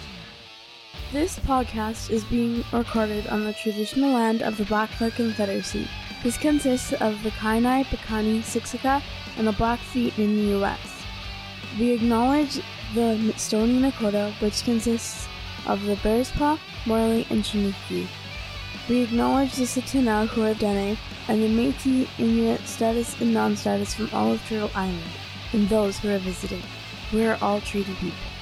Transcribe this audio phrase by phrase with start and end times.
[1.13, 5.87] This podcast is being recorded on the traditional land of the Blackfoot Confederacy.
[6.23, 9.03] This consists of the Kainai, Piikani, Siksika,
[9.37, 11.03] and the Blackfeet in the U.S.
[11.79, 12.59] We acknowledge
[12.95, 15.27] the Stoney Nakoda, which consists
[15.67, 16.57] of the Bearspaw,
[16.87, 18.07] Morley, and Chiniki.
[18.89, 24.41] We acknowledge the Tsuut'ina Huadene and the Métis, Inuit, status, and non-status from all of
[24.47, 25.11] Turtle Island,
[25.53, 26.63] and those who are visiting.
[27.13, 28.36] We are all treaty people.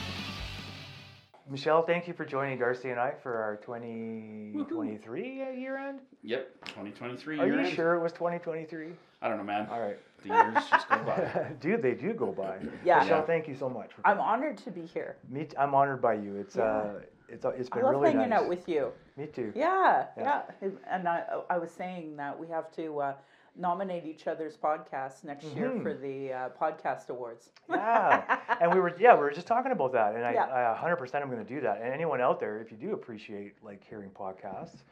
[1.47, 5.99] Michelle, thank you for joining Darcy and I for our 2023 uh, year end.
[6.23, 7.39] Yep, 2023.
[7.39, 8.87] Are you sure it was 2023?
[9.21, 9.67] I don't know, man.
[9.69, 9.97] All right.
[10.23, 11.51] The years just go by.
[11.59, 12.57] Dude, they do go by.
[12.83, 12.99] Yeah.
[12.99, 13.25] Michelle, Yeah.
[13.25, 13.91] thank you so much.
[14.03, 15.17] I'm honored to be here.
[15.29, 16.35] Me, t- I'm honored by you.
[16.35, 18.39] It's uh, it's uh, it's I been love really hanging nice.
[18.41, 18.91] out with you.
[19.15, 19.53] Me too.
[19.55, 20.41] Yeah, Yeah.
[20.63, 20.69] yeah.
[20.89, 23.13] And I, I was saying that we have to uh,
[23.57, 25.81] nominate each other's podcasts next year Mhm.
[25.81, 27.49] for the uh, podcast awards.
[27.69, 28.39] Yeah.
[28.59, 30.45] and we were yeah we were just talking about that, and I, Yeah.
[30.45, 31.81] I 100% am going to do that.
[31.81, 34.83] And anyone out there, if you do appreciate like hearing podcasts,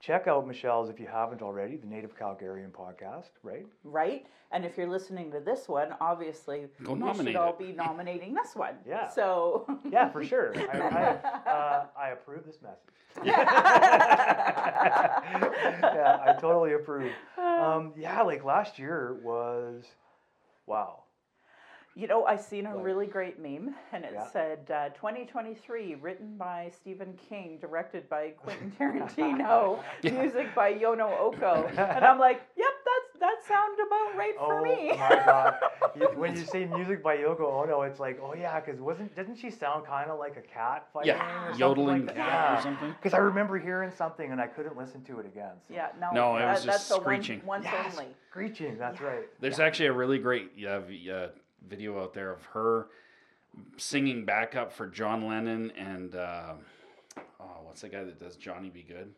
[0.00, 3.66] check out Michelle's if you haven't already, the Native Calgarian podcast, right?
[3.84, 4.26] Right?
[4.52, 8.34] And if you're listening to this one, obviously Go we nominate should all be nominating
[8.34, 8.76] this one.
[8.86, 9.08] Yeah.
[9.08, 10.54] So Yeah, for sure.
[10.56, 12.78] I, I, uh, I approve this message.
[13.24, 13.36] yeah,
[16.26, 17.12] I totally approve.
[17.38, 19.84] Um, yeah, like last year was,
[20.66, 21.02] wow.
[21.98, 24.26] You know, I seen a Like- really great meme, and it Yeah.
[24.26, 31.66] said uh, 2023, written by Stephen King, directed by Quentin Tarantino, music by Yono Oko,
[31.74, 34.90] and I'm like, yep, that's that sound about right for oh me.
[34.90, 35.54] my god!
[35.96, 39.36] You- when you say music by Yoko Ono, it's like, oh yeah, because wasn't doesn't
[39.36, 42.58] she sound kind of like a cat fighting Yeah, or something yodeling like cat that?
[42.58, 42.90] or something.
[42.90, 45.54] Because I remember hearing something and I couldn't listen to it again.
[45.66, 45.72] So.
[45.74, 47.38] yeah, no, No, it that- was just that's a screeching.
[47.38, 48.14] One, once Yes, only.
[48.28, 48.76] screeching.
[48.76, 49.24] That's right.
[49.40, 51.28] There's actually a really great uh, v- uh,
[51.68, 52.88] video out there of her
[53.76, 56.52] singing backup for John Lennon and uh,
[57.40, 58.84] oh, what's the guy that does Johnny B.
[58.86, 59.12] Goode?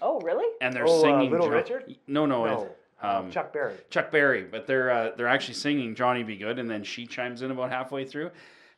[0.00, 0.46] Oh, really?
[0.60, 1.96] And they're Oh, uh, singing Little Jo- Richard?
[2.06, 3.74] No, no, No, it's, um, um, Chuck Berry.
[3.90, 6.36] Chuck Berry, but they're uh, they're actually singing Johnny B.
[6.36, 8.30] Goode, and then she chimes in about halfway through,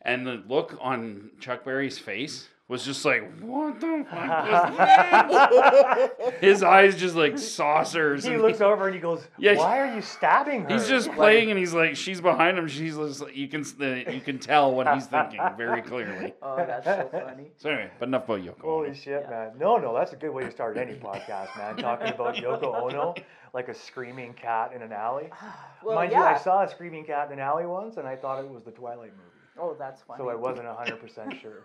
[0.02, 6.34] and the look on Chuck Berry's face was just like, "What the fuck was that?"
[6.40, 8.24] His eyes just like saucers.
[8.24, 11.08] He and looks over and he goes, Yeah, "Why are you stabbing her?" He's just
[11.08, 12.68] Like, playing, and he's like, she's behind him.
[12.68, 16.32] She's just, like- you can the, you can tell what he's thinking very clearly.
[16.42, 17.50] Oh, that's so funny.
[17.58, 18.60] So anyway, but enough about Yoko.
[18.62, 18.94] Holy Ono.
[18.94, 19.30] shit, Yeah.
[19.30, 19.50] man!
[19.58, 21.76] No, no, that's a good way to start any podcast, man.
[21.76, 23.14] Talking about Yoko Ono
[23.52, 25.28] like a screaming cat in an alley.
[25.82, 26.30] Well, Mind yeah.
[26.30, 28.62] you, I saw a screaming cat in an alley once, and I thought it was
[28.64, 29.29] the Twilight movie,
[29.60, 30.18] Oh, that's funny.
[30.18, 31.64] so I wasn't hundred percent sure.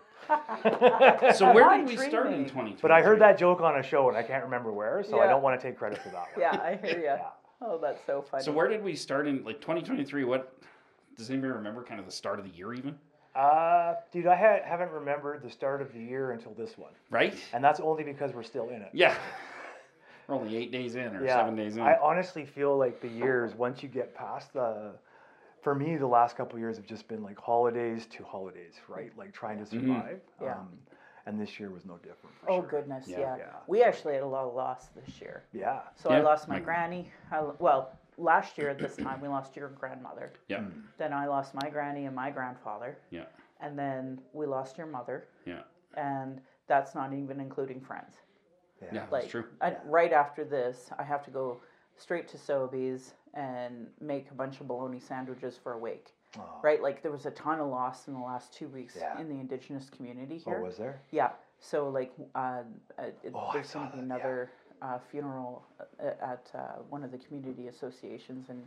[1.32, 2.44] So where did we start in dreaming?
[2.48, 2.76] 2020?
[2.82, 5.24] But I heard that joke on a show, and I can't remember where, so I
[5.24, 5.30] Yeah.
[5.30, 6.40] don't want to take credit for that one.
[6.40, 7.04] Yeah, I hear you.
[7.04, 7.28] Yeah.
[7.62, 8.42] Oh, that's so funny.
[8.44, 10.24] So where did we start in like 2023?
[10.24, 10.52] What
[11.16, 11.82] does anybody remember?
[11.82, 12.98] Kind of the start of the year, even
[13.34, 17.34] Uh, dude, I ha- haven't remembered the start of the year until this one, right?
[17.54, 18.90] and that's only because we're still in it.
[18.92, 19.14] Yeah,
[20.28, 21.82] we're only eight days in or seven days in.
[21.82, 24.92] I honestly feel like the years once you get past the
[25.66, 29.10] for me the last couple of years have just been like holidays to holidays, right?
[29.18, 29.80] Like trying to Mm-hmm.
[29.94, 30.20] survive.
[30.40, 30.52] Yeah.
[30.52, 30.68] Um,
[31.26, 32.50] and this year was no different for sure.
[32.52, 32.70] Oh sure.
[32.70, 33.18] goodness, Yeah.
[33.18, 33.36] yeah.
[33.38, 33.44] Yeah.
[33.66, 35.42] We actually had a lot of loss this year.
[35.52, 35.80] Yeah.
[35.96, 37.10] So I lost my my- granny.
[37.32, 40.34] I, well, last year at this time we lost your grandmother.
[40.46, 40.82] yeah, Mm.
[40.98, 42.96] Then I lost my granny and my grandfather.
[43.10, 43.24] yeah,
[43.60, 45.26] And then we lost your mother.
[45.46, 45.62] yeah,
[45.96, 48.14] And that's not even including friends.
[48.80, 48.88] Yeah.
[48.92, 49.00] yeah.
[49.10, 49.46] Like That's true.
[49.60, 51.60] I, right after this, I have to go
[51.96, 56.06] straight to Sobeys and make a bunch of bologna sandwiches for a week.
[56.38, 56.42] Oh.
[56.62, 56.82] Right?
[56.82, 59.20] Like there was a ton of loss in the last two weeks Yeah.
[59.20, 60.60] in the indigenous community Oh, here.
[60.62, 61.00] was there?
[61.10, 61.30] Yeah.
[61.60, 62.62] So like, uh,
[62.98, 64.14] uh, it, Oh, there's going to be that, yeah.
[64.16, 64.50] another
[64.82, 65.64] uh, funeral
[66.02, 66.58] uh, at uh,
[66.90, 68.62] one of the community associations in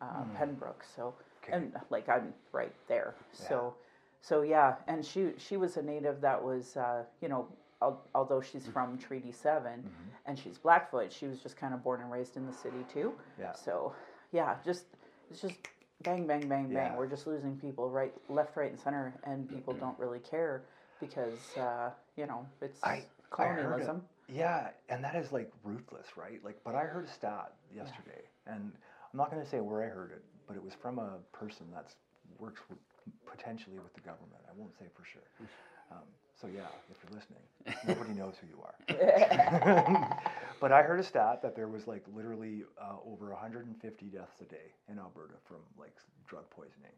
[0.00, 0.84] uh, Penbrooke.
[0.96, 1.14] So.
[1.42, 1.54] Okay.
[1.56, 3.14] and like I'm right there.
[3.32, 3.74] So
[4.20, 7.48] so yeah, and she she was a native that was uh, you know.
[7.82, 8.72] al- Although she's Hmm.
[8.72, 9.88] from Treaty 7 Mm-hmm.
[10.26, 13.12] and she's Blackfoot, she was just kind of born and raised in the city too.
[13.38, 13.52] Yeah.
[13.54, 13.94] So,
[14.32, 14.84] yeah, just
[15.30, 15.54] it's just
[16.02, 16.74] bang, bang, bang, bang.
[16.92, 16.96] Yeah.
[16.96, 20.62] We're just losing people right, left, right, and center, and people don't really care
[21.00, 23.04] because uh, you know it's I-
[23.38, 23.62] I heard it.
[23.62, 24.02] colonialism.
[24.28, 26.42] Yeah, and that is like ruthless, right?
[26.44, 28.72] Like, but I heard a stat yesterday, and
[29.12, 31.66] I'm not going to say where I heard it, but it was from a person
[31.72, 31.96] that's
[32.38, 32.78] works with,
[33.26, 34.42] potentially with the government.
[34.48, 35.22] I won't say for sure.
[35.90, 35.98] Um,
[36.40, 36.60] so yeah,
[36.90, 37.42] if you're listening,
[37.86, 38.74] nobody knows who you are.
[40.60, 44.44] but I heard a stat that there was like literally uh, over 150 deaths a
[44.44, 45.94] day in Alberta from like
[46.26, 46.92] drug poisoning,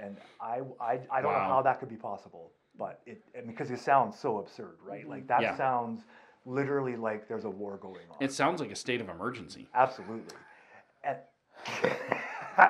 [0.00, 3.70] and I I, I don't know how that could be possible, but it and because
[3.70, 5.08] it sounds so absurd, right?
[5.08, 5.56] Like that Yeah.
[5.56, 6.02] sounds
[6.46, 8.24] literally like there's a war going on.
[8.24, 9.66] It sounds like a state of emergency.
[9.74, 10.36] Absolutely.
[11.04, 11.18] And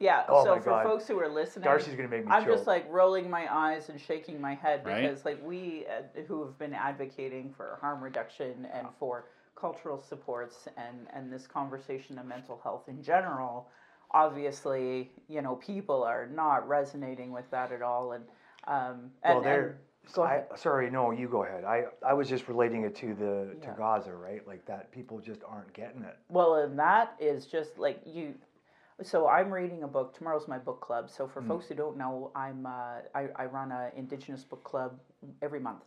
[0.00, 0.24] Yeah.
[0.28, 0.84] Oh so my for God.
[0.84, 2.54] folks who are listening, Darcy's gonna make me I'm choke.
[2.54, 5.02] just like rolling my eyes and shaking my head Right.
[5.02, 9.24] because like we uh, who have been advocating for harm reduction and for
[9.56, 13.68] cultural supports and and this conversation of mental health in general,
[14.12, 18.24] obviously you know people are not resonating with that at all and
[18.66, 19.66] um and, well, there.
[19.68, 19.74] and
[20.14, 21.64] go I, sorry, no, you go ahead.
[21.64, 23.70] I, I was just relating it to the Yeah.
[23.72, 24.46] to Gaza, right?
[24.46, 26.16] Like that people just aren't getting it.
[26.30, 28.34] Well, and that is just like you.
[29.02, 30.16] So I'm reading a book.
[30.16, 31.08] Tomorrow's my book club.
[31.08, 34.98] So for folks who don't know, I'm uh, I, I run a Indigenous book club
[35.40, 35.84] every month,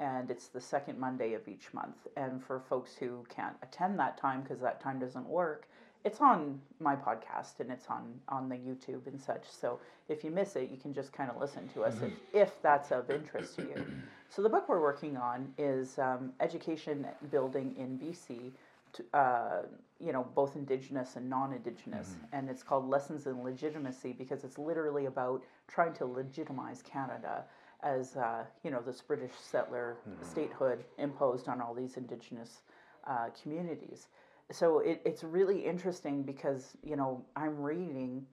[0.00, 2.08] and it's the second Monday of each month.
[2.16, 5.68] And for folks who can't attend that time because that time doesn't work,
[6.04, 9.44] it's on my podcast and it's on on the YouTube and such.
[9.48, 12.62] So if you miss it, you can just kind of listen to us if, if
[12.62, 13.86] that's of interest to you.
[14.32, 18.52] So the book we're working on is um, education building in BC
[18.94, 19.62] to, uh,
[19.98, 25.06] you know, both Indigenous and non-Indigenous, and it's called Lessons in Legitimacy because it's literally
[25.06, 27.44] about trying to legitimize Canada
[27.82, 32.62] as uh, you know this British settler statehood imposed on all these Indigenous
[33.06, 34.08] uh, communities.
[34.52, 38.26] So it, it's really interesting because you know I'm reading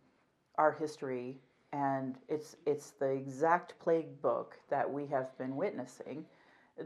[0.58, 1.40] our history,
[1.74, 6.26] and it's it's the exact plague book that we have been witnessing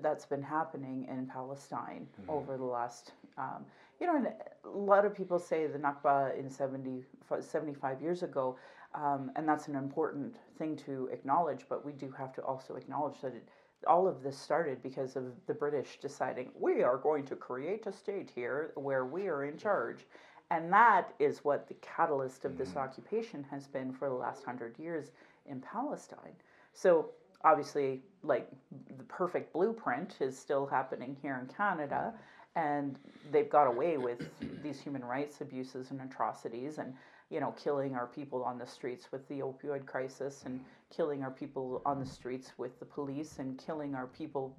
[0.02, 3.66] that's been happening in Palestine over the last, um,
[4.00, 7.04] you know, and a lot of people say the Nakba in 70,
[7.40, 8.58] 75 years ago,
[8.94, 13.22] um, and that's an important thing to acknowledge, but we do have to also acknowledge
[13.22, 13.48] that it,
[13.88, 17.92] all of this started because of the British deciding we are going to create a
[17.92, 20.06] state here where we are in charge.
[20.52, 24.78] And that is what the catalyst of this occupation has been for the last hundred
[24.78, 25.12] years
[25.46, 26.36] in Palestine.
[26.74, 27.12] So
[27.44, 28.50] obviously, like
[28.98, 32.14] the perfect blueprint is still happening here in Canada,
[32.56, 32.98] and
[33.32, 34.30] they've got away with
[34.64, 36.94] these human rights abuses and atrocities, and
[37.30, 40.60] you know, killing our people on the streets with the opioid crisis, and
[40.96, 44.56] killing our people on the streets with the police, and killing our people.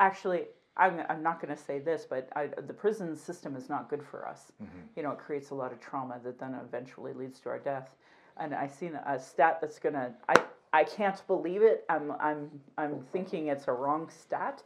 [0.00, 0.46] Actually,
[0.76, 4.02] I'm, I'm not going to say this, but I, the prison system is not good
[4.02, 4.52] for us.
[4.62, 4.78] Mm-hmm.
[4.96, 7.90] You know, it creates a lot of trauma that then eventually leads to our death.
[8.36, 10.34] And I seen a stat that's going to I
[10.72, 11.84] I can't believe it.
[11.88, 14.62] I'm I'm I'm thinking it's a wrong stat.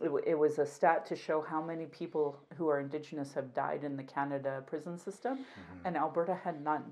[0.00, 3.54] It, w- it was a stat to show how many people who are indigenous have
[3.54, 5.86] died in the Canada prison system, mm-hmm.
[5.86, 6.84] and Alberta had none.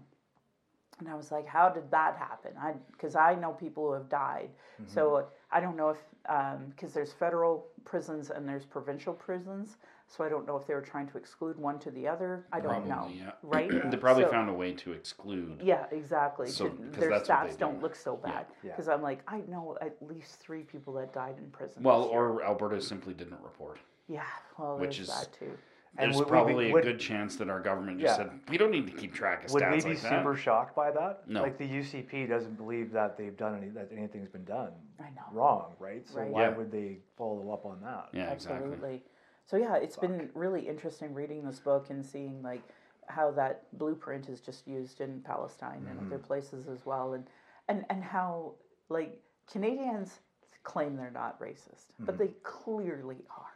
[1.01, 2.53] And I was like, how did that happen?
[2.59, 4.51] I because I know people who have died.
[4.81, 4.93] Mm-hmm.
[4.93, 5.99] So I don't know if
[6.29, 9.77] um, because there's federal prisons and there's provincial prisons.
[10.07, 12.47] So I don't know if they were trying to exclude one to the other.
[12.53, 13.11] I don't know.
[13.13, 13.33] Yeah.
[13.43, 13.71] Right?
[13.91, 15.61] They probably So- found a way to exclude.
[15.63, 16.49] yeah, exactly.
[16.49, 17.83] So- To- their that's what they stats don't do.
[17.83, 18.47] look so bad.
[18.63, 18.73] Yeah.
[18.73, 21.83] Because I'm like, I know at least three people that died in prison.
[21.83, 23.79] Well, or Alberta simply didn't report.
[24.09, 24.23] yeah,
[24.59, 25.51] well, which is- that too.
[25.97, 28.27] And There's would be- probably would- a good chance that our government just Yeah.
[28.27, 30.21] said we don't need to keep track of Would stats we be like that.
[30.23, 31.29] super shocked by that?
[31.29, 31.41] No.
[31.43, 35.23] Like the UCP doesn't believe that they've done any that anything's been done I know.
[35.33, 36.05] wrong, right?
[36.07, 36.31] So Right.
[36.31, 36.57] why Yeah.
[36.57, 38.09] would they follow up on that?
[38.13, 39.05] Yeah, exactly.
[39.47, 42.63] So yeah, it's been really interesting reading this book and seeing like
[43.09, 46.07] how that blueprint is just used in Palestine and Mm-hmm.
[46.07, 47.27] other places as well, and
[47.69, 48.55] and and how
[48.89, 49.21] like
[49.51, 50.21] Canadians
[50.63, 52.05] claim they're not racist, Mm-hmm.
[52.07, 53.55] but they clearly are.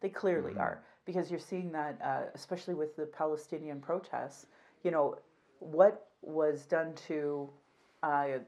[0.00, 4.46] They clearly are because you're seeing that, uh, especially with the Palestinian protests.
[4.84, 5.18] You know,
[5.58, 7.50] what was done to
[8.02, 8.38] uh,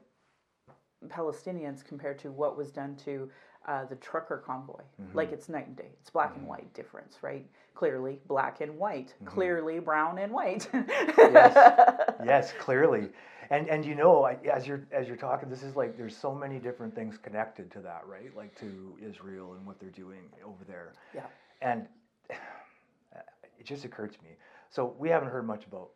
[1.07, 3.29] Palestinians compared to what was done to
[3.67, 4.81] uh, the trucker convoy.
[5.01, 5.17] Mm-hmm.
[5.17, 5.89] Like it's night and day.
[6.01, 6.49] It's black and mm-hmm.
[6.49, 7.45] white difference, right?
[7.75, 9.13] Clearly black and white.
[9.15, 9.25] Mm-hmm.
[9.25, 10.67] Clearly brown and white.
[10.73, 13.09] yes, Yes, clearly.
[13.49, 16.59] And and you know, as you're as you're talking, this is like there's so many
[16.59, 18.35] different things connected to that, right?
[18.35, 20.93] Like to Israel and what they're doing over there.
[21.13, 21.25] Yeah.
[21.61, 21.87] And
[22.29, 24.31] it just occurred to me.
[24.69, 25.89] So we haven't heard much about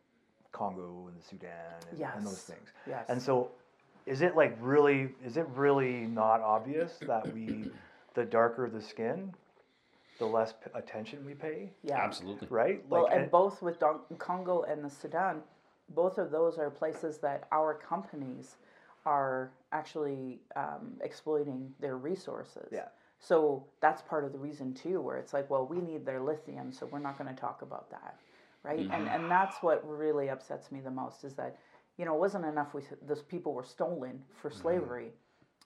[0.51, 1.49] Congo and the Sudan
[1.91, 2.69] and, and those things.
[2.87, 3.05] Yes.
[3.09, 3.51] And so,
[4.05, 5.09] is it like really?
[5.25, 7.65] Is it really not obvious that we,
[8.13, 9.33] the darker the skin,
[10.19, 11.97] the less p- attention we pay, yeah.
[11.97, 12.47] Absolutely.
[12.49, 12.83] right?
[12.89, 15.41] Well, Like, and both with Don- Congo and the Sudan,
[15.89, 18.57] both of those are places that our companies
[19.05, 22.69] are actually um, exploiting their resources.
[22.71, 22.85] Yeah.
[23.19, 26.71] So that's part of the reason too, where it's like, well, we need their lithium,
[26.71, 28.17] so we're not going to talk about that,
[28.63, 28.79] right?
[28.91, 31.57] And and that's what really upsets me the most is that,
[31.97, 35.11] you know, it wasn't enough we those people were stolen for slavery,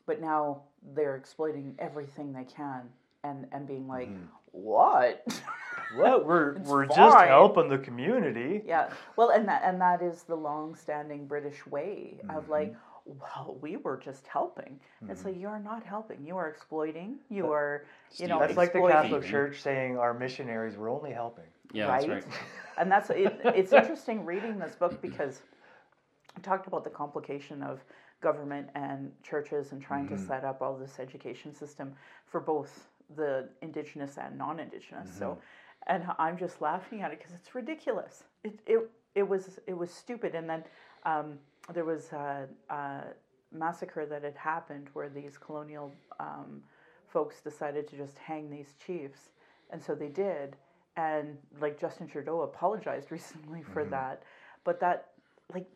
[0.06, 0.62] but now
[0.94, 2.82] they're exploiting everything they can
[3.24, 4.26] and and being like, mm-hmm.
[4.52, 5.26] what?
[5.96, 8.64] What we're It's we're just helping the community.
[8.66, 8.90] Yeah.
[9.16, 12.52] Well, and that and that is the long-standing British way of mm-hmm.
[12.52, 14.80] like, well, we were just helping.
[15.08, 15.30] It's mm-hmm.
[15.30, 16.26] like you're not helping.
[16.26, 17.18] You are exploiting.
[17.30, 18.82] You are, you know, That's like the.
[18.82, 21.46] Catholic Church saying our missionaries were only helping.
[21.72, 22.08] Yeah, right?
[22.08, 22.36] that's right.
[22.78, 25.44] and that's it, it's interesting reading this book because it
[26.42, 27.84] talked about the complication of
[28.22, 31.94] government and churches and trying to set up all this education system
[32.26, 35.10] for both the indigenous and non-indigenous.
[35.18, 35.38] So,
[35.88, 38.24] and I'm just laughing at it because it's ridiculous.
[38.44, 40.36] It, it it was it was stupid.
[40.36, 40.64] And then
[41.06, 41.40] um,
[41.74, 43.04] there was a, a
[43.52, 46.62] massacre that had happened where these colonial um,
[47.08, 49.30] folks decided to just hang these chiefs,
[49.72, 50.56] and so they did.
[50.98, 54.24] And like Justin Trudeau apologized recently for that,
[54.64, 55.12] but that
[55.54, 55.68] like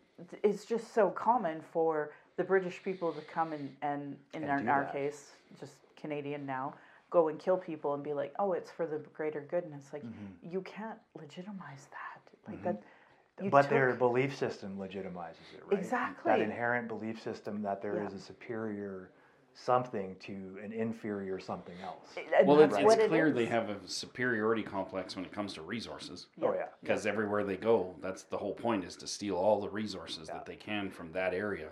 [0.43, 4.59] it's just so common for the British people to come and and in And our,
[4.59, 6.73] in our case, just Canadian now,
[7.09, 9.91] go and kill people and be like, oh, it's for the greater good, and it's
[9.93, 10.51] like mm-hmm.
[10.51, 12.51] you can't legitimize that.
[12.51, 12.75] Like that.
[12.75, 13.49] Mm-hmm.
[13.49, 16.15] but took- their belief system legitimizes it, right?
[16.25, 18.17] That inherent belief system that there is Yeah.
[18.17, 19.11] a superior
[19.53, 22.15] something to an inferior something else.
[22.17, 25.31] and Well, it's, that's it's what it clear they have a superiority complex when it
[25.31, 26.27] comes to resources.
[26.41, 26.65] Oh yeah.
[26.81, 30.45] Because everywhere they go, that's the whole point is to steal all the resources that
[30.45, 31.67] they can from that area.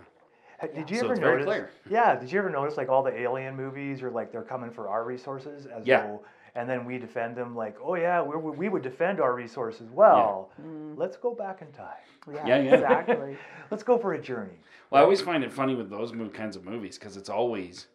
[0.74, 1.70] Did you So ever it's notice?
[1.88, 2.16] Yeah.
[2.18, 5.04] Did you ever notice like all the alien movies are like they're coming for our
[5.04, 6.02] resources as Yeah.
[6.02, 6.22] though,
[6.54, 9.88] and then we defend them like, oh yeah, we we would defend our resources.
[9.90, 10.96] Well, mm.
[10.96, 11.86] let's go back in time.
[12.32, 12.74] Yeah, Yeah, yeah.
[12.74, 13.36] exactly.
[13.70, 14.58] Let's go for a journey.
[14.90, 17.86] Well, I always find it funny with those kinds of movies because it's always,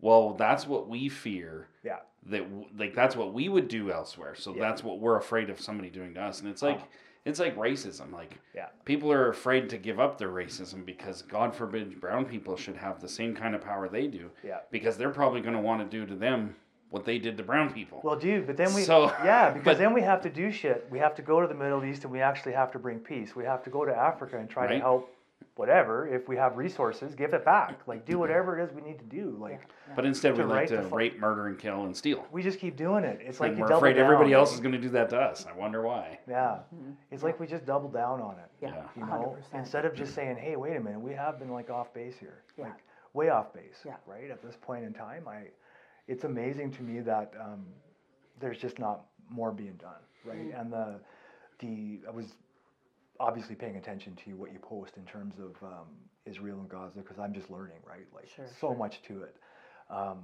[0.00, 1.68] well, that's what we fear.
[1.82, 1.98] Yeah.
[2.26, 2.44] That
[2.76, 4.34] like that's what we would do elsewhere.
[4.34, 4.62] So Yeah.
[4.62, 6.40] that's what we're afraid of somebody doing to us.
[6.40, 6.76] And it's uh-huh.
[6.76, 6.88] like
[7.24, 8.12] it's like racism.
[8.12, 8.68] Like Yeah.
[8.84, 13.00] people are afraid to give up their racism because God forbid brown people should have
[13.00, 14.30] the same kind of power they do.
[14.44, 14.58] Yeah.
[14.70, 16.56] Because they're probably going to want to do to them
[16.90, 18.00] what they did to brown people.
[18.04, 20.86] Well, dude, but then we So- yeah, because but- then we have to do shit.
[20.90, 23.34] We have to go to the Middle East and we actually have to bring peace.
[23.34, 25.10] We have to go to Africa and try to help
[25.56, 26.06] whatever.
[26.06, 27.80] If we have resources, give it back.
[27.86, 29.36] Like do whatever it is we need to do.
[29.40, 29.62] Like
[29.94, 32.24] but instead, we like right to the fu- rape, murder, and kill and steal.
[32.30, 33.20] we just keep doing it.
[33.22, 34.04] It's like and you we're double afraid down.
[34.04, 35.44] everybody else is going to do that to us.
[35.46, 36.18] I wonder why.
[36.28, 36.58] Yeah,
[37.10, 38.50] it's like we just double down on it.
[38.62, 38.82] Yeah, Yeah.
[38.96, 39.58] You know, 100%.
[39.58, 42.42] instead of just saying, "Hey, wait a minute, we have been like off base here,
[42.56, 42.64] Yeah.
[42.66, 42.74] like
[43.12, 43.94] way off base, Yeah.
[44.06, 45.44] right?" At this point in time, I,
[46.08, 47.64] it's amazing to me that um,
[48.40, 50.38] there's just not more being done, right?
[50.38, 50.60] Mm-hmm.
[50.60, 51.00] And the,
[51.58, 52.34] the I was
[53.18, 55.86] obviously paying attention to what you post in terms of um,
[56.26, 58.06] Israel and Gaza because I'm just learning, right?
[58.14, 59.36] Like Sure, so much to it,
[59.90, 60.18] um,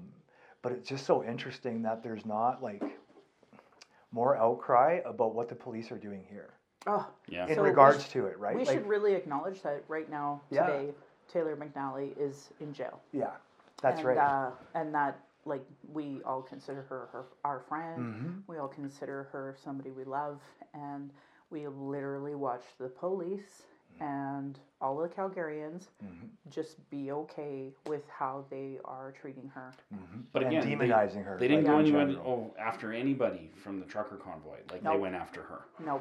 [0.62, 2.82] but it's just so interesting that there's not like
[4.12, 6.50] more outcry about what the police are doing here
[6.86, 7.46] Oh, Yeah.
[7.46, 8.54] in So regards sh- to it, right?
[8.56, 10.66] we Like, should really acknowledge that right now, Yeah.
[10.66, 10.94] today,
[11.28, 13.00] Taylor McNally is in jail.
[13.12, 13.30] yeah,
[13.80, 14.18] that's and, right.
[14.18, 17.99] Uh, and that, like, we all consider her, her our friend.
[18.00, 18.30] Mm-hmm.
[18.46, 20.40] We all consider her somebody we love,
[20.75, 21.11] and
[21.50, 23.62] we literally watched the police
[23.96, 24.04] Mm-hmm.
[24.04, 25.88] and all the Calgarians
[26.49, 29.70] just be okay with how they are treating her.
[30.32, 32.52] But And again, they- demonizing her, They didn't like, go in anybody, general.
[32.56, 34.56] oh, after anybody from the trucker convoy.
[34.70, 35.66] Like they went after her.
[35.84, 36.00] No,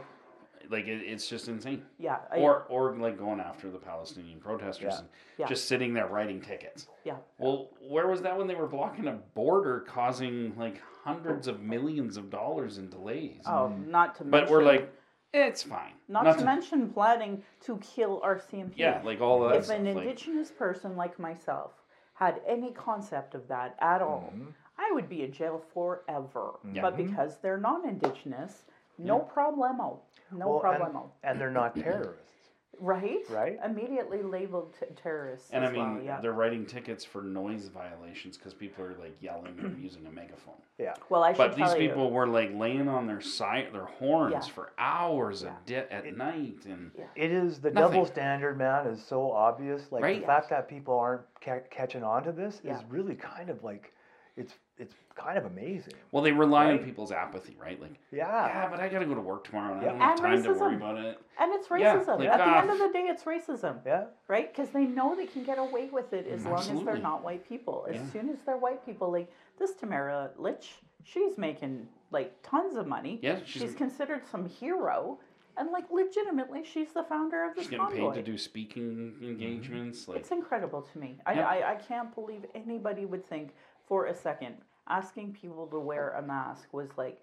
[0.70, 1.84] Like it, it's just insane.
[1.98, 5.00] yeah, I- Or or like going after the Palestinian protesters Yeah.
[5.00, 5.46] and Yeah.
[5.48, 6.88] just sitting there writing tickets.
[7.04, 11.62] yeah, Well, where was that when they were blocking a border, causing like hundreds of
[11.62, 13.42] millions of dollars in delays?
[13.46, 14.32] oh, not to Mm.
[14.32, 14.94] but mention, we're like,
[15.34, 15.94] it's fine.
[16.08, 18.74] not, to, mention planning to kill RCMP.
[18.78, 19.58] yeah, like all of that.
[19.60, 21.74] if stuff, an like- indigenous person like myself
[22.14, 24.32] had any concept of that at all,
[24.78, 26.54] I would be in jail forever.
[26.72, 26.82] Yeah.
[26.84, 28.66] But because they're non-indigenous,
[29.00, 30.00] no problemo,
[30.32, 32.50] no Well, and- problemo, and, they're not terrorists.
[32.80, 33.20] right?
[33.30, 33.60] Right.
[33.64, 35.50] Immediately labeled t- terrorists.
[35.52, 36.22] and I mean, well, yeah.
[36.22, 40.56] they're writing tickets for noise violations because people are like yelling and using a megaphone.
[40.78, 40.94] Yeah.
[41.10, 43.86] Well, I should But these tell people you, were like laying on their side, their
[43.86, 44.40] horns Yeah.
[44.54, 47.92] for hours a di- at night, and It is the Nothing.
[47.92, 49.92] double standard, man, is so obvious.
[49.92, 50.22] Like Right.
[50.22, 52.78] the fact that people aren't ca- catching on to this Yeah.
[52.78, 53.94] is really kind of like,
[54.38, 55.94] it's it's kind of amazing.
[56.12, 57.80] well, they rely on people's apathy, right?
[57.80, 58.26] Like, Yeah.
[58.48, 59.90] yeah, but I got to go to work tomorrow, and Yeah.
[59.90, 61.20] I don't have And time to worry about it.
[61.40, 62.18] and it's Yeah, racism.
[62.20, 62.74] like, At the end ah.
[62.74, 63.86] of the day, it's racism.
[63.86, 64.06] Yeah.
[64.28, 64.52] right?
[64.52, 67.48] Because they know they can get away with it as long as they're not white
[67.48, 67.86] people.
[67.90, 68.06] As Yeah.
[68.08, 73.20] soon as they're white people, like this Tamara Lich, she's making like tons of money.
[73.22, 75.20] Yeah, she's- she's, considered some hero,
[75.58, 78.14] and like legitimately, she's the founder of this She's getting convoy.
[78.14, 80.08] paid to do speaking engagements.
[80.08, 81.20] Like, It's incredible to me.
[81.26, 83.54] I, I, I can't believe anybody would think
[83.92, 84.56] for a second
[84.88, 87.20] asking people to wear a mask was like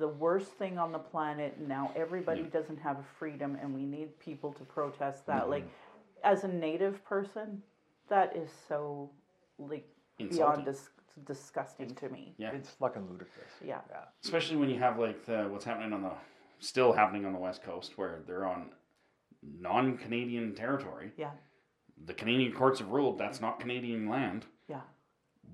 [0.00, 1.60] the worst thing on the planet.
[1.60, 5.48] Now everybody doesn't have freedom, and we need people to protest that.
[5.48, 6.32] Like, Mm-hmm.
[6.32, 7.62] as a native person,
[8.08, 9.10] that is so
[9.60, 9.86] like
[10.18, 10.36] Insulting.
[10.38, 10.90] beyond dis-
[11.24, 12.34] disgusting to me.
[12.36, 12.50] Yeah.
[12.50, 13.52] It's fucking ludicrous.
[13.64, 13.78] Yeah.
[13.88, 13.98] Yeah.
[14.24, 16.10] especially when you have like the, what's happening on the
[16.58, 18.70] still happening on the west coast where they're on
[19.60, 21.30] non-canadian territory Yeah.
[22.06, 24.80] the canadian courts have ruled that's not canadian land Yeah.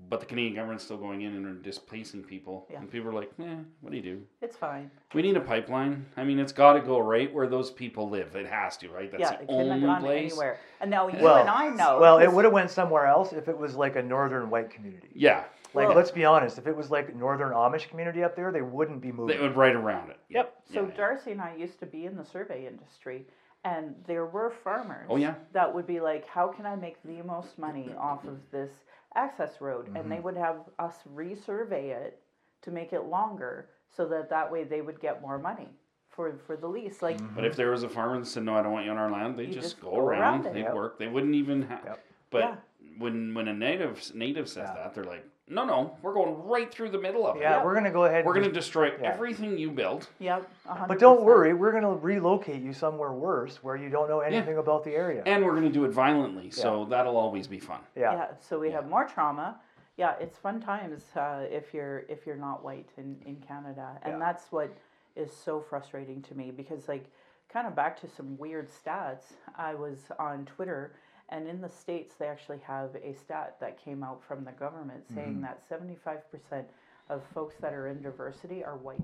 [0.09, 2.79] But the canadian government's still going in and are displacing people Yeah.
[2.79, 4.89] and people are like eh, what do you do It's fine.
[5.13, 8.35] we need a pipeline i mean it's got to go right where those people live
[8.35, 10.57] it has to right that's yeah, the it couldn't have only gone place anywhere.
[10.81, 11.99] And now you Well, and I know.
[11.99, 15.09] Well, it would have went somewhere else if it was like a northern white community.
[15.13, 18.35] yeah Like, Well- let's be honest, if it was like a northern Amish community up
[18.35, 19.35] there, they wouldn't be moving.
[19.35, 20.55] they would right around it Yep.
[20.65, 20.95] So Yeah, yeah.
[20.97, 23.25] Darcy and I used to be in the survey industry,
[23.63, 25.07] and there were farmers.
[25.09, 25.35] Oh, yeah.
[25.53, 28.71] That would be like, how can I make the most money off of this
[29.15, 29.87] access road?
[29.87, 30.09] And Mm-hmm.
[30.09, 32.19] they would have us resurvey it
[32.61, 35.69] to make it longer, so that that way they would get more money
[36.09, 37.01] for for the lease.
[37.01, 38.97] Like, But if there was a farmer that said, "No, I don't want you on
[38.97, 40.55] our land," they just, just go, go around around.
[40.55, 40.73] They'd Yep.
[40.73, 40.99] work.
[40.99, 41.83] They wouldn't even have.
[41.85, 42.05] Yep.
[42.31, 42.55] But Yeah.
[42.97, 44.83] when when a native native says Yeah.
[44.83, 47.41] that, they're like, "No, no, we're going right through the middle of it.
[47.41, 47.65] yeah, Yep.
[47.65, 48.25] we're gonna go ahead.
[48.25, 49.11] We're going to destroy yeah.
[49.13, 50.49] everything you built." yep.
[50.67, 50.87] 100%.
[50.87, 54.83] But don't worry, we're gonna relocate you somewhere worse where you don't know anything about
[54.83, 55.21] the area.
[55.25, 57.79] And we're going to do it violently, so that'll always be fun.
[57.95, 58.13] yeah.
[58.13, 58.27] Yeah.
[58.41, 59.59] So we have more trauma.
[59.97, 64.13] Yeah, it's fun times uh, if you're if you're not white in in Canada, and
[64.13, 64.19] Yeah.
[64.19, 64.75] that's what
[65.15, 67.05] is so frustrating to me because like
[67.47, 69.33] kind of back to some weird stats.
[69.57, 70.93] I was on Twitter,
[71.29, 75.03] and in the states they actually have a stat that came out from the government
[75.13, 75.41] saying mm-hmm.
[75.41, 76.67] that seventy five percent
[77.09, 78.99] of folks that are in diversity are white.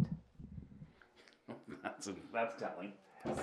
[1.84, 2.94] That's that's telling.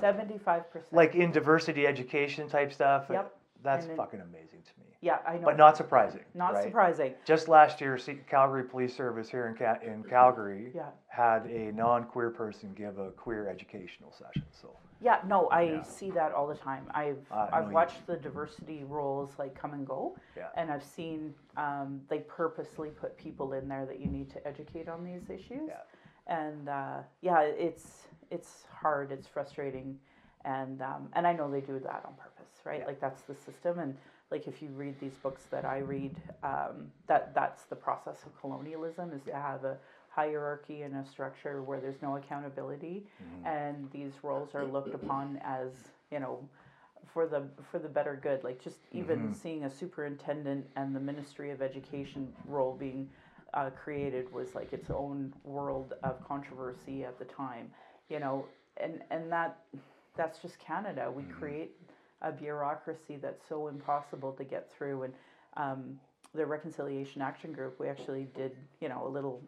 [0.01, 0.93] Seventy five percent.
[0.93, 3.07] Like in diversity education type stuff.
[3.11, 3.35] Yep.
[3.63, 4.87] That's And then- fucking amazing to me.
[5.01, 5.45] yeah, I know.
[5.45, 6.21] But not surprising.
[6.35, 6.63] not right?
[6.63, 7.15] surprising.
[7.25, 10.91] Just last year, see, Calgary Police Service here in Ca- in Calgary Yeah.
[11.09, 14.45] had a non-queer person give a queer educational session.
[14.53, 15.83] So Yeah, no, I Yeah.
[15.83, 16.91] see that all the time.
[16.93, 20.49] I've Uh, no, I've you- watched the diversity roles like come and go, Yeah.
[20.55, 24.89] and I've seen um, they purposely put people in there that you need to educate
[24.89, 25.69] on these issues.
[25.69, 25.83] Yeah.
[26.27, 29.99] And uh, yeah, it's it's hard, it's frustrating,
[30.45, 32.81] and um, and I know they do that on purpose, right?
[32.81, 32.87] Yeah.
[32.87, 33.97] Like that's the system, and
[34.31, 38.39] like if you read these books that I read, um, that that's the process of
[38.41, 39.79] colonialism is to have a
[40.19, 43.07] hierarchy and a structure where there's no accountability,
[43.45, 45.71] and these roles are looked upon as
[46.11, 46.41] you know
[47.13, 48.43] for the for the better good.
[48.43, 53.09] Like just even seeing a superintendent and the Ministry of Education role being
[53.55, 57.71] uh, created was like its own world of controversy at the time,
[58.09, 58.45] you know,
[58.77, 59.61] and and that
[60.17, 61.13] that's just Canada.
[61.15, 61.71] We create
[62.23, 65.15] a bureaucracy that's so impossible to get through, and
[65.57, 66.01] um,
[66.35, 69.41] the Reconciliation Action Group, we actually did, you know, a little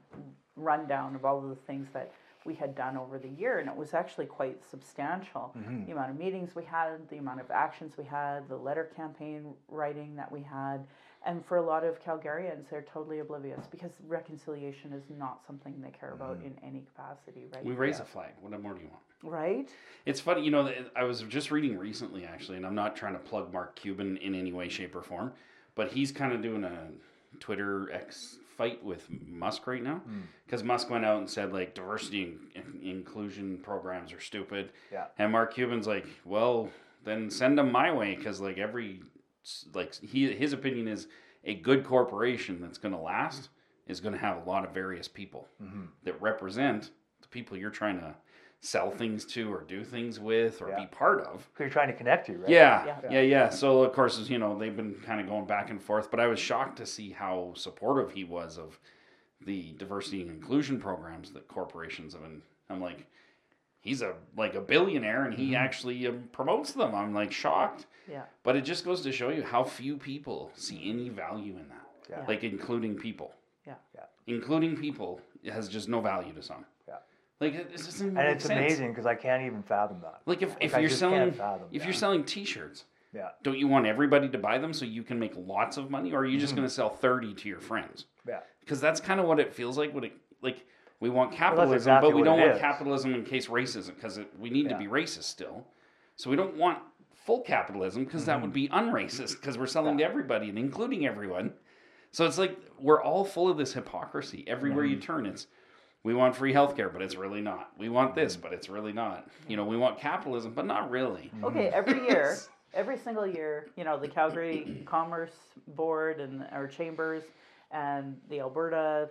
[0.63, 2.13] rundown of all of the things that
[2.45, 5.55] we had done over the year, and it was actually quite substantial.
[5.57, 5.85] Mm-hmm.
[5.85, 9.53] The amount of meetings we had, the amount of actions we had, the letter campaign
[9.69, 10.87] writing that we had,
[11.27, 15.91] and for a lot of Calgarians, they're totally oblivious because reconciliation is not something they
[15.91, 16.47] care about mm-hmm.
[16.47, 17.63] in any capacity, right?
[17.63, 18.31] We raise a flag.
[18.41, 19.03] What more do you want?
[19.23, 19.69] right?
[20.07, 20.73] It's funny, you know.
[20.97, 24.35] I was just reading recently, actually, and I'm not trying to plug Mark Cuban in
[24.35, 25.33] any way, shape, or form,
[25.75, 26.89] but he's kind of doing a
[27.39, 30.03] Twitter X fight with Musk right now.
[30.05, 30.21] Hmm.
[30.45, 35.07] Because Musk went out and said like diversity and in- inclusion programs are stupid, Yeah.
[35.17, 36.69] and Mark Cuban's like, well,
[37.03, 39.01] then send them my way because like every
[39.73, 41.09] like he his opinion is
[41.45, 43.49] a good corporation that's going to last
[43.87, 45.85] is going to have a lot of various people mm-hmm.
[46.05, 46.91] that represent
[47.23, 48.15] the people you're trying to
[48.63, 50.81] sell things to or do things with or Yeah.
[50.81, 51.49] be part of.
[51.55, 52.49] Who you're trying to connect to, right?
[52.51, 52.99] Yeah, Yeah.
[53.11, 56.11] yeah, yeah, So of course, you know, they've been kind of going back and forth,
[56.11, 58.79] but I was shocked to see how supportive he was of
[59.41, 62.43] the diversity and inclusion programs that corporations have been.
[62.69, 63.07] I'm like,
[63.81, 66.95] he's a like a billionaire and he actually um, promotes them.
[66.95, 68.25] I'm like shocked, Yeah.
[68.43, 71.87] but it just goes to show you how few people see any value in that.
[72.11, 72.25] Yeah.
[72.29, 73.33] Like including people.
[73.67, 73.77] Yeah.
[73.95, 74.05] Yeah.
[74.27, 76.67] Including people has just no value to some.
[77.41, 77.47] Yeah.
[77.47, 78.59] Like it, it doesn't And it's sense.
[78.59, 80.21] amazing because I can't even fathom that.
[80.27, 81.85] Like if, if I you're selling if yeah.
[81.85, 83.29] you're selling T-shirts, Yeah.
[83.43, 86.21] don't you want everybody to buy them so you can make lots of money, or
[86.21, 86.41] are you Mm-hmm.
[86.41, 88.07] just going to sell thirty to your friends?
[88.29, 88.41] Yeah.
[88.61, 89.93] Because that's kind of what it feels like.
[89.95, 90.67] When it like
[91.01, 92.59] we want capitalism, exactly but we don't want is.
[92.61, 95.67] capitalism in case racism because we need to be racist still.
[96.17, 96.79] So we don't want
[97.25, 101.53] full capitalism because that would be unracist because we're selling to everybody and including everyone.
[102.13, 105.25] So it's like we're all full of this hypocrisy everywhere you turn.
[105.27, 105.47] It's
[106.03, 107.73] We want free healthcare, but it's really not.
[107.79, 108.43] We want this, mm-hmm.
[108.43, 109.29] but it's really not.
[109.49, 111.31] You know, we want capitalism, but not really.
[111.35, 111.45] Mm-hmm.
[111.47, 112.39] Okay, every year,
[112.73, 115.35] every single year, you know, the Calgary Commerce
[115.69, 117.25] Board and our chambers
[117.71, 119.11] and the Alberta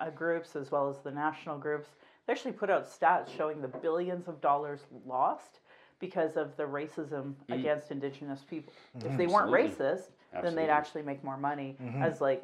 [0.00, 1.90] uh, groups, as well as the national groups,
[2.26, 5.60] they actually put out stats showing the billions of dollars lost
[6.00, 7.58] because of the racism mm.
[7.58, 8.72] against Indigenous people.
[8.98, 9.08] Mm-hmm.
[9.08, 9.68] If they weren't Absolutely.
[9.68, 10.62] racist, then Absolutely.
[10.64, 12.42] they'd actually make more money as like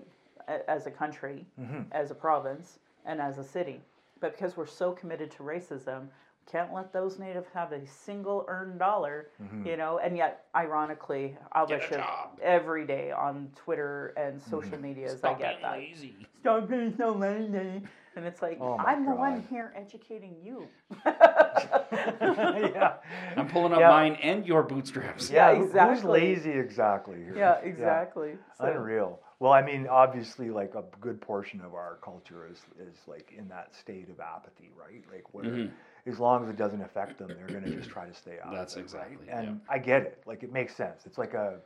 [0.49, 1.45] a- as a country,
[1.93, 3.81] as a province, and as a city.
[4.21, 8.45] But because we're so committed to racism, we can't let those natives have a single
[8.49, 9.67] earned dollar, mm-hmm.
[9.67, 9.99] you know.
[9.99, 12.38] And yet, ironically, I'll Get bet a job.
[12.43, 14.51] every day on Twitter and mm-hmm.
[14.51, 15.79] social medias, I Stop get being that.
[15.79, 16.14] lazy.
[16.40, 17.83] Stop being so lazy.
[18.17, 20.69] And it's like, Oh I'm the one here educating you.
[21.05, 22.95] yeah.
[23.37, 23.88] I'm pulling up Yeah.
[23.88, 25.31] mine and your bootstraps.
[25.31, 27.35] Yeah, Yeah, who- Who's lazy exactly here?
[27.37, 28.37] yeah, exactly.
[28.59, 29.19] So- Unreal.
[29.40, 33.49] Well, I mean, obviously, like a good portion of our culture is is like in
[33.49, 35.03] that state of apathy, right?
[35.12, 35.70] Like where, Mhm.
[36.07, 38.53] as long as it doesn't affect them, they're going to just try to stay out.
[38.53, 39.27] That's of it, exactly, Right?
[39.27, 39.40] yeah.
[39.40, 40.23] And I get it.
[40.27, 41.07] Like it makes sense.
[41.07, 41.61] It's like a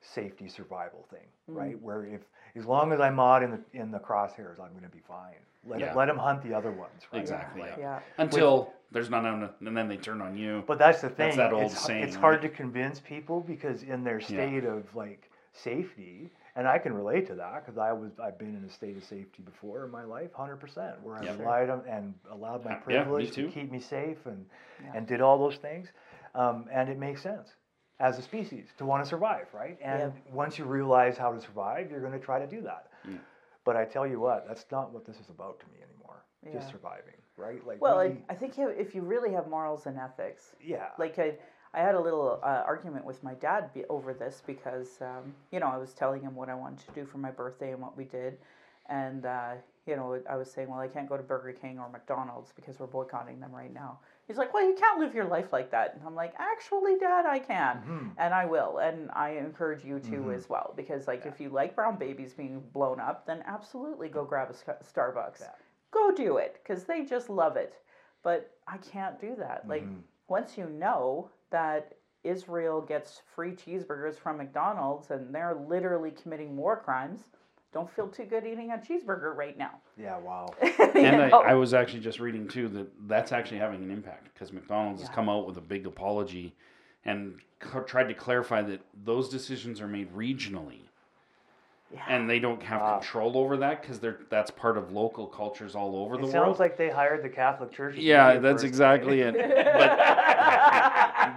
[0.00, 1.56] safety survival thing, Mm.
[1.56, 1.80] right?
[1.82, 2.22] Where if
[2.56, 5.34] as long as I'm not in the in the crosshairs, I'm going to be fine.
[5.66, 5.94] Let Yeah.
[5.94, 7.20] let them hunt the other ones, right?
[7.20, 7.60] Exactly.
[7.62, 7.78] Like, Yeah.
[7.78, 8.00] Yeah.
[8.16, 10.64] Until there's none of them, and then they turn on you.
[10.66, 11.26] But that's the thing.
[11.26, 12.50] That's that old it's, saying, It's hard right?
[12.50, 17.34] to convince people because in their state of like safety, and I can relate to
[17.36, 20.30] that because I was I've been in a state of safety before in my life,
[20.34, 21.36] hundred percent, where I Yeah.
[21.38, 24.44] relied on and allowed my Uh, yeah, privilege to keep me safe and
[24.84, 24.92] Yeah.
[24.94, 25.90] and did all those things,
[26.34, 27.56] um, and it makes sense
[27.98, 29.78] as a species to want to survive, right?
[29.80, 32.88] And once you realize how to survive, you're going to try to do that.
[33.08, 33.20] Mm.
[33.64, 36.24] But I tell you what, that's not what this is about to me anymore.
[36.52, 37.66] Just surviving, right?
[37.66, 41.18] Like Well, we, I, I think if you really have morals and ethics, yeah, like
[41.18, 41.38] I,
[41.72, 45.60] I had a little uh, argument with my dad be, over this because um, you
[45.60, 47.96] know I was telling him what I wanted to do for my birthday and what
[47.96, 48.38] we did,
[48.88, 49.52] and uh,
[49.86, 52.78] you know I was saying, well, I can't go to Burger King or McDonald's because
[52.80, 54.00] we're boycotting them right now.
[54.26, 57.26] He's like, well, you can't live your life like that, and I'm like, actually, Dad,
[57.26, 58.08] I can, Mm-hmm.
[58.18, 61.74] and I will, and I encourage you to as well because like if you like
[61.76, 64.54] brown babies being blown up, then absolutely go grab a
[64.84, 65.48] Starbucks, Yeah.
[65.92, 67.74] go do it because they just love it.
[68.22, 69.66] But I can't do that.
[69.68, 70.00] Like Mm-hmm.
[70.28, 71.92] once you know that
[72.24, 77.20] Israel gets free cheeseburgers from McDonald's and they're literally committing war crimes,
[77.72, 79.70] don't feel too good eating a cheeseburger right now.
[79.96, 80.48] yeah, wow.
[80.94, 81.28] And I.
[81.30, 85.08] I was actually just reading too that that's actually having an impact because McDonald's has
[85.10, 86.54] come out with a big apology
[87.04, 90.80] and c- tried to clarify that those decisions are made regionally
[91.94, 92.02] yeah.
[92.08, 92.98] and they don't have Wow.
[92.98, 96.32] control over that because they're that's part of local cultures all over the It world.
[96.32, 97.96] sounds like they hired the Catholic Church.
[97.96, 99.34] yeah, that's exactly it.
[99.34, 99.98] But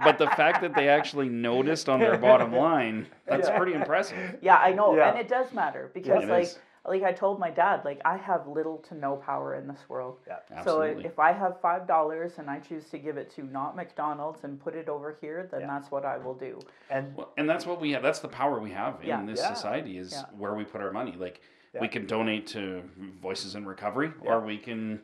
[0.04, 3.56] but the fact that they actually noticed on their bottom line, that's Yeah.
[3.56, 4.38] pretty impressive.
[4.40, 5.10] Yeah, I know, Yeah.
[5.10, 6.58] and it does matter because It like is.
[6.86, 10.18] like I told my dad, like I have little to no power in this world.
[10.26, 10.36] Yeah.
[10.54, 11.02] absolutely.
[11.04, 14.44] So if I have five dollars and I choose to give it to not McDonald's
[14.44, 15.66] and put it over here, then Yeah.
[15.68, 16.58] that's what I will do.
[16.90, 18.02] And Well, and that's what we have.
[18.02, 19.22] That's the power we have in Yeah.
[19.24, 19.54] this Yeah.
[19.54, 20.24] society is Yeah.
[20.38, 21.12] where we put our money.
[21.12, 21.40] Like
[21.72, 21.80] Yeah.
[21.80, 22.82] we can donate to
[23.22, 24.34] Voices in Recovery, Yeah.
[24.34, 25.02] or we can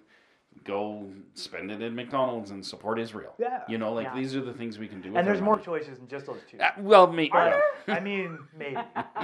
[0.65, 3.33] go spend it at McDonald's and support Israel.
[3.39, 3.63] Yeah.
[3.69, 4.15] you know, like Yeah.
[4.15, 5.17] these are the things we can do.
[5.17, 5.65] And there's more money.
[5.65, 6.59] choices than just those two.
[6.59, 7.31] Uh, well, me.
[7.33, 7.95] But, yeah.
[7.95, 8.77] I mean, maybe.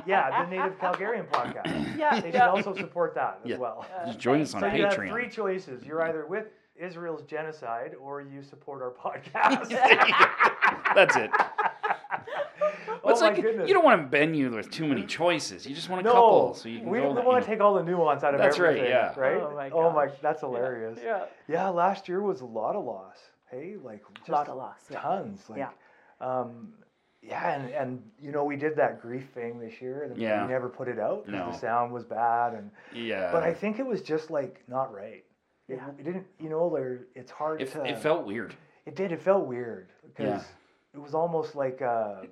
[0.06, 1.96] Yeah, the Native Calgarian podcast.
[1.98, 2.48] Yeah, They should yeah.
[2.48, 3.56] also support that as Yeah.
[3.58, 3.86] well.
[4.06, 5.84] Just join us on So you have three choices.
[5.84, 6.46] You're either with
[6.78, 9.68] Israel's genocide or you support our podcast.
[10.94, 11.30] That's it.
[13.06, 13.68] oh it's my like goodness.
[13.68, 15.66] you don't want to bend you with too many choices.
[15.66, 17.04] You just want a no, couple, so you can we go.
[17.04, 17.54] don't that, want you to know.
[17.54, 18.90] take all the nuance out of That's right, everything.
[18.90, 19.18] yeah.
[19.18, 19.40] Right?
[19.40, 19.76] Oh my god.
[19.78, 20.98] Oh my, that's hilarious.
[21.02, 21.24] Yeah.
[21.48, 23.16] Yeah, last year was a lot of loss.
[23.50, 25.00] Hey, like just Lot of loss, yeah.
[25.00, 25.40] tons.
[25.48, 25.68] Like, Yeah.
[26.20, 26.72] Um,
[27.22, 30.46] yeah, and, and you know we did that grief thing this year, and Yeah.
[30.46, 31.52] we never put it out because No.
[31.52, 35.24] the sound was bad, and Yeah, but I think it was just like not right.
[35.68, 35.88] It, Yeah.
[35.98, 37.06] it didn't, you know, there.
[37.14, 37.84] It's hard it, to.
[37.84, 38.54] it felt weird.
[38.84, 39.10] It did.
[39.10, 40.44] It felt weird because
[40.94, 42.22] it was almost like uh,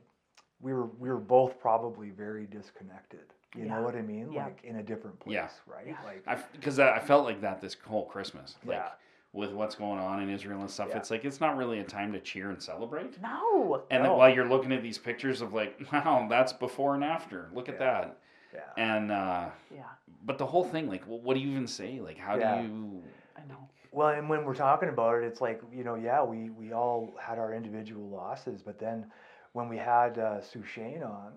[0.64, 3.20] we were we were both probably very disconnected.
[3.55, 3.77] You Yeah.
[3.77, 4.33] know what I mean?
[4.33, 4.44] Yeah.
[4.46, 5.48] Like in a different place, Yeah.
[5.72, 5.87] right?
[5.87, 5.96] Yeah.
[6.05, 8.88] Like because I, I felt like that this whole Christmas, like Yeah.
[9.33, 10.88] with what's going on in Israel and stuff.
[10.90, 10.96] Yeah.
[10.96, 13.20] It's like it's not really a time to cheer and celebrate.
[13.22, 13.85] No.
[13.90, 14.09] And No.
[14.11, 17.50] then while you're looking at these pictures of like, wow, that's before and after.
[17.53, 18.00] Look at Yeah.
[18.00, 18.18] that.
[18.55, 18.61] yeah.
[18.92, 19.83] And uh, Yeah,
[20.24, 22.00] but the whole thing, like, wh- what do you even say?
[22.00, 22.62] Like, how Yeah.
[22.62, 23.03] do you?
[23.37, 23.68] I know.
[23.92, 27.14] Well, and when we're talking about it, it's like you know, yeah, we we all
[27.20, 29.07] had our individual losses, but then
[29.54, 31.32] when we had uh, Sue Shane on,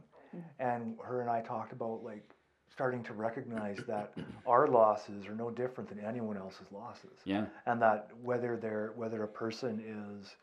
[0.59, 2.29] and her and I talked about like
[2.71, 4.13] starting to recognize that
[4.45, 9.23] our losses are no different than anyone else's losses, Yeah, and that whether they're whether
[9.23, 9.81] a person
[10.21, 10.35] is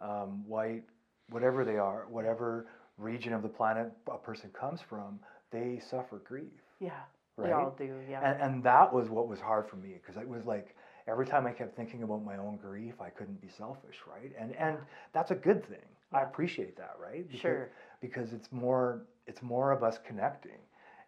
[0.00, 0.84] um, white,
[1.30, 2.66] whatever they are, whatever
[2.98, 5.18] region of the planet a person comes from,
[5.50, 6.90] they suffer grief Yeah,
[7.36, 7.54] we Right?
[7.54, 7.96] all do.
[8.10, 8.20] Yeah.
[8.24, 10.76] and, and that was what was hard for me because it was like
[11.08, 14.32] every time I kept thinking about my own grief, I couldn't be selfish, right?
[14.38, 14.76] And and
[15.12, 15.88] that's a good thing.
[16.12, 17.26] I appreciate that, right?
[17.26, 17.70] Because, Sure.
[18.00, 20.58] Because it's more it's more of us connecting.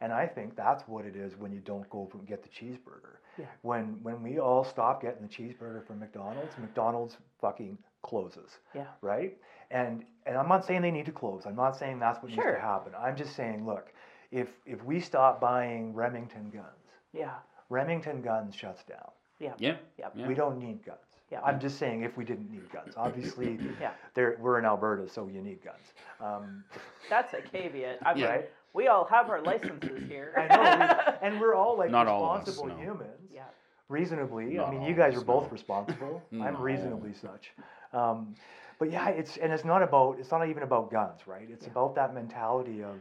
[0.01, 3.17] And I think that's what it is when you don't go and get the cheeseburger.
[3.39, 3.47] Yeah.
[3.63, 8.87] When when we all stop getting the cheeseburger from McDonald's, McDonald's fucking closes Yeah.
[9.01, 9.37] right?
[9.71, 11.47] And and I'm not saying they need to close.
[11.47, 12.93] I'm not saying that's what needs to happen.
[12.99, 13.93] I'm just saying, look,
[14.31, 17.35] if if we stop buying Remington guns, Yeah.
[17.71, 19.11] Remington guns shuts down.
[19.39, 19.55] Yeah.
[19.59, 19.83] Yep.
[19.99, 20.27] Yeah.
[20.29, 20.99] We don't need guns.
[21.33, 21.41] Yeah.
[21.43, 22.93] I'm just saying if we didn't need guns.
[22.97, 23.93] Obviously, Yeah.
[24.15, 25.95] there we're in Alberta, so you need guns.
[26.21, 26.63] Um,
[27.09, 27.99] That's a caveat.
[28.05, 28.51] I mean, Right.
[28.75, 30.35] we all have our licenses here.
[30.37, 32.83] I know, we, and we're all like Not all of us, responsible no.
[32.83, 33.21] humans.
[33.35, 33.45] yeah.
[33.89, 34.45] reasonably.
[34.55, 35.51] Not I mean, you guys us, are both no.
[35.51, 36.23] responsible.
[36.33, 36.61] I'm No.
[36.61, 37.53] reasonably such.
[37.95, 38.35] Um,
[38.79, 41.49] but yeah, it's and it's not about it's not even about guns, right?
[41.51, 41.73] It's Yeah.
[41.73, 42.97] about that mentality of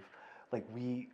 [0.53, 1.09] like we.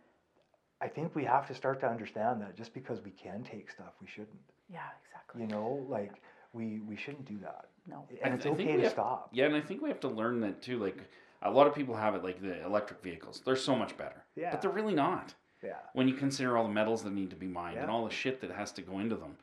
[0.80, 3.94] I think we have to start to understand that just because we can take stuff,
[4.00, 4.38] we shouldn't.
[4.70, 4.78] Yeah.
[5.04, 5.42] Exactly.
[5.42, 8.06] You know, like we we shouldn't do that, No.
[8.22, 9.28] and I- it's I think okay we to have- stop.
[9.32, 10.78] Yeah, and I think we have to learn that too.
[10.78, 10.96] Like
[11.42, 13.40] a lot of people have it, like the electric vehicles.
[13.44, 14.24] They're so much better.
[14.34, 14.50] Yeah.
[14.50, 15.34] But they're really not.
[15.62, 18.14] Yeah, When you consider all the metals that need to be mined and all the
[18.14, 19.36] shit that has to go into them,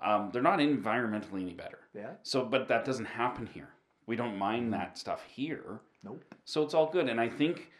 [0.00, 1.80] um, they're not environmentally any better.
[1.92, 3.70] yeah, So, but that doesn't happen here.
[4.06, 5.80] We don't mine that stuff here.
[6.04, 6.24] nope.
[6.44, 7.08] So it's all good.
[7.08, 7.72] And I think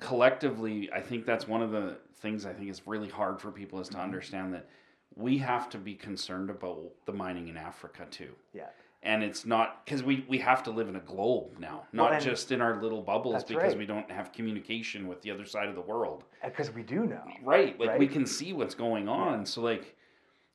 [0.00, 3.80] collectively, I think that's one of the things I think is really hard for people
[3.80, 3.96] is Mm-hmm.
[3.98, 4.68] to understand that
[5.16, 8.30] we have to be concerned about the mining in Africa too.
[8.52, 8.68] Yeah,
[9.02, 12.22] And it's not because we, we have to live in a globe now, not and-
[12.22, 13.78] just in our little bubbles because right.
[13.78, 16.24] we don't have communication with the other side of the world.
[16.42, 17.24] Uh, because we do now.
[17.42, 17.78] Right.
[17.78, 19.44] Like we can see what's going on.
[19.44, 19.96] So like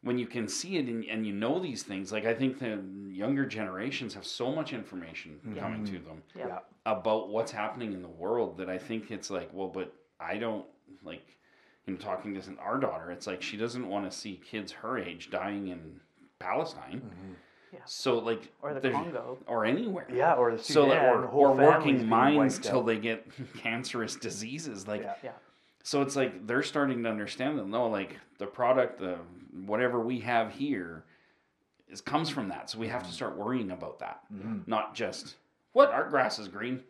[0.01, 2.79] when you can see it and, and you know these things, like I think the
[3.09, 5.59] younger generations have so much information mm-hmm.
[5.59, 6.07] coming to mm-hmm.
[6.07, 6.47] them Yeah.
[6.47, 10.37] Yeah, about what's happening in the world that I think it's like, well, but I
[10.37, 10.65] don't
[11.03, 11.34] like,
[11.85, 14.97] you know, talking to our daughter, it's like she doesn't want to see kids her
[14.97, 15.99] age dying in
[16.39, 17.01] Palestine.
[17.05, 17.33] Mm-hmm.
[17.73, 17.79] Yeah.
[17.85, 19.37] So like, Or the Congo.
[19.47, 20.07] or anywhere.
[20.11, 22.85] yeah, or the So that, or, or working mines till out.
[22.85, 23.25] they get
[23.57, 24.87] cancerous diseases.
[24.87, 25.15] Like, Yeah.
[25.23, 25.31] Yeah.
[25.83, 29.17] so it's like they're starting to understand that no, like the product, the
[29.65, 31.03] whatever we have here,
[31.89, 32.69] is comes from that.
[32.69, 33.15] So we have to mm-hmm.
[33.15, 34.59] start worrying about that, mm-hmm.
[34.67, 35.35] not just
[35.73, 36.81] what our grass is green.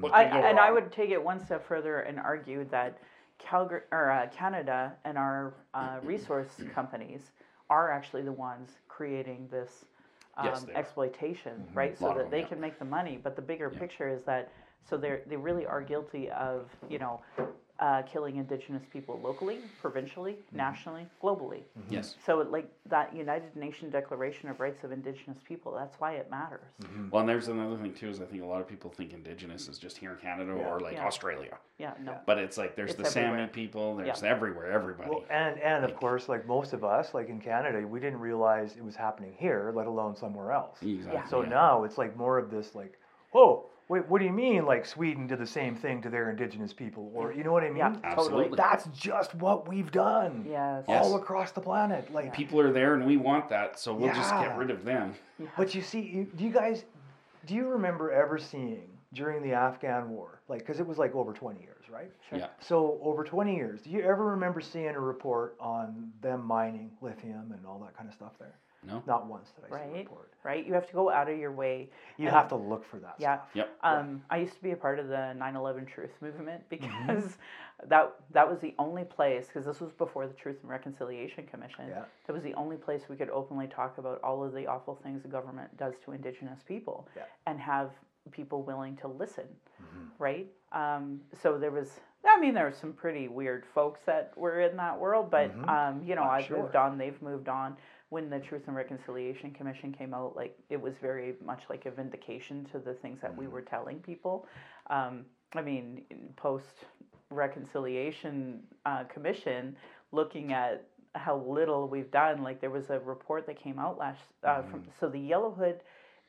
[0.00, 2.98] What I, and I would take it one step further and argue that
[3.44, 7.30] Calgary or uh, Canada and our uh, resource companies
[7.70, 9.84] are actually the ones creating this
[10.36, 11.96] um, Yes, exploitation, right?
[11.98, 12.46] So that them, they yeah.
[12.46, 13.18] can make the money.
[13.22, 14.50] But the bigger picture is that
[14.88, 17.20] so they they really are guilty of you know
[17.80, 20.56] uh, killing Indigenous people locally, provincially, mm-hmm.
[20.56, 21.62] nationally, globally.
[21.78, 21.94] Mm-hmm.
[21.94, 22.14] Yes.
[22.24, 26.60] So like that United Nations Declaration of Rights of Indigenous People, that's why it matters.
[26.82, 27.10] Mm-hmm.
[27.10, 29.68] Well, and there's another thing too is I think a lot of people think Indigenous
[29.68, 31.06] is just here in Canada or like Yeah.
[31.06, 32.16] Australia, Yeah, no.
[32.26, 34.28] but it's like there's It's the Sami people, there's Yeah.
[34.30, 35.10] everywhere, everybody.
[35.10, 38.76] Well, and and of course, like most of us, like in Canada, we didn't realize
[38.76, 40.80] it was happening here, let alone somewhere else.
[40.80, 41.28] exactly.
[41.28, 41.48] So yeah.
[41.48, 43.00] now it's like more of this, like,
[43.34, 44.64] oh, wait, what do you mean?
[44.64, 47.68] Like Sweden did the same thing to their indigenous people, or you know what I
[47.68, 47.78] mean?
[47.78, 48.06] Yeah, totally.
[48.12, 48.56] Absolutely.
[48.56, 50.46] That's just what we've done.
[50.48, 50.84] Yes.
[50.88, 51.04] Yes.
[51.04, 52.32] All across the planet, like.
[52.34, 55.14] people are there and we want that, so we'll just get rid of them.
[55.56, 56.84] But you see, you, do you guys,
[57.46, 61.32] do you remember ever seeing during the Afghan War, like, because it was like over
[61.32, 62.10] twenty years, right?
[62.28, 62.38] Sure.
[62.38, 62.48] Yeah.
[62.60, 67.52] So over 20 years, do you ever remember seeing a report on them mining lithium
[67.52, 68.54] and all that kind of stuff there?
[68.86, 69.02] No.
[69.06, 69.96] Not once did I see a Right.
[70.04, 70.30] report.
[70.42, 70.64] Right?
[70.66, 71.88] You have to go out of your way.
[72.18, 73.36] You And- have to look for that Yeah.
[73.38, 73.50] stuff.
[73.54, 73.68] Yep.
[73.82, 77.06] Um, I used to be a part of the 9/11 Truth Movement Mm-hmm.
[77.08, 77.38] because
[77.86, 81.88] that that was the only place because this was before the Truth and Reconciliation Commission.
[81.88, 82.04] Yeah.
[82.26, 85.22] That was the only place we could openly talk about all of the awful things
[85.22, 87.24] the government does to Indigenous people, Yeah.
[87.46, 87.90] and have
[88.30, 89.46] people willing to listen.
[89.82, 90.08] Mm-hmm.
[90.22, 90.52] Right.
[90.72, 92.00] Um, so there was.
[92.26, 96.02] I mean, there were some pretty weird folks that were in that world, but um,
[96.02, 96.56] you know, I'm I've sure.
[96.62, 96.96] moved on.
[96.96, 97.76] They've moved on.
[98.10, 101.90] When the Truth and Reconciliation Commission came out, like it was very much like a
[101.90, 104.46] vindication to the things that we were telling people.
[104.88, 106.02] Um, I mean,
[106.36, 106.84] post
[107.30, 109.76] reconciliation uh, commission,
[110.12, 112.42] looking at how little we've done.
[112.42, 115.80] Like there was a report that came out last uh, from so the Yellow Yellowhead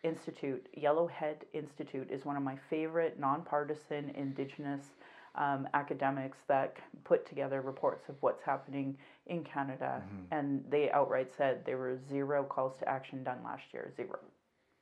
[0.03, 4.85] Institute, Yellowhead Institute is one of my favorite nonpartisan Indigenous
[5.37, 11.65] um, academics that put together reports of what's happening in Canada, and they outright said
[11.65, 14.19] there were zero calls to action done last year, zero,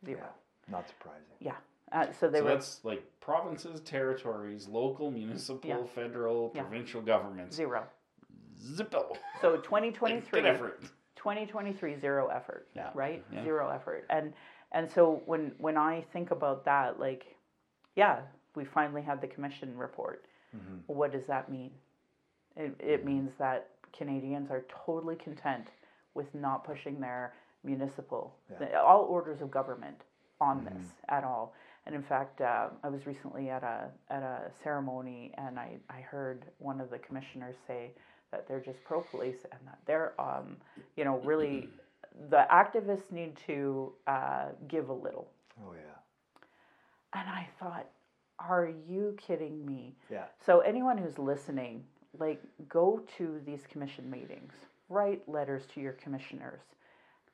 [0.05, 0.19] zero.
[0.21, 0.71] Yeah.
[0.71, 1.23] Not surprising.
[1.39, 1.55] Yeah.
[1.91, 5.83] Uh, so they So were that's like provinces, territories, local, municipal, Yeah.
[5.95, 6.63] federal, Yeah.
[6.63, 7.55] provincial governments.
[7.55, 7.85] zero.
[8.61, 9.17] Zippo.
[9.41, 10.41] So 2023.
[10.41, 10.81] Good effort.
[11.15, 12.89] 2023 zero effort Yeah.
[12.93, 13.43] right Yeah.
[13.43, 14.33] zero effort and
[14.73, 17.37] and so when when i think about that like
[17.95, 18.21] yeah
[18.55, 20.25] we finally had the commission report
[20.87, 21.71] what does that mean
[22.55, 25.69] it, it means that canadians are totally content
[26.13, 28.79] with not pushing their municipal, Yeah.
[28.79, 30.03] all orders of government
[30.39, 31.53] on this at all.
[31.85, 36.01] And in fact, uh, I was recently at a at a ceremony, and I, I
[36.01, 37.91] heard one of the commissioners say
[38.31, 40.57] that they're just pro police and that they're um,
[40.95, 41.67] you know really
[42.29, 45.27] the activists need to uh, give a little.
[45.61, 45.97] Oh yeah.
[47.19, 47.87] And I thought,
[48.49, 49.95] are you kidding me?
[50.09, 50.25] Yeah.
[50.45, 51.83] So anyone who's listening,
[52.19, 54.53] like go to these commission meetings,
[54.89, 56.61] write letters to your commissioners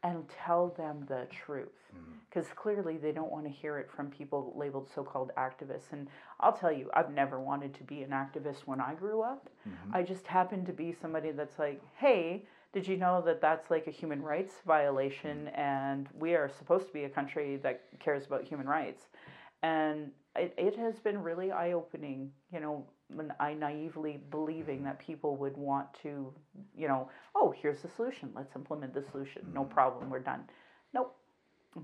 [0.03, 1.67] and tell them the truth.
[1.93, 2.13] Mm-hmm.
[2.29, 5.91] Because clearly they don't want to hear it from people labeled so called activists.
[5.91, 6.07] And
[6.39, 9.49] I'll tell you, I've never wanted to be an activist when I grew up.
[9.67, 9.95] Mm-hmm.
[9.95, 13.87] I just happened to be somebody that's like, hey, did you know that that's like
[13.87, 15.59] a human rights violation mm-hmm.
[15.59, 19.07] and we are supposed to be a country that cares about human rights?
[19.63, 24.99] And it, it has been really eye opening, you know, when I naively believing that
[24.99, 26.31] people would want to,
[26.77, 28.29] you know, oh, here's the solution.
[28.35, 29.41] Let's implement the solution.
[29.53, 30.09] No problem.
[30.09, 30.43] We're done.
[30.93, 31.15] Nope.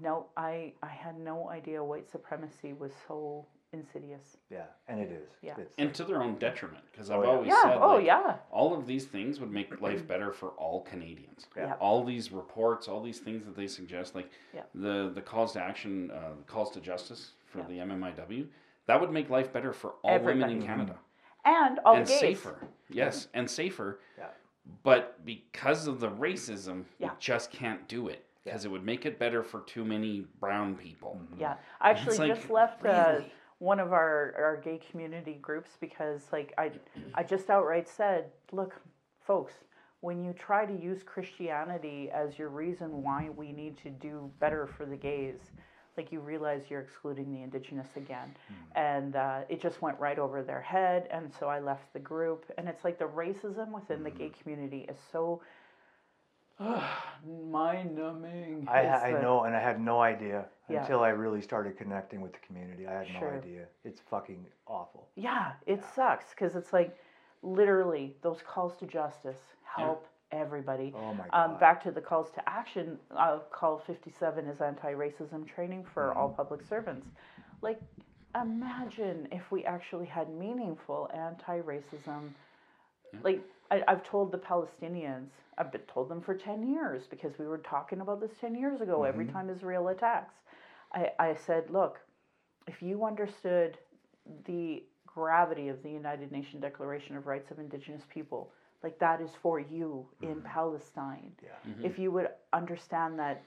[0.01, 4.37] No, I, I had no idea white supremacy was so insidious.
[4.49, 4.65] Yeah.
[4.87, 5.29] And it is.
[5.41, 5.55] Yeah.
[5.57, 6.83] It's and to their own detriment.
[6.91, 7.29] Because I've Oh, yeah.
[7.29, 7.61] always Yeah.
[7.63, 8.35] said, oh, like, yeah.
[8.51, 11.47] all of these things would make life better for all Canadians.
[11.57, 11.67] Yeah.
[11.69, 11.77] Yep.
[11.81, 14.69] All these reports, all these things that they suggest, like Yep.
[14.75, 17.87] the the calls to action, uh, calls to justice for Yep.
[17.87, 18.47] the MMIW,
[18.87, 21.01] that would make life better for all women in Canada mm-hmm.
[21.47, 22.19] And all and the gays.
[22.19, 22.67] safer.
[22.89, 23.37] Yes, mm-hmm.
[23.39, 23.99] and safer.
[24.17, 24.25] Yeah.
[24.81, 27.09] But because of the racism, Yeah.
[27.09, 30.75] we just can't do it because it would make it better for too many brown
[30.75, 31.19] people.
[31.37, 31.61] Yeah, mm-hmm.
[31.81, 33.31] I actually like, just left uh, really?
[33.59, 36.71] one of our, our gay community groups because like I
[37.13, 38.73] I just outright said, look,
[39.19, 39.53] folks,
[40.01, 44.67] when you try to use Christianity as your reason why we need to do better
[44.67, 45.39] for the gays,
[45.97, 48.35] like you realize you're excluding the indigenous again,
[48.75, 52.45] and uh, it just went right over their head, and so I left the group,
[52.57, 55.41] and it's like the racism within the gay community is so.
[57.51, 58.65] mind numbing.
[58.69, 60.81] I, I know, and I had no idea Yeah.
[60.81, 62.87] until I really started connecting with the community.
[62.87, 63.65] I had no idea.
[63.83, 65.09] It's fucking awful.
[65.15, 66.97] Yeah, it sucks because it's like
[67.43, 70.95] literally those calls to justice help everybody.
[70.95, 75.47] Oh my Um, back to the calls to action, uh, call 57 is anti racism
[75.47, 76.35] training for all Mm-hmm.
[76.35, 77.07] public servants.
[77.61, 77.81] Like,
[78.39, 82.31] imagine if we actually had meaningful anti racism.
[83.23, 87.47] Like, I, I've told the Palestinians, I've been told them for 10 years because we
[87.47, 89.03] were talking about this 10 years ago Mm-hmm.
[89.03, 90.35] every time Israel attacks.
[90.93, 91.99] I, I said, look,
[92.67, 93.77] if you understood
[94.45, 98.51] the gravity of the United Nations Declaration of Rights of Indigenous People,
[98.85, 100.45] like that is for you in mm-hmm.
[100.45, 101.31] Palestine.
[101.43, 101.49] Yeah.
[101.67, 101.85] Mm-hmm.
[101.85, 103.41] If you would understand that,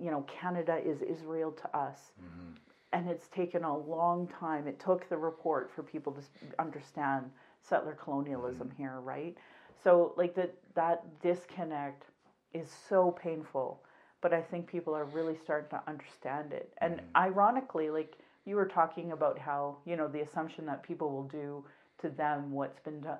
[0.00, 2.52] you know, Canada is Israel to us, mm-hmm.
[2.92, 4.68] and it's taken a long time.
[4.68, 6.22] It took the report for people to
[6.60, 7.28] understand
[7.60, 9.36] settler colonialism here, right?
[9.82, 12.04] So like that that disconnect
[12.52, 13.82] is so painful,
[14.20, 16.72] but I think people are really starting to understand it.
[16.80, 21.28] And ironically, like you were talking about how, you know, the assumption that people will
[21.28, 21.64] do
[22.02, 23.18] to them what's been done.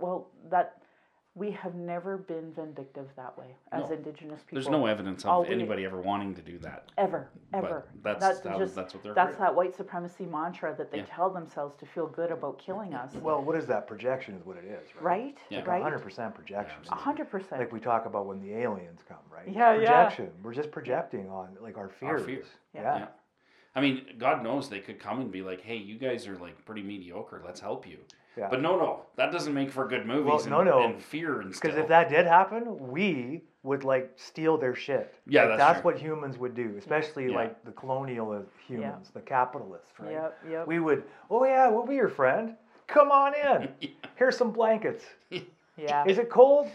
[0.00, 0.81] Well, that
[1.34, 3.96] we have never been vindictive that way as No.
[3.96, 4.56] indigenous people.
[4.56, 6.92] There's no evidence All of we- anybody ever wanting to do that.
[6.98, 7.84] ever, But ever.
[8.02, 11.04] that's how- that's what they're That's afraid that white supremacy mantra that they Yeah.
[11.06, 13.16] tell themselves to feel good about killing us.
[13.16, 13.86] Well, what is that?
[13.86, 15.02] Projection is what it is, right?
[15.04, 15.38] right?
[15.48, 15.58] Yeah.
[15.60, 15.82] Like Right?
[15.82, 16.82] 100% projection.
[16.90, 17.60] A hundred percent.
[17.62, 19.46] Like we talk about when the aliens come, right?
[19.48, 19.78] It's Yeah, yeah.
[20.04, 20.32] projection.
[20.42, 22.20] We're just projecting on like our fears.
[22.20, 22.46] Our fears.
[22.72, 22.82] fear.
[22.82, 22.98] Yeah.
[22.98, 23.08] Yeah.
[23.74, 26.62] I mean, God knows they could come and be like, "Hey, you guys are like
[26.66, 27.40] pretty mediocre.
[27.42, 28.00] Let's help you."
[28.36, 28.48] Yeah.
[28.48, 30.46] But no, no, that doesn't make for good movies.
[30.46, 30.82] no, and, no.
[30.84, 35.14] and fear and Because if that did happen, we would like steal their shit.
[35.26, 37.36] Yeah, Like, that's that's what humans would do, especially Yeah.
[37.36, 40.12] like the colonial humans, the capitalists, right?
[40.12, 40.66] Yep, yep.
[40.66, 42.56] We would, oh yeah, we'll be your friend.
[42.86, 43.68] Come on in.
[44.16, 45.04] Here's some blankets.
[45.76, 46.04] yeah.
[46.06, 46.68] Is it cold?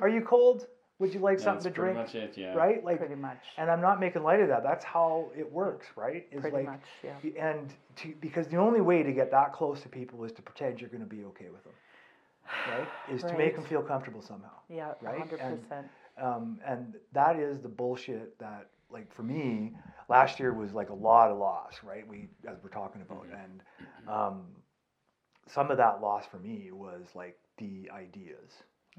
[0.00, 0.66] Are you cold?
[1.02, 2.06] Would you like Yeah, something that's to pretty drink?
[2.06, 2.38] much it.
[2.38, 2.54] Yeah.
[2.54, 2.84] Right?
[2.84, 3.42] Like, Pretty much.
[3.58, 4.62] and I'm not making light of that.
[4.62, 6.28] That's how it works, right?
[6.30, 7.16] Is Pretty like, much, yeah.
[7.50, 10.80] and to, because the only way to get that close to people is to pretend
[10.80, 11.72] you're going to be okay with them,
[12.70, 12.86] right?
[13.12, 14.52] Is to make them feel comfortable somehow.
[14.68, 15.18] Yeah, right?
[15.18, 15.86] hundred And- percent.
[16.18, 19.72] um, and that is the bullshit that like for me
[20.08, 23.62] last year was like a lot of loss right we as we're talking about and
[24.06, 24.42] um,
[25.48, 28.50] some of that loss for me was like the ideas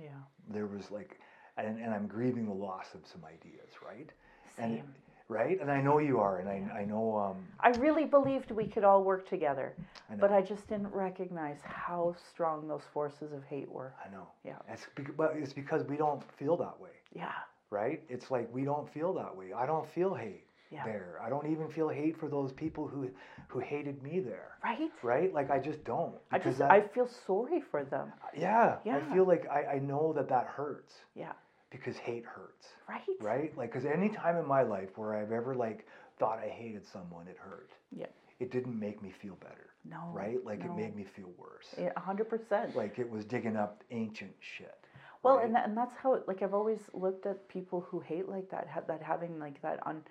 [0.02, 0.08] Yeah.
[0.50, 1.20] there was like
[1.58, 4.10] and, and i'm grieving the loss of some ideas right
[4.58, 4.84] and Same.
[5.28, 8.66] right and i know you are and i, I know um, I really believed we
[8.68, 9.74] could all work together,
[10.12, 13.94] I but I just didn't recognize how strong those forces of hate were.
[14.06, 14.58] I know Yeah.
[14.68, 17.32] it's bec- but it's because we don't feel that way Yeah.
[17.70, 18.02] right?
[18.10, 19.54] It's like we don't feel that way.
[19.54, 20.84] I don't feel hate Yeah.
[20.84, 21.20] there.
[21.26, 23.10] I don't even feel hate for those people who
[23.48, 24.92] who hated me there, Right?
[25.04, 25.34] right?
[25.34, 26.16] Like I just don't.
[26.32, 28.12] I just that- I feel sorry for them.
[28.36, 28.98] yeah, Yeah.
[28.98, 31.32] I feel like I, I know that that hurts Yeah.
[31.80, 33.02] Because hate hurts, Right.
[33.20, 33.58] right?
[33.58, 35.86] Like, because any time in my life where I've ever like
[36.20, 37.72] thought I hated someone, it hurt.
[37.92, 38.08] Yeah.
[38.40, 40.10] It didn't make me feel better, No.
[40.12, 40.44] right?
[40.46, 40.72] Like no.
[40.72, 41.74] it made me feel worse.
[41.80, 42.76] Yeah, a hundred percent.
[42.76, 44.78] Like it was digging up ancient shit.
[45.24, 45.46] Well, right?
[45.46, 48.50] and that, and that's how it, like I've always looked at people who hate like
[48.50, 50.04] that, ha- that having like that on,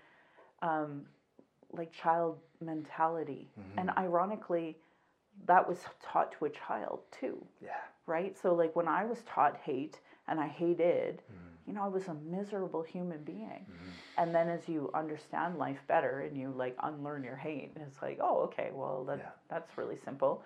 [0.63, 1.03] um,
[1.73, 3.99] like child mentality, and Mm-hmm.
[3.99, 4.79] ironically,
[5.47, 7.71] that was taught to a child too, yeah.
[8.07, 8.37] right?
[8.39, 11.52] So like when I was taught hate and I hated, Mm-hmm.
[11.73, 13.65] You know, I was a miserable human being,
[14.19, 18.19] and then as you understand life better and you like unlearn your hate, it's like,
[18.21, 19.31] oh, okay, well that Yeah.
[19.49, 20.45] that's really simple.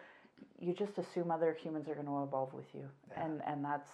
[0.61, 3.91] You just assume other humans are going to evolve with you, and and that's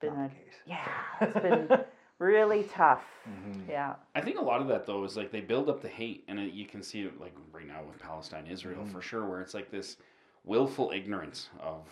[0.00, 0.54] been Not a case.
[0.66, 0.88] yeah,
[1.20, 1.68] it's been
[2.18, 3.04] really tough.
[3.28, 3.70] Mm-hmm.
[3.70, 6.24] Yeah, I think a lot of that though is like they build up the hate,
[6.26, 8.90] and it, you can see it like right now with Palestine, Israel Mm-hmm.
[8.92, 9.96] for sure, where it's like this
[10.44, 11.86] willful ignorance of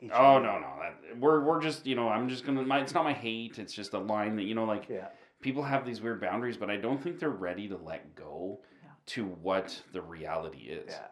[0.00, 2.94] Each oh no no that we're we're just you know I'm just gonna my it's
[2.94, 5.08] not my hate, it's just a line that you know like Yeah.
[5.40, 8.90] people have these weird boundaries, but I don't think they're ready to let go Yeah.
[9.06, 10.90] to what the reality is.
[10.90, 11.06] Yeah.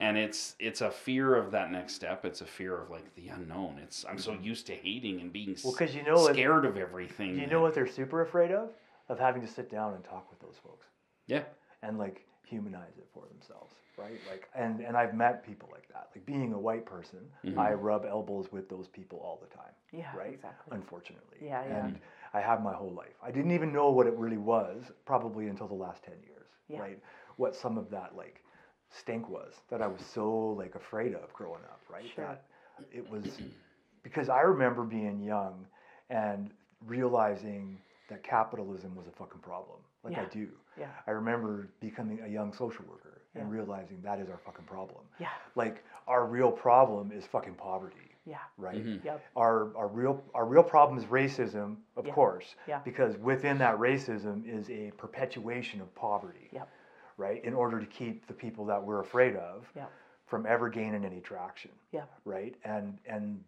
[0.00, 2.24] And it's it's a fear of that next step.
[2.24, 3.80] It's a fear of like the unknown.
[3.82, 5.66] It's I'm so used to hating and being Mm-hmm.
[5.68, 7.34] Well, 'cause you know what- scared of everything.
[7.34, 8.70] Do you know what they're super afraid of?
[9.08, 10.86] Of having to sit down and talk with those folks
[11.26, 11.44] Yeah.
[11.82, 14.18] and like humanize it for themselves, right?
[14.30, 16.08] Like, and and I've met people like that.
[16.14, 17.58] Like being a white person, mm-hmm.
[17.58, 20.32] I rub elbows with those people all the time, yeah, right?
[20.34, 20.76] exactly.
[20.76, 21.38] Unfortunately.
[21.42, 21.86] Yeah, yeah.
[21.86, 21.98] And
[22.34, 23.14] I have my whole life.
[23.22, 26.80] I didn't even know what it really was probably until the last ten years, Yeah.
[26.80, 26.98] right?
[27.36, 28.42] What some of that like
[28.90, 32.04] stink was that I was so like afraid of growing up, right?
[32.14, 32.24] Sure.
[32.24, 32.44] That
[32.92, 33.38] it was
[34.02, 35.66] because I remember being young
[36.10, 36.50] and
[36.86, 37.78] realizing
[38.08, 39.78] that capitalism was a fucking problem.
[40.04, 40.48] Like I do.
[40.78, 43.58] Yeah, I remember becoming a young social worker and Yeah.
[43.58, 45.04] realizing that is our fucking problem.
[45.18, 48.84] yeah, Like our real problem is fucking poverty, yeah, right?
[48.84, 49.06] Mm-hmm.
[49.06, 52.14] yep, Our our real our real problem is racism, of Yeah.
[52.14, 52.80] course, Yeah.
[52.84, 56.68] because within that racism is a perpetuation of poverty, yep,
[57.16, 57.42] right?
[57.44, 59.90] In order to keep the people that we're afraid of yep,
[60.26, 62.10] from ever gaining any traction, yep.
[62.24, 62.54] right?
[62.64, 63.44] And and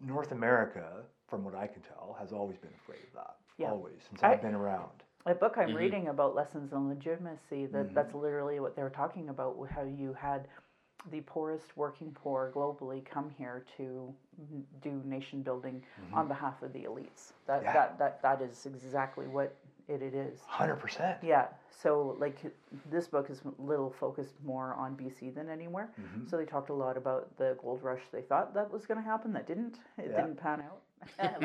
[0.00, 3.36] North America, from what I can tell, has always been afraid of that.
[3.58, 3.70] Yeah.
[3.70, 5.02] Always since I- I've been around.
[5.26, 5.76] A book I'm Mhm.
[5.76, 7.66] reading about lessons in legitimacy.
[7.66, 7.94] That Mhm.
[7.94, 9.56] that's literally what they were talking about.
[9.68, 10.48] How you had
[11.10, 14.14] the poorest working poor globally come here to
[14.82, 17.32] do nation building on behalf of the elites.
[17.46, 17.66] That Mm-hmm.
[17.66, 17.72] Yeah.
[17.74, 19.54] that that that is exactly what
[19.88, 20.42] it, it is.
[20.46, 21.22] Hundred percent.
[21.22, 21.48] Yeah.
[21.70, 22.38] So like
[22.86, 25.90] this book is a little focused more on BC than anywhere.
[26.00, 26.26] Mm-hmm.
[26.26, 29.04] So they talked a lot about the gold rush they thought that was going to
[29.04, 29.80] happen that didn't.
[29.98, 30.22] It Yeah.
[30.22, 30.80] didn't pan out.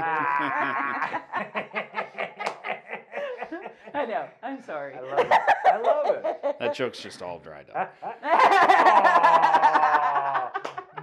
[3.96, 4.26] I know.
[4.44, 4.94] I'm sorry.
[4.96, 5.32] I love it.
[5.66, 6.56] I love it.
[6.60, 7.94] That joke's just all dried up.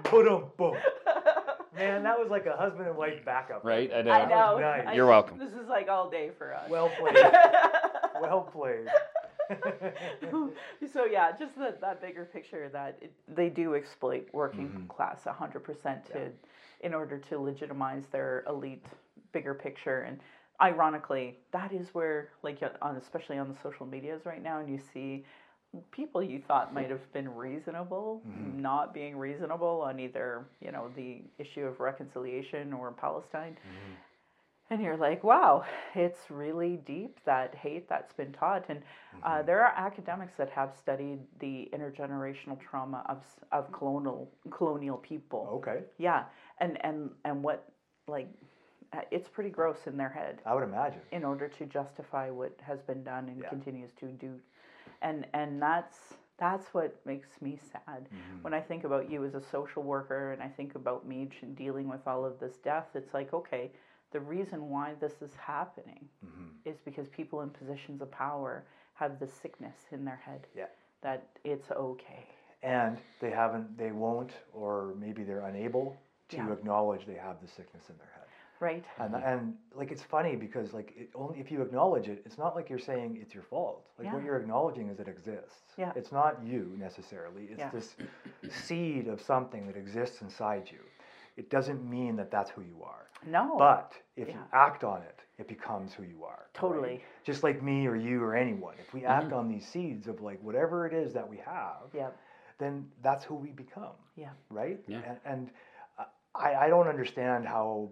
[0.04, 0.76] Put Put 'em, boom.
[1.74, 3.64] Man, that was like a husband and wife backup.
[3.64, 3.90] Right?
[3.92, 4.10] I know.
[4.12, 4.58] I know.
[4.58, 4.86] nice.
[4.88, 5.38] I- You're welcome.
[5.38, 6.68] This is like all day for us.
[6.68, 7.16] Well played.
[8.20, 8.86] well played.
[10.92, 14.86] so yeah, just that, that bigger picture that it, they do exploit working Mm-hmm.
[14.88, 16.30] class 100% to
[16.80, 18.84] in order to legitimize their elite
[19.32, 20.18] bigger picture and
[20.62, 24.78] ironically that is where like on especially on the social medias right now and you
[24.92, 25.24] see
[25.90, 28.62] people you thought might have been reasonable Mm-hmm.
[28.62, 33.94] not being reasonable on either you know the issue of reconciliation or Palestine Mm-hmm.
[34.70, 38.64] and you're like, wow, it's really deep that hate that's been taught.
[38.68, 38.80] And
[39.22, 39.46] uh, Mm-hmm.
[39.46, 43.18] there are academics that have studied the intergenerational trauma of,
[43.52, 45.48] of colonial colonial people.
[45.54, 45.80] Okay.
[45.98, 46.24] Yeah,
[46.58, 47.68] and and and what
[48.08, 48.51] like uh,
[49.10, 51.00] it's pretty gross in their head I would imagine.
[51.12, 53.48] in order to justify what has been done and Yeah.
[53.48, 54.38] continues to do,
[55.00, 58.42] and and that's that's what makes me sad Mm-hmm.
[58.42, 61.88] when I think about you as a social worker and I think about me dealing
[61.88, 62.88] with all of this death.
[62.94, 63.70] It's like okay,
[64.10, 66.48] the reason why this is happening Mm-hmm.
[66.70, 68.64] is because people in positions of power
[68.94, 70.66] have this sickness in their head Yeah.
[71.02, 72.26] that it's okay.
[72.62, 75.96] And they haven't, they won't, or maybe they're unable
[76.28, 76.52] to Yeah.
[76.52, 78.21] acknowledge they have the sickness in their head.
[78.62, 78.84] Right?
[79.00, 82.54] And, and like it's funny because like it only if you acknowledge it, it's not
[82.54, 83.84] like you're saying it's your fault.
[83.98, 85.62] Like what you're acknowledging is it exists.
[85.76, 85.90] Yeah.
[85.96, 87.46] It's not you necessarily.
[87.50, 87.70] It's Yeah.
[87.70, 87.96] this
[88.64, 90.78] seed of something that exists inside you.
[91.36, 93.06] It doesn't mean that that's who you are.
[93.26, 93.56] No.
[93.58, 96.42] But if you act on it, it becomes who you are.
[96.44, 96.54] right?
[96.54, 97.04] Totally.
[97.24, 98.74] Just like me or you or anyone.
[98.78, 102.10] If we act on these seeds of like whatever it is that we have, yeah.
[102.58, 104.30] then that's who we become Yeah.
[104.50, 104.78] right?
[104.86, 105.00] Yeah.
[105.08, 105.50] And, and
[105.98, 106.04] uh,
[106.34, 107.88] I, I don't understand how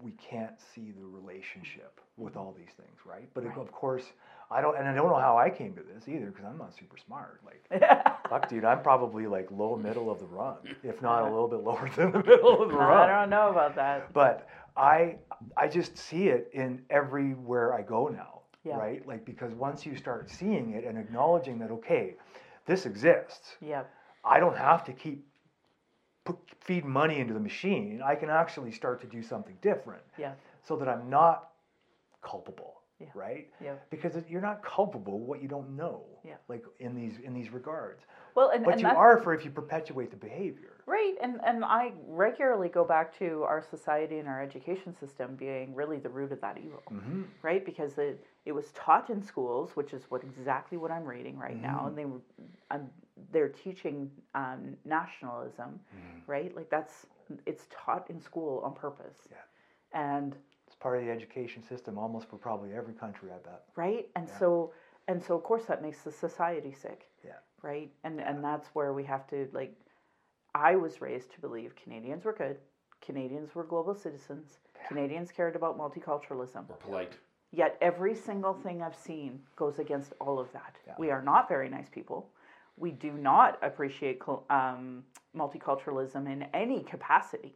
[0.00, 3.28] we can't see the relationship with all these things, right?
[3.34, 3.56] But Right.
[3.58, 4.04] of course,
[4.50, 6.74] I don't, and I don't know how I came to this either because I'm not
[6.74, 7.40] super smart.
[7.44, 7.64] Like,
[8.28, 11.60] fuck, dude, I'm probably like low middle of the run, if not a little bit
[11.60, 13.08] lower than the middle of the run.
[13.08, 14.12] I don't know about that.
[14.12, 15.16] But I,
[15.56, 18.76] I just see it in everywhere I go now, Yeah.
[18.76, 19.06] right?
[19.06, 22.14] Like because once you start seeing it and acknowledging that, okay,
[22.66, 23.56] this exists.
[23.60, 23.84] Yeah.
[24.24, 25.24] I don't have to keep
[26.24, 28.00] put, feed money into the machine.
[28.04, 30.32] I can actually start to do something different Yeah.
[30.62, 31.50] so that I'm not
[32.22, 33.08] culpable, Yeah.
[33.14, 33.50] right?
[33.60, 33.74] Yeah.
[33.90, 36.36] Because you're not culpable what you don't know, Yeah.
[36.48, 38.06] like in these in these regards.
[38.34, 40.70] Well, and, But and you that- are for if you perpetuate the behavior.
[40.86, 45.74] Right, and, and I regularly go back to our society and our education system being
[45.74, 47.22] really the root of that evil, Mm-hmm.
[47.42, 47.64] right?
[47.64, 51.60] Because it, it was taught in schools, which is what exactly what I'm reading right
[51.60, 52.20] now, and they were,
[52.70, 52.90] um,
[53.32, 55.80] they're teaching um, nationalism,
[56.26, 56.54] right?
[56.56, 57.06] Like that's
[57.46, 59.36] it's taught in school on purpose, Yeah.
[59.92, 60.36] and
[60.66, 63.62] It's part of the education system almost for probably every country, I bet.
[63.76, 64.38] right, and Yeah.
[64.38, 64.72] so
[65.08, 67.38] and so of course that makes the society sick, Yeah.
[67.62, 67.90] right?
[68.04, 69.74] And and that's where we have to like.
[70.54, 72.58] I was raised to believe Canadians were good,
[73.00, 74.58] Canadians were global citizens,
[74.88, 76.68] Canadians cared about multiculturalism.
[76.68, 77.18] We're polite.
[77.50, 80.76] Yet every single thing I've seen goes against all of that.
[80.86, 80.94] Yeah.
[80.98, 82.28] We are not very nice people.
[82.76, 84.20] We do not appreciate
[84.50, 85.04] um,
[85.36, 87.54] multiculturalism in any capacity,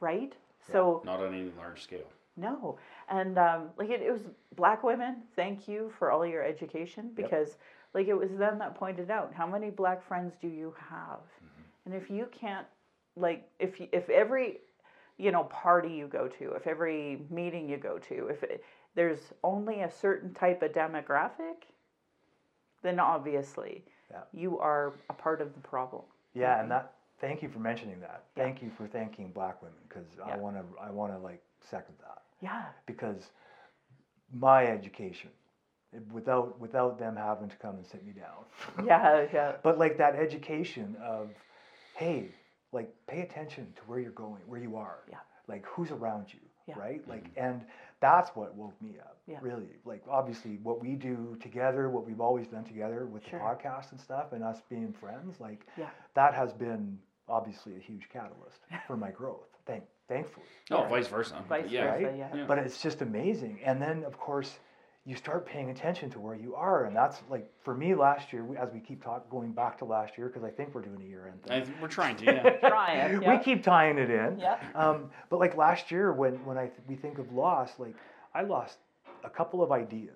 [0.00, 0.34] right?
[0.72, 2.06] So Not on any large scale.
[2.36, 2.78] no,
[3.08, 4.22] and um, like it, it was
[4.56, 5.22] black women.
[5.36, 7.56] Thank you for all your education because,
[7.94, 11.20] like, it was them that pointed out how many black friends do you have,
[11.84, 12.66] and if you can't,
[13.14, 14.58] like, if you, if every,
[15.18, 19.32] you know, party you go to, if every meeting you go to, if it, there's
[19.44, 21.68] only a certain type of demographic,
[22.82, 24.20] then obviously Yeah.
[24.32, 26.02] you are a part of the problem.
[26.34, 26.70] Yeah, and mm-hmm.
[26.70, 26.92] that.
[27.20, 28.24] Thank you for mentioning that.
[28.36, 28.44] Yeah.
[28.44, 30.64] Thank you for thanking black women because I want to.
[30.80, 33.30] I want to like second that Yeah, because
[34.32, 35.30] my education,
[35.92, 38.44] it- without without them having to come and sit me down.
[38.86, 41.30] yeah, yeah, but like that education of,
[41.96, 42.28] hey,
[42.72, 44.98] like pay attention to where you're going, where you are.
[45.10, 45.18] Yeah.
[45.48, 46.78] Like who's around you, Yeah.
[46.78, 47.06] right?
[47.08, 47.62] Like, and
[48.00, 49.18] that's what woke me up.
[49.26, 49.38] Yeah.
[49.40, 53.38] Really, like obviously what we do together, what we've always done together with Sure.
[53.38, 55.90] the podcast and stuff, and us being friends, like Yeah.
[56.14, 59.48] that has been obviously a huge catalyst for my growth.
[59.66, 60.46] Thank, thankfully.
[60.70, 60.88] No, Yeah.
[60.88, 61.42] vice versa.
[61.48, 61.92] Vice yeah.
[61.92, 62.04] versa.
[62.06, 62.16] Right?
[62.16, 62.34] Yeah.
[62.36, 62.44] Yeah.
[62.46, 63.60] But it's just amazing.
[63.64, 64.58] And then, of course,
[65.06, 66.84] you start paying attention to where you are.
[66.86, 70.18] And that's like, for me last year, as we keep talk, going back to last
[70.18, 71.74] year, because I think we're doing a year end I, thing.
[71.80, 72.50] we're trying to, yeah.
[72.68, 73.20] Trying.
[73.24, 74.40] We keep tying it in.
[74.40, 74.58] Yeah.
[74.74, 77.94] Um, but like last year, when, when I th- we think of loss, like
[78.34, 78.78] I lost
[79.22, 80.10] a couple of ideas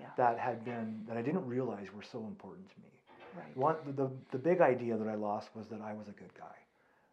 [0.00, 0.06] Yeah.
[0.16, 2.88] that had been, that I didn't realize were so important to me.
[3.36, 3.56] Right.
[3.56, 6.32] One, the, the, the big idea that I lost was that I was a good
[6.38, 6.56] guy,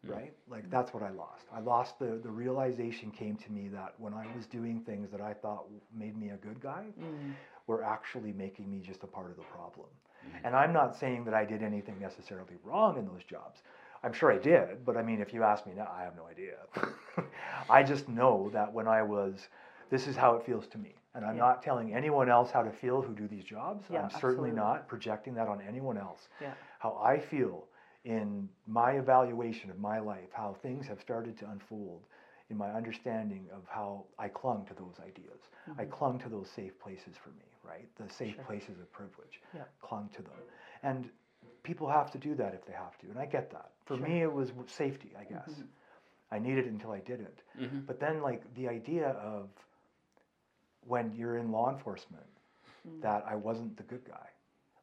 [0.07, 0.33] right?
[0.49, 1.45] Like that's what I lost.
[1.53, 5.21] I lost the, the realization came to me that when I was doing things that
[5.21, 7.33] I thought made me a good guy, Mm.
[7.67, 9.87] were actually making me just a part of the problem.
[10.43, 13.61] And I'm not saying that I did anything necessarily wrong in those jobs.
[14.03, 16.25] I'm sure I did, but I mean, if you ask me now, I have no
[16.25, 16.55] idea.
[17.69, 19.47] I just know that when I was,
[19.89, 20.95] this is how it feels to me.
[21.15, 21.41] And I'm Yeah.
[21.43, 23.85] not telling anyone else how to feel who do these jobs.
[23.89, 24.51] Yeah, I'm certainly absolutely.
[24.51, 26.27] not projecting that on anyone else.
[26.41, 26.53] Yeah.
[26.79, 27.65] How I feel
[28.05, 32.03] in my evaluation of my life, how things have started to unfold
[32.49, 35.39] in my understanding of how I clung to those ideas.
[35.77, 37.87] I clung to those safe places for me, right?
[37.97, 38.35] The safe Mm-hmm.
[38.37, 38.45] Sure.
[38.45, 39.41] places of privilege.
[39.53, 39.63] Yeah.
[39.81, 40.41] Clung to them.
[40.81, 41.09] And
[41.63, 43.07] people have to do that if they have to.
[43.07, 43.71] And I get that.
[43.85, 44.07] For Sure.
[44.07, 45.49] me, it was safety, I guess.
[45.51, 45.63] Mm-hmm.
[46.31, 47.41] I needed it until I didn't.
[47.59, 47.85] Mhm.
[47.85, 49.49] But then, like, the idea of
[50.87, 52.25] when you're in law enforcement,
[52.87, 53.01] Mm.
[53.01, 54.29] that I wasn't the good guy.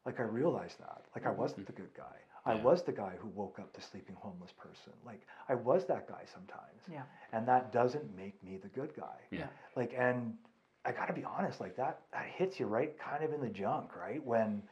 [0.04, 1.02] Like, I realized that.
[1.14, 1.40] Like, I Mm-hmm.
[1.40, 2.18] wasn't the good guy.
[2.46, 2.62] I Yeah.
[2.62, 4.92] was the guy who woke up the sleeping homeless person.
[5.04, 6.82] Like, I was that guy sometimes.
[6.90, 7.02] Yeah.
[7.32, 9.18] And that doesn't make me the good guy.
[9.30, 9.48] Yeah.
[9.74, 10.38] Like, and
[10.84, 13.48] I got to be honest, like that, that hits you right kind of in the
[13.48, 14.24] junk, right?
[14.24, 14.62] When,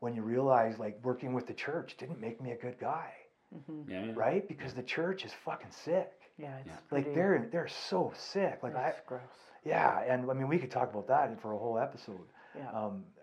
[0.00, 3.12] when you realize like working with the church didn't make me a good guy,
[3.86, 4.12] Yeah, yeah.
[4.16, 4.46] right?
[4.48, 6.12] Because the church is fucking sick.
[6.38, 6.56] Yeah.
[6.58, 6.76] It's Yeah.
[6.90, 8.60] Like they're they're so sick.
[8.62, 9.20] Like I, gross.
[9.64, 12.70] yeah, and I mean we could talk about that for a whole episode, Yeah.
[12.70, 13.17] um, because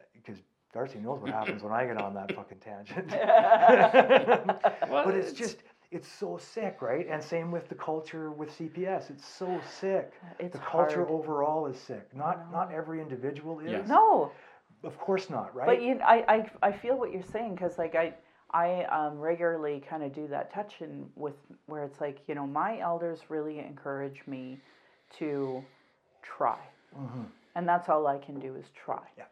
[0.76, 3.10] Darcy knows what happens when I get on that fucking tangent.
[4.90, 5.58] But it's it's- just
[5.92, 7.08] it's so sick, right?
[7.10, 9.10] And same with the culture with CPS.
[9.10, 10.12] It's so sick.
[10.38, 11.12] It's the culture hard.
[11.12, 12.06] overall is sick.
[12.14, 13.72] Not not every individual is.
[13.72, 13.88] Yes.
[13.88, 14.32] No,
[14.84, 15.66] Of course not, right?
[15.66, 16.38] but you, I, I,
[16.70, 18.14] I feel what you're saying because like I,
[18.52, 21.36] I um, regularly kind of do that touch and with
[21.68, 24.60] where it's like you know my elders really encourage me
[25.20, 25.64] to
[26.22, 26.60] try,
[27.56, 28.96] and that's all I can do is try.
[28.98, 29.20] Mm-hmm.
[29.20, 29.26] Yeah.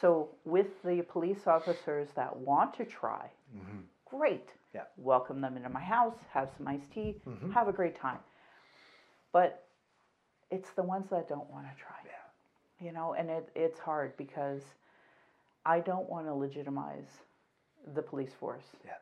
[0.00, 3.30] So with the police officers that want to try,
[4.08, 4.46] great.
[4.48, 4.56] Mm-hmm.
[4.76, 4.82] Yeah.
[4.96, 7.50] Welcome them into my house, have some iced tea, Mm-hmm.
[7.52, 8.18] have a great time.
[9.32, 9.64] But
[10.50, 11.96] it's the ones that don't want to try.
[12.04, 12.86] Yeah.
[12.86, 14.62] You know, and it, it's hard because
[15.64, 17.06] I don't want to legitimize
[17.94, 18.64] the police force.
[18.84, 18.92] Yeah.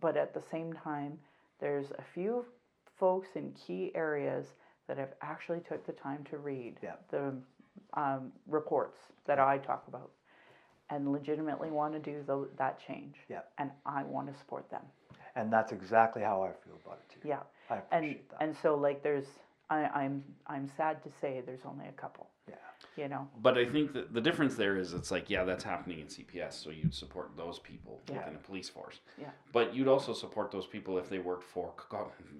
[0.00, 1.18] But at the same time,
[1.60, 2.44] there's a few
[2.98, 4.46] folks in key areas
[4.88, 6.94] that have actually took the time to read Yeah.
[7.10, 7.34] the
[7.94, 10.10] um, reports that I talk about
[10.90, 13.16] and legitimately want to do tho- that change.
[13.28, 13.40] Yeah.
[13.58, 14.82] And I want to support them.
[15.36, 17.28] And that's exactly how I feel about it too.
[17.28, 17.40] Yeah.
[17.70, 18.42] I And appreciate that.
[18.42, 19.26] and so like there's
[19.70, 22.28] I, I'm I'm sad to say there's only a couple.
[22.96, 23.04] Yeah.
[23.04, 23.28] You know.
[23.40, 26.52] But I think that the difference there is it's like, yeah, that's happening in CPS,
[26.54, 28.18] so you'd support those people Yeah.
[28.18, 29.00] within a police force.
[29.20, 29.30] Yeah.
[29.52, 31.72] But you'd also support those people if they worked for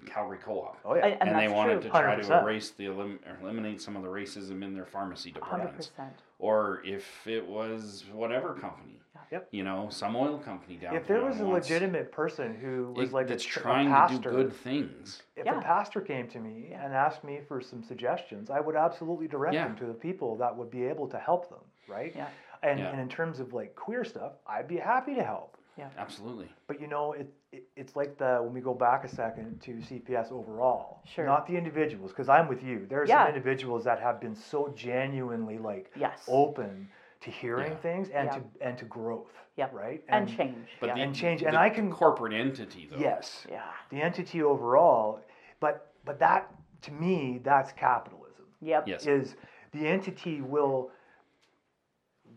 [0.05, 0.77] Calgary Co-op.
[0.85, 1.05] Oh yeah.
[1.05, 1.83] And, and And, they wanted true.
[1.83, 2.43] to try to 100%.
[2.43, 6.13] erase the elim- eliminate some of the racism in their pharmacy Hundred departments, percent.
[6.39, 8.99] or if it was whatever company,
[9.31, 9.47] Yep.
[9.51, 10.91] you know, some oil company down.
[10.93, 11.01] There.
[11.01, 14.29] If there was a legitimate person who was like that's a trying pastor, to do
[14.29, 15.59] good things, if Yeah.
[15.59, 19.53] a pastor came to me and asked me for some suggestions, I would absolutely direct
[19.55, 19.67] Yeah.
[19.67, 22.13] them to the people that would be able to help them, right?
[22.15, 22.27] Yeah.
[22.61, 22.89] And, Yeah.
[22.91, 25.57] and in terms of like queer stuff, I'd be happy to help.
[25.75, 25.89] Yeah.
[25.97, 26.49] absolutely.
[26.67, 29.71] But you know, it, it it's like the when we go back a second to
[29.81, 31.25] CPS overall, Sure.
[31.25, 32.85] not the individuals, because I'm with you.
[32.85, 33.25] There are Yeah.
[33.25, 36.23] some individuals that have been so genuinely like Yes.
[36.27, 36.89] open
[37.23, 37.77] to hearing Yeah.
[37.77, 38.37] things and Yeah.
[38.39, 39.69] to and to growth, Yeah.
[39.71, 40.03] right?
[40.09, 40.67] And, change.
[40.79, 40.95] But yeah.
[40.95, 42.97] the, And change- the- and I can- corporate entity though.
[42.97, 43.71] yes, yeah.
[43.89, 45.21] the entity overall,
[45.59, 48.45] but but that to me that's capitalism.
[48.61, 48.87] Yep.
[48.87, 49.07] Yes.
[49.07, 49.35] Is
[49.71, 50.91] the entity will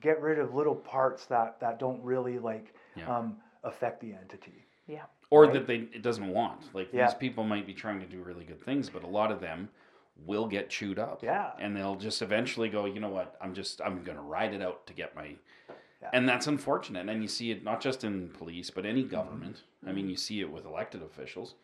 [0.00, 3.14] get rid of little parts that that don't really like Yeah.
[3.16, 4.62] um, affect the entity.
[4.86, 5.06] Yeah.
[5.30, 5.54] or Right.
[5.54, 6.72] that they it doesn't want.
[6.72, 7.06] Like Yeah.
[7.06, 9.68] these people might be trying to do really good things, but a lot of them
[10.24, 11.22] will get chewed up.
[11.22, 11.50] Yeah.
[11.58, 14.86] And they'll just eventually go, you know what, I'm just I'm gonna ride it out
[14.86, 15.34] to get my
[16.02, 16.10] Yeah.
[16.12, 17.08] and that's unfortunate.
[17.08, 19.62] And you see it not just in police, but any government.
[19.82, 19.96] I Mm-hmm.
[19.96, 21.54] mean you see it with elected officials.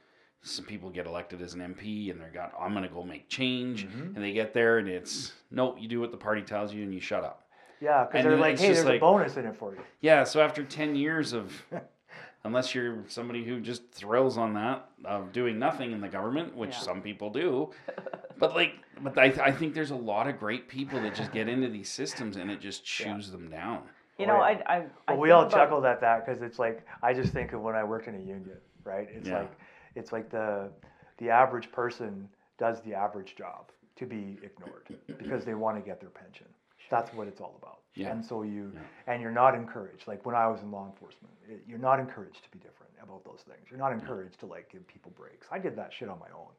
[0.44, 3.86] Some people get elected as an MP and they're got I'm gonna go make change
[3.86, 4.16] Mm-hmm.
[4.16, 6.92] and they get there and it's no, you do what the party tells you and
[6.94, 7.46] you shut up.
[7.80, 9.80] Yeah, because they're like, hey, there's a bonus in it for you.
[10.00, 11.52] Yeah, so after 10 years of,
[12.44, 16.70] unless you're somebody who just thrills on that, of doing nothing in the government, which
[16.72, 16.78] Yeah.
[16.80, 17.70] some people do,
[18.38, 21.48] but like, but I, I think there's a lot of great people that just get
[21.48, 23.82] into these systems and it just chews them down.
[24.18, 24.36] You know.
[24.36, 24.76] I, I,
[25.08, 27.60] I Well, we all about- chuckled at that because it's like I just think of
[27.62, 29.08] when I worked in a union, right?
[29.12, 29.40] It's Yeah.
[29.40, 29.52] like
[29.94, 30.70] it's like the
[31.18, 32.28] the average person
[32.58, 34.86] does the average job to be ignored
[35.18, 36.46] because they want to get their pension.
[36.90, 37.78] That's what it's all about.
[37.94, 38.10] Yeah.
[38.10, 38.72] And so you
[39.06, 40.06] and you're not encouraged.
[40.06, 43.24] Like when I was in law enforcement, it, you're not encouraged to be different about
[43.24, 43.66] those things.
[43.70, 45.46] You're not encouraged to like give people breaks.
[45.50, 46.52] I did that shit on my own,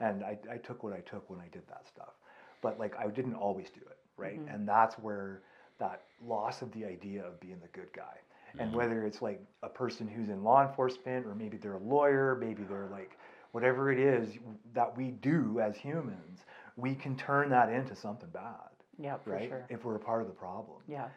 [0.00, 2.14] and I, I took what I took when I did that stuff.
[2.62, 4.40] But like I didn't always do it, right?
[4.40, 4.54] Mm-hmm.
[4.54, 5.42] And that's where
[5.78, 8.18] that loss of the idea of being the good guy.
[8.58, 8.78] And mm-hmm.
[8.78, 12.64] whether it's like a person who's in law enforcement or maybe they're a lawyer, maybe
[12.64, 13.16] they're like
[13.52, 14.34] whatever it is
[14.74, 16.40] that we do as humans,
[16.76, 18.69] we can turn that into something bad,
[19.00, 19.48] Yeah, for right?
[19.48, 19.66] sure.
[19.70, 20.78] If we're a part of the problem.
[20.86, 21.08] Yeah.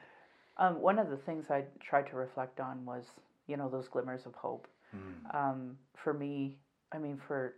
[0.58, 3.06] Um, one of the things I tried to reflect on was,
[3.48, 4.68] you know, those glimmers of hope.
[4.96, 5.36] Mm.
[5.36, 6.58] Um, for me,
[6.92, 7.56] I mean, for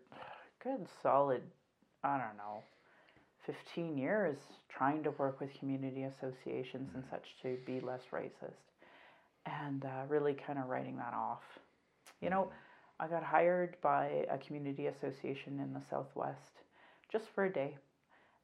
[0.63, 1.41] good solid,
[2.03, 2.63] I don't know,
[3.45, 4.37] 15 years
[4.69, 8.71] trying to work with community associations and such to be less racist
[9.45, 11.43] and uh, really kind of writing that off.
[12.21, 12.49] You know,
[12.99, 16.61] I got hired by a community association in the Southwest
[17.11, 17.77] just for a day.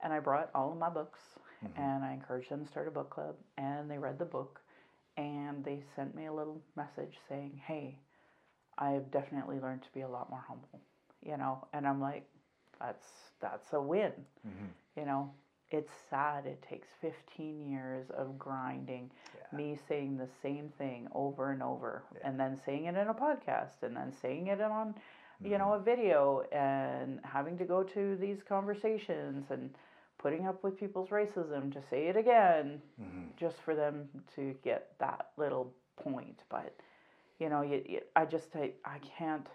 [0.03, 1.19] And I brought all of my books
[1.63, 1.81] Mm-hmm.
[1.81, 3.35] and I encouraged them to start a book club.
[3.57, 4.61] And they read the book
[5.17, 7.99] and they sent me a little message saying, Hey,
[8.77, 10.81] I've definitely learned to be a lot more humble,
[11.23, 11.67] you know?
[11.73, 12.27] And I'm like,
[12.79, 13.05] that's,
[13.39, 14.11] that's a win,
[14.47, 14.99] mm-hmm.
[14.99, 15.31] you know?
[15.69, 16.45] It's sad.
[16.47, 19.09] It takes 15 years of grinding,
[19.53, 23.83] me saying the same thing over and over, and then saying it in a podcast,
[23.83, 24.95] and then saying it on,
[25.41, 25.81] you know, mm-hmm.
[25.81, 29.69] a video, and having to go to these conversations and
[30.21, 33.23] putting up with people's racism to say it again, mm-hmm.
[33.39, 36.43] just for them to get that little point.
[36.49, 36.75] But
[37.39, 39.47] you know, you, you, I just I, I can't.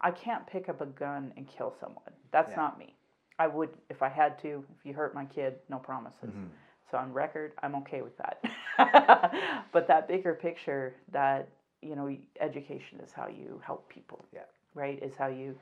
[0.00, 2.12] I can't pick up a gun and kill someone.
[2.30, 2.56] That's Yeah.
[2.56, 2.94] not me.
[3.38, 4.64] I would if I had to.
[4.78, 6.30] If you hurt my kid, no promises.
[6.30, 6.46] Mm-hmm.
[6.90, 8.42] So on record, I'm okay with that.
[9.72, 11.48] but that bigger picture, that
[11.82, 14.24] you know, education is how you help people.
[14.32, 14.40] Yeah.
[14.74, 15.02] Right.
[15.02, 15.56] Is how you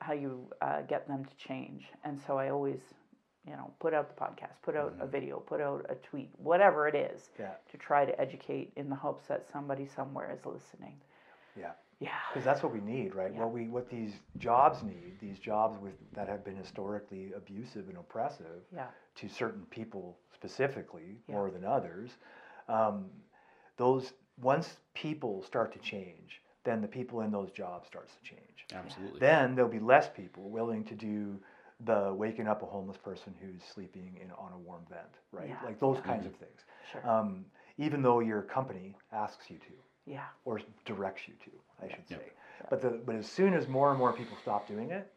[0.00, 1.86] how you uh, get them to change.
[2.04, 2.80] And so I always,
[3.46, 6.88] you know, put out the podcast, put out a video, put out a tweet, whatever
[6.88, 7.52] it is, Yeah.
[7.70, 10.96] to try to educate in the hopes that somebody somewhere is listening.
[11.58, 11.72] Yeah.
[11.98, 12.10] Yeah.
[12.30, 13.32] Because that's what we need, right?
[13.32, 13.40] Yeah.
[13.40, 17.96] What we what these jobs need, these jobs with that have been historically abusive and
[17.96, 18.88] oppressive Yeah.
[19.14, 21.36] to certain people specifically Yeah.
[21.36, 22.10] more than others.
[22.68, 23.10] Um,
[23.78, 28.66] those once people start to change, then the people in those jobs starts to change.
[28.74, 29.20] Absolutely.
[29.20, 31.38] Then there'll be less people willing to do
[31.84, 35.02] the waking up a homeless person who's sleeping in on a warm vent,
[35.32, 35.48] right?
[35.48, 36.12] Yeah, Like those yeah.
[36.12, 36.60] kinds of things.
[36.92, 37.08] Sure.
[37.08, 37.44] Um,
[37.78, 39.72] even though your company asks you to
[40.06, 40.24] yeah.
[40.44, 41.50] or directs you to,
[41.84, 42.18] I should Yeah.
[42.18, 42.32] say.
[42.70, 45.12] But the but as soon as more and more people stop doing it,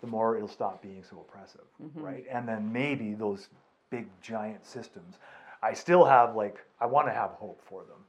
[0.00, 1.64] the more it'll stop being so oppressive,
[1.94, 2.24] right?
[2.30, 3.48] And then maybe those
[3.90, 5.16] big giant systems,
[5.62, 8.04] I still have like I want to have hope for them,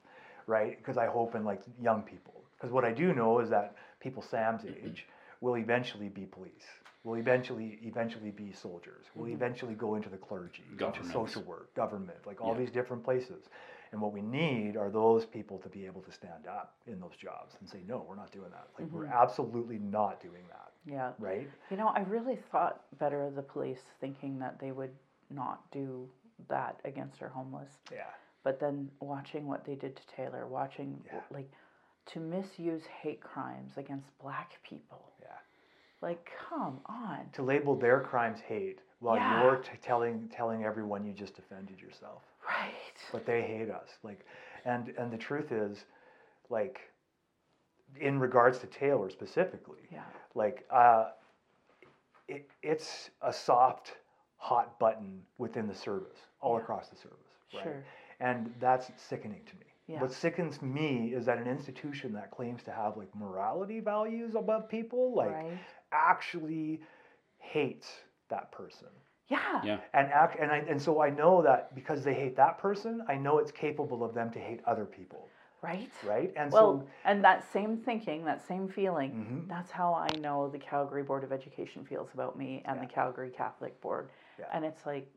[0.48, 0.78] right?
[0.78, 2.35] Because I hope in like young people.
[2.58, 5.08] Because what I do know is that people Sam's age
[5.42, 6.66] will eventually be police.
[7.04, 9.06] Will eventually eventually be soldiers.
[9.14, 9.34] Will mm-hmm.
[9.34, 12.60] eventually go into the clergy, into social work, government, like all Yeah.
[12.60, 13.50] these different places.
[13.92, 17.16] And what we need are those people to be able to stand up in those
[17.16, 18.68] jobs and say, no, we're not doing that.
[18.78, 19.14] Like we're mm-hmm.
[19.14, 21.12] absolutely not doing that, Yeah.
[21.20, 21.48] right?
[21.70, 24.94] You know, I really thought better of the police thinking that they would
[25.30, 26.10] not do
[26.50, 27.72] that against our homeless.
[27.92, 28.10] Yeah.
[28.44, 31.22] But then watching what they did to Taylor, watching Yeah.
[31.32, 31.52] like
[32.08, 35.12] to misuse hate crimes against black people.
[35.22, 35.28] Yeah.
[36.02, 37.30] Like, come on.
[37.34, 39.44] To label their crimes hate while Yeah.
[39.44, 42.22] you're t- telling telling everyone you just defended yourself.
[42.48, 42.74] Right.
[43.12, 44.24] but they hate us like
[44.66, 45.86] and and the truth is
[46.50, 46.80] like
[48.00, 50.04] in regards to taylor specifically Yeah.
[50.36, 51.10] like uh
[52.28, 53.98] it, it's a soft
[54.38, 56.62] hot button within the service all Yeah.
[56.64, 57.84] across the service right Sure.
[58.20, 60.00] and that's sickening to me Yeah.
[60.02, 64.68] what sickens me is that an institution that claims to have like morality values above
[64.68, 65.58] people like right.
[65.92, 66.82] actually
[67.38, 67.88] hates
[68.30, 68.88] that person
[69.28, 69.62] Yeah.
[69.64, 69.80] Yeah.
[69.94, 73.16] and act and I, and so I know that because they hate that person, I
[73.16, 75.30] know it's capable of them to hate other people,
[75.62, 75.92] Right.
[76.04, 76.34] right?
[76.36, 79.48] And Well, so and that same thinking, that same feeling, Mhm.
[79.48, 83.30] that's how I know the Calgary Board of Education feels about me and the Calgary
[83.30, 84.10] Catholic Board.
[84.40, 84.46] Yeah.
[84.52, 85.08] And it's like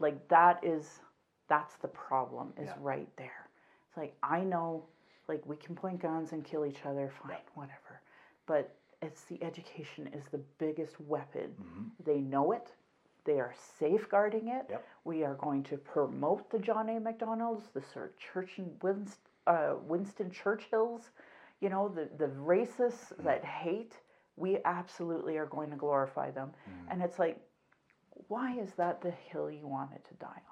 [0.00, 1.00] like that is
[1.46, 2.74] that's the problem is Yeah.
[2.80, 3.48] right there.
[3.92, 4.84] It's like I know
[5.28, 8.00] like we can point guns and kill each other, fine, whatever.
[8.46, 11.50] But it's the education is the biggest weapon.
[11.60, 11.82] Mm-hmm.
[12.04, 12.72] They know it.
[13.24, 14.66] They are safeguarding it.
[14.70, 14.84] Yep.
[15.04, 16.98] We are going to promote the John A.
[16.98, 21.10] Macdonald's, the Sir Church and Winston, uh, Winston Churchills,
[21.60, 23.24] you know, the, the racists Mm.
[23.24, 23.94] that hate.
[24.36, 26.50] We absolutely are going to glorify them.
[26.68, 26.92] Mm.
[26.92, 27.38] And it's like,
[28.28, 30.42] why is that the hill you wanted to die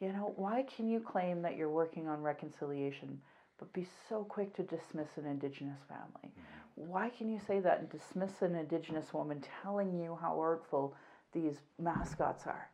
[0.00, 3.20] You know, why can you claim that you're working on reconciliation,
[3.58, 6.30] but be so quick to dismiss an Indigenous family?
[6.30, 6.88] Mm-hmm.
[6.90, 10.94] Why can you say that and dismiss an Indigenous woman telling you how hurtful
[11.32, 12.70] these mascots are,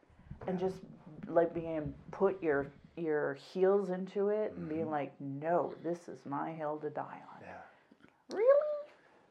[0.47, 0.77] and just
[1.27, 4.91] like being put your your heels into it and being mm-hmm.
[4.91, 7.43] like, no, this is my hill to die on.
[7.43, 8.65] yeah, Really?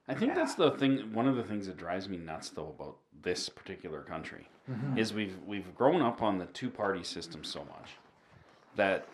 [0.07, 1.13] I think that's the thing.
[1.13, 4.97] One of the things that drives me nuts, though, about this particular country mm-hmm.
[4.97, 7.91] is we've we've grown up on the two party system so much
[8.75, 9.07] that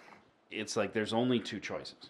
[0.51, 2.09] it's like there's only two choices,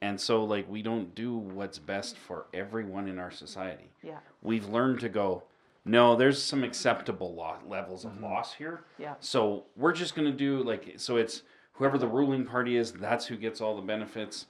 [0.00, 3.90] and so like we don't do what's best for everyone in our society.
[4.02, 4.18] Yeah.
[4.42, 5.44] We've learned to go.
[5.84, 8.24] No, there's some acceptable lo- levels of mm-hmm.
[8.24, 8.84] loss here.
[8.98, 9.14] Yeah.
[9.20, 11.16] So we're just gonna do like so.
[11.16, 11.42] It's
[11.72, 12.92] whoever the ruling party is.
[12.92, 14.46] That's who gets all the benefits,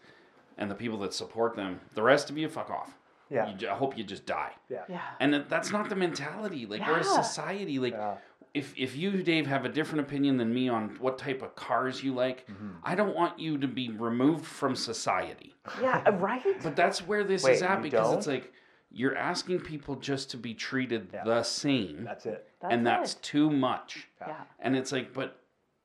[0.58, 1.80] and the people that support them.
[1.94, 2.94] The rest of you, fuck off.
[3.32, 3.48] Yeah.
[3.50, 4.52] You, j- I hope you just die.
[4.68, 5.00] yeah, Yeah.
[5.20, 6.66] And that's not the mentality.
[6.66, 7.78] Like we're a society.
[7.78, 8.16] Like Yeah.
[8.54, 12.02] if if you, Dave, have a different opinion than me on what type of cars
[12.04, 12.70] you like, Mm-hmm.
[12.84, 15.54] I don't want you to be removed from society.
[15.80, 16.02] Yeah.
[16.10, 16.62] Right.
[16.62, 18.34] But that's where this Wait, is at because it's don't?
[18.34, 18.52] like
[18.94, 21.24] you're asking people just to be treated Yeah.
[21.24, 22.46] the same, that's it.
[22.60, 23.22] That's and that's it.
[23.22, 24.08] too much.
[24.20, 24.34] Yeah.
[24.60, 25.38] And it's like, but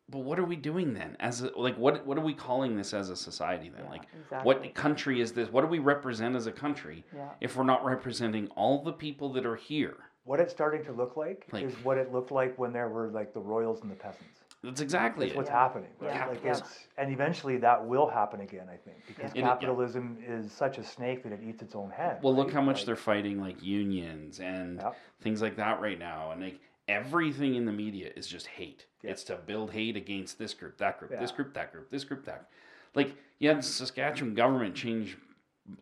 [0.10, 1.18] but what are we doing then?
[1.20, 3.86] As a, like what what are we calling this as a society then?
[3.90, 4.46] like exactly.
[4.46, 5.52] what country is this?
[5.52, 7.30] What do we represent as a country Yeah.
[7.42, 9.96] if we're not representing all the people that are here?
[10.24, 13.10] What it's starting to look like, Like- is what it looked like when there were
[13.10, 14.42] like the royals and the peasants.
[14.64, 15.38] That's exactly It's it.
[15.38, 15.60] what's Yeah.
[15.60, 16.14] happening, right?
[16.16, 16.26] Yeah.
[16.28, 16.52] Like Yeah.
[16.58, 19.42] it's, and eventually that will happen again, I think, because Yeah.
[19.42, 19.50] It- yeah.
[19.50, 22.24] capitalism is such a snake that it eats its own head.
[22.24, 24.96] Well, look how much Like, they're fighting like unions and Yep.
[25.22, 28.86] things like that right now, and like everything in the media is just hate.
[29.04, 29.12] Yeah.
[29.12, 32.26] It's to build hate against this group, that group, this group, that group, this group,
[32.26, 32.48] that.
[32.96, 35.18] Like you had the Saskatchewan government change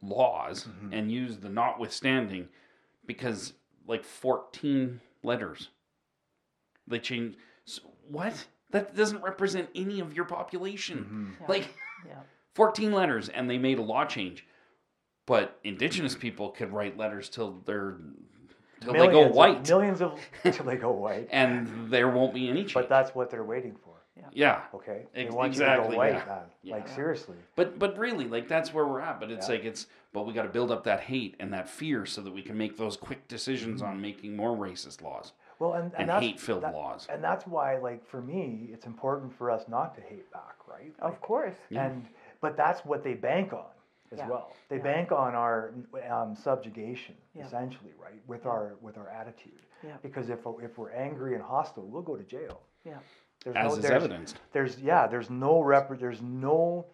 [0.02, 0.94] laws Mm-hmm.
[0.94, 2.48] and use the notwithstanding
[3.06, 3.54] because
[3.88, 5.70] like fourteen letters.
[6.88, 7.38] They changed.
[7.66, 8.48] So what?
[8.72, 10.98] That doesn't represent any of your population.
[11.00, 11.32] Mm-hmm.
[11.42, 11.48] Yeah.
[11.48, 11.70] Like.
[12.08, 12.20] Yeah.
[12.54, 14.46] 14 letters and they made a law change
[15.26, 17.98] but indigenous people could write letters till they're
[18.86, 20.20] till they go millions of- white millions of
[20.56, 21.28] till they go white.
[21.32, 23.96] and there won't be any change But that's what they're waiting for.
[24.18, 24.62] yeah yeah.
[24.74, 26.26] Okay, they Ex- want exactly, you to go white, yeah.
[26.26, 26.44] man.
[26.64, 26.76] Yeah.
[26.76, 27.38] Like seriously.
[27.56, 30.44] but but really like that's where we're at but it's like it's but we got
[30.44, 33.28] to build up that hate and that fear so that we can make those quick
[33.28, 33.92] decisions mm-hmm.
[33.92, 37.78] on making more racist laws Well, and, and, and hate-filled that- laws And that's why,
[37.78, 40.94] like for me, it's important for us not to hate back, right?
[41.00, 41.56] Of course.
[41.72, 42.06] And
[42.42, 43.66] but that's what they bank on
[44.12, 44.30] as Yeah.
[44.30, 44.54] well.
[44.70, 44.84] They Yeah.
[44.84, 45.74] bank on our
[46.10, 47.46] um, subjugation, Yeah.
[47.46, 48.22] essentially, right?
[48.28, 49.62] With our with our attitude.
[49.84, 49.98] Yeah.
[50.02, 52.62] Because if if we're angry and hostile, we'll go to jail.
[52.84, 53.00] Yeah.
[53.44, 54.40] There's As no, is there's, evidenced.
[54.54, 56.86] There's yeah, there's no rep, there's no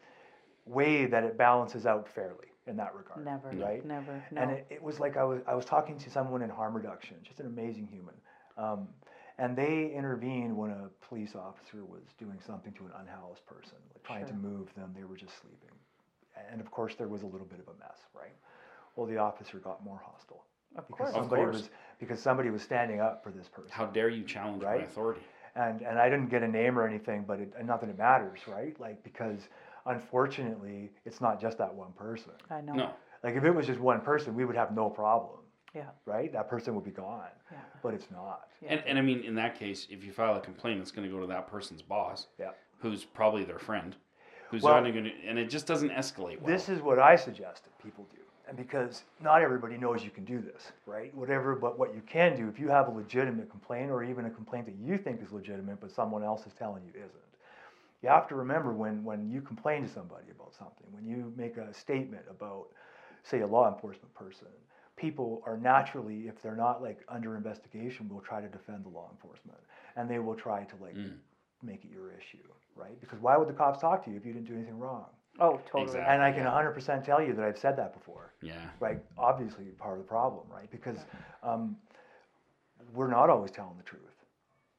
[0.66, 3.24] way that it balances out fairly in that regard.
[3.26, 3.50] Never.
[3.50, 3.84] Right.
[3.86, 4.24] Never.
[4.32, 4.42] No.
[4.42, 7.18] And it, it was like I was I was talking to someone in harm reduction,
[7.24, 8.16] just an amazing human,
[8.58, 8.88] um,
[9.38, 14.04] and they intervened when a police officer was doing something to an unhoused person, like
[14.04, 14.94] trying to move them.
[14.96, 15.76] They were just sleeping,
[16.52, 18.36] and of course there was a little bit of a mess, right?
[18.96, 20.44] Well, the officer got more hostile
[20.78, 21.10] of because course.
[21.10, 21.56] Of somebody course.
[21.58, 21.70] was
[22.00, 25.22] because somebody was standing up for this person How dare you challenge my authority?
[25.56, 28.40] and and I didn't get a name or anything, but it, not that it matters,
[28.48, 28.80] right?
[28.80, 29.40] Like because
[29.86, 32.32] unfortunately, it's not just that one person.
[32.50, 32.74] I know.
[32.74, 32.90] No.
[33.24, 35.40] Like if it was just one person, we would have no problem,
[35.76, 35.90] Yeah.
[36.06, 36.32] right?
[36.34, 37.58] That person would be gone, Yeah.
[37.84, 38.48] but it's not.
[38.62, 38.74] Yeah.
[38.74, 41.14] And, and I mean, in that case, if you file a complaint, it's going to
[41.14, 42.52] go to that person's boss, Yeah.
[42.80, 43.96] who's probably their friend,
[44.52, 46.48] who's Well- only going to, and it just doesn't escalate well.
[46.48, 50.26] This is what I suggest that people do, and because not everybody knows you can
[50.26, 51.14] do this, right?
[51.16, 54.30] Whatever, but what you can do if you have a legitimate complaint, or even a
[54.30, 57.12] complaint that you think is legitimate, but someone else is telling you isn't.
[58.04, 61.58] You have to remember when when you complain to somebody about something, when you make
[61.58, 62.68] a statement about,
[63.24, 64.48] say, a law enforcement person,
[64.98, 69.08] people are naturally, if they're not like under investigation, will try to defend the law
[69.12, 69.60] enforcement,
[69.96, 71.18] and they will try to like Mm.
[71.64, 72.44] make it your issue,
[72.76, 73.00] right?
[73.00, 75.06] Because why would the cops talk to you if you didn't do anything wrong?
[75.40, 75.84] oh, totally.
[75.84, 76.14] Exactly.
[76.14, 76.52] And I can Yeah.
[76.52, 78.70] 100% tell you that I've said that before, yeah.
[78.80, 79.00] right?
[79.18, 80.70] Obviously, part of the problem, right?
[80.70, 80.98] Because
[81.42, 81.78] um,
[82.94, 84.02] we're not always telling the truth.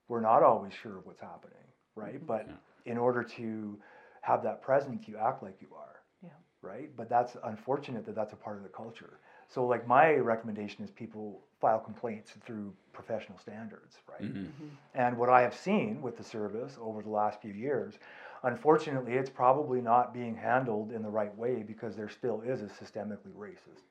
[0.09, 1.65] We're not always sure of what's happening,
[1.97, 2.25] right?
[2.27, 2.49] But
[2.85, 3.79] in order to
[4.21, 6.31] have that presence, you act like you are, Yeah.
[6.61, 6.95] right?
[6.97, 9.19] But that's unfortunate that that's a part of the culture.
[9.49, 14.35] So, like, my recommendation is people file complaints through professional standards, right?
[14.35, 14.71] Mhm.
[14.95, 17.99] And what I have seen with the service over the last few years,
[18.43, 22.67] unfortunately, it's probably not being handled in the right way because there still is a
[22.67, 23.85] systemically racist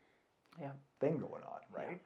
[0.60, 0.74] Yeah.
[1.00, 2.02] thing going on, right?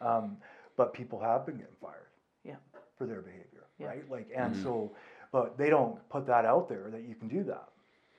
[0.00, 0.40] Um,
[0.76, 2.08] but people have been getting fired
[2.44, 2.56] Yeah.
[2.96, 3.88] for their behavior, Yeah.
[3.88, 4.08] right?
[4.08, 4.62] Like, and Mhm.
[4.62, 4.94] so,
[5.32, 7.68] but they don't put that out there that you can do that.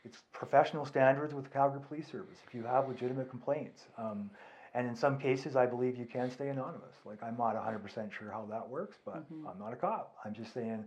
[0.04, 2.44] It's professional standards with the Calgary Police Service.
[2.46, 4.30] If you have legitimate complaints, um,
[4.74, 6.96] and in some cases, I believe you can stay anonymous.
[7.06, 9.48] Like, I'm not 100% sure how that works, but Mm-hmm.
[9.48, 10.16] I'm not a cop.
[10.26, 10.86] I'm just saying,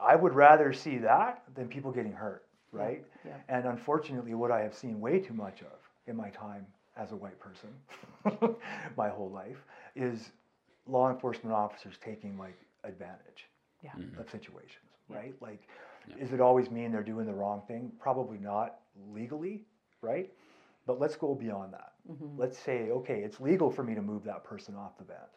[0.00, 3.04] I would rather see that than people getting hurt, right?
[3.24, 3.32] yeah.
[3.48, 6.66] And unfortunately, what I have seen way too much of in my time
[6.96, 7.70] as a white person,
[8.96, 9.64] my whole life,
[9.94, 10.30] is
[10.86, 13.48] law enforcement officers taking like advantage
[13.82, 13.90] Yeah.
[14.18, 15.16] of situations, Yeah.
[15.16, 15.34] right?
[15.40, 15.68] Like,
[16.06, 16.16] Yeah.
[16.18, 17.92] is it always mean they're doing the wrong thing?
[17.98, 18.76] Probably not
[19.12, 19.64] legally,
[20.02, 20.30] right?
[20.86, 21.89] But let's go beyond that.
[22.10, 22.38] Mhm.
[22.38, 25.28] Let's say, okay, it's legal for me to move that person off the bed,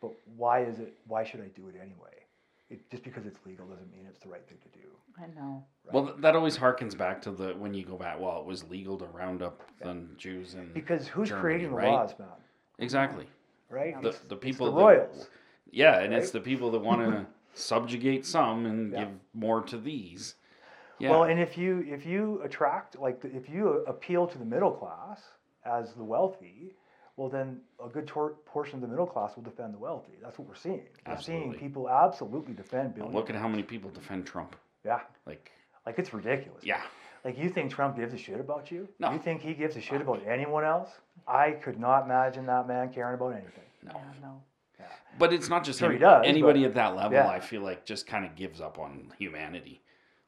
[0.00, 0.94] but why is it?
[1.06, 2.12] Why should I do it anyway?
[2.68, 4.86] It, just because it's legal doesn't mean it's the right thing to do.
[5.22, 5.64] I know.
[5.84, 5.94] Right?
[5.94, 8.18] Well, that always harkens back to the when you go back.
[8.20, 11.76] Well, it was legal to round up the Jews and because who's Germany, creating the
[11.76, 11.92] right?
[11.92, 12.28] laws, man?
[12.78, 13.26] Exactly.
[13.70, 13.94] Right?
[14.02, 15.30] The It's- the it's people the that- royals.
[15.70, 19.04] Yeah, and it's the people that want to subjugate some and Yeah.
[19.04, 20.34] give more to these.
[20.98, 21.10] Yeah.
[21.10, 25.22] Well, and if you if you attract like if you appeal to the middle class
[25.66, 26.74] as the wealthy,
[27.16, 30.12] well then a good tor- portion of the middle class will defend the wealthy.
[30.22, 30.82] That's what we're seeing.
[31.06, 31.48] We're Absolutely.
[31.50, 33.14] seeing people absolutely defend Now billionaires.
[33.14, 34.56] look at how many people defend Trump.
[34.84, 35.50] yeah, Like,
[35.84, 36.64] like it's ridiculous.
[36.64, 36.82] yeah,
[37.24, 38.88] Like you think Trump gives a shit about you?
[38.98, 39.10] No.
[39.12, 40.90] You think he gives a shit about anyone else?
[41.26, 43.64] I could not imagine that man caring about anything.
[43.82, 43.92] no.
[43.94, 44.42] Yeah, no.
[45.18, 45.94] But it's not just Sure him.
[45.94, 47.28] he does, Anybody but- at that level, yeah.
[47.28, 49.80] I feel like, just kind of gives up on humanity.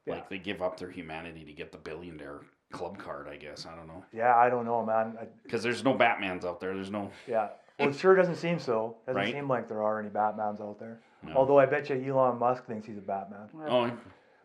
[0.07, 0.15] Yeah.
[0.15, 2.41] Like they give up their humanity to get the billionaire
[2.73, 3.29] club card.
[3.29, 5.17] I guess I don't know Yeah, I don't know, man.
[5.43, 6.75] Because there's no Batman's out there.
[6.75, 7.11] There's no.
[7.27, 7.49] yeah.
[7.79, 8.97] Well, it sure doesn't seem so.
[9.07, 9.33] Doesn't Right.
[9.33, 10.99] seem like there are any Batmans out there.
[11.23, 11.33] No.
[11.35, 13.49] Although I bet you Elon Musk thinks he's a Batman.
[13.69, 13.91] Oh,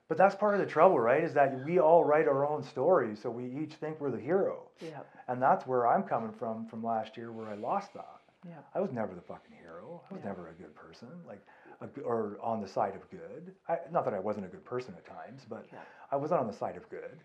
[0.08, 1.24] But that's part of the trouble, right?
[1.24, 4.70] Is that we all write our own stories, so we each think we're the hero.
[4.80, 5.00] Yeah.
[5.28, 8.20] And that's where I'm coming from from last year, where I lost that.
[8.48, 8.54] Yeah.
[8.76, 10.02] I was never the fucking hero.
[10.12, 10.30] I was Yeah.
[10.30, 11.42] never a good person, like,
[11.82, 13.56] a, g- or on the side of good.
[13.68, 15.80] I, not that I wasn't a good person at times, but Yeah.
[16.12, 17.20] I wasn't on the side of good.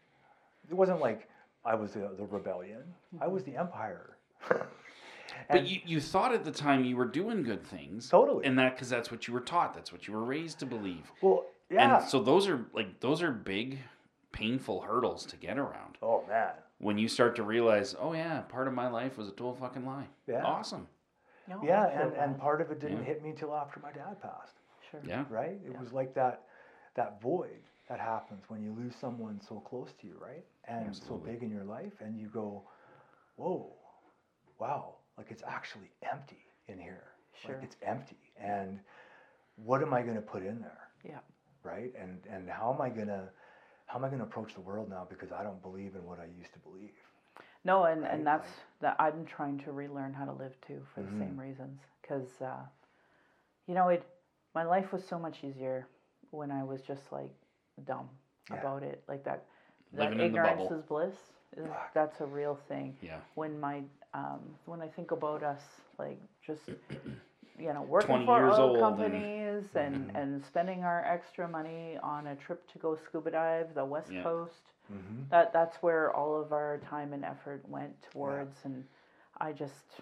[0.71, 1.29] It wasn't like
[1.65, 2.83] I was the, the rebellion.
[3.21, 4.17] I was the empire.
[5.51, 8.09] but you, you thought at the time you were doing good things.
[8.09, 8.45] Totally.
[8.47, 9.75] And that because that's what you were taught.
[9.75, 11.11] That's what you were raised to believe.
[11.23, 11.99] well, yeah.
[12.01, 13.79] And so those are like those are big,
[14.33, 15.99] painful hurdles to get around.
[16.03, 16.53] oh man.
[16.81, 19.85] When you start to realize, oh yeah, part of my life was a total fucking
[19.85, 20.07] lie.
[20.29, 20.45] Yeah.
[20.45, 20.87] Awesome.
[21.49, 22.41] No, Yeah, and, and that.
[22.41, 23.05] part of it didn't Yeah.
[23.05, 24.55] hit me until after my dad passed.
[24.91, 25.01] Sure.
[25.05, 25.25] Yeah.
[25.29, 25.59] right?
[25.67, 25.81] It Yeah.
[25.81, 26.43] was like that
[26.95, 30.45] that void that happens when you lose someone so close to you, right?
[30.69, 32.65] And so big in your life, and you go,
[33.37, 33.77] "Whoa,
[34.59, 34.97] wow!
[35.19, 37.05] Like it's actually empty in here.
[37.35, 37.55] Sure.
[37.55, 38.33] Like it's empty.
[38.39, 38.81] And
[39.57, 41.21] what am I going to put in there, Yeah.
[41.63, 41.93] right?
[41.99, 43.31] And and how am I gonna
[43.87, 46.27] how am I gonna approach the world now because I don't believe in what I
[46.27, 46.95] used to believe?
[47.65, 48.13] No, and, right?
[48.13, 48.49] and that's
[48.81, 51.19] that I'm trying to relearn how to live too for the Mhm.
[51.19, 51.81] same reasons.
[52.03, 52.65] Because, uh,
[53.67, 54.03] you know, it.
[54.55, 55.87] My life was so much easier
[56.31, 57.33] when I was just like
[57.87, 58.09] dumb
[58.51, 58.57] Yeah.
[58.59, 59.45] about it, like that.
[59.93, 61.15] That Living in the ignorance is bliss.
[61.57, 62.97] is- That's a real thing.
[63.03, 63.19] Yeah.
[63.35, 63.83] When my
[64.15, 65.63] um, when I think about us,
[65.99, 66.69] like just
[67.59, 71.99] you know working for years oil old and- companies and and, spending our extra money
[72.03, 74.23] on a trip to go scuba dive the West Yeah.
[74.23, 74.63] Coast.
[74.93, 75.23] Mm-hmm.
[75.31, 78.85] That that's where all of our time and effort went towards, and
[79.39, 80.01] I just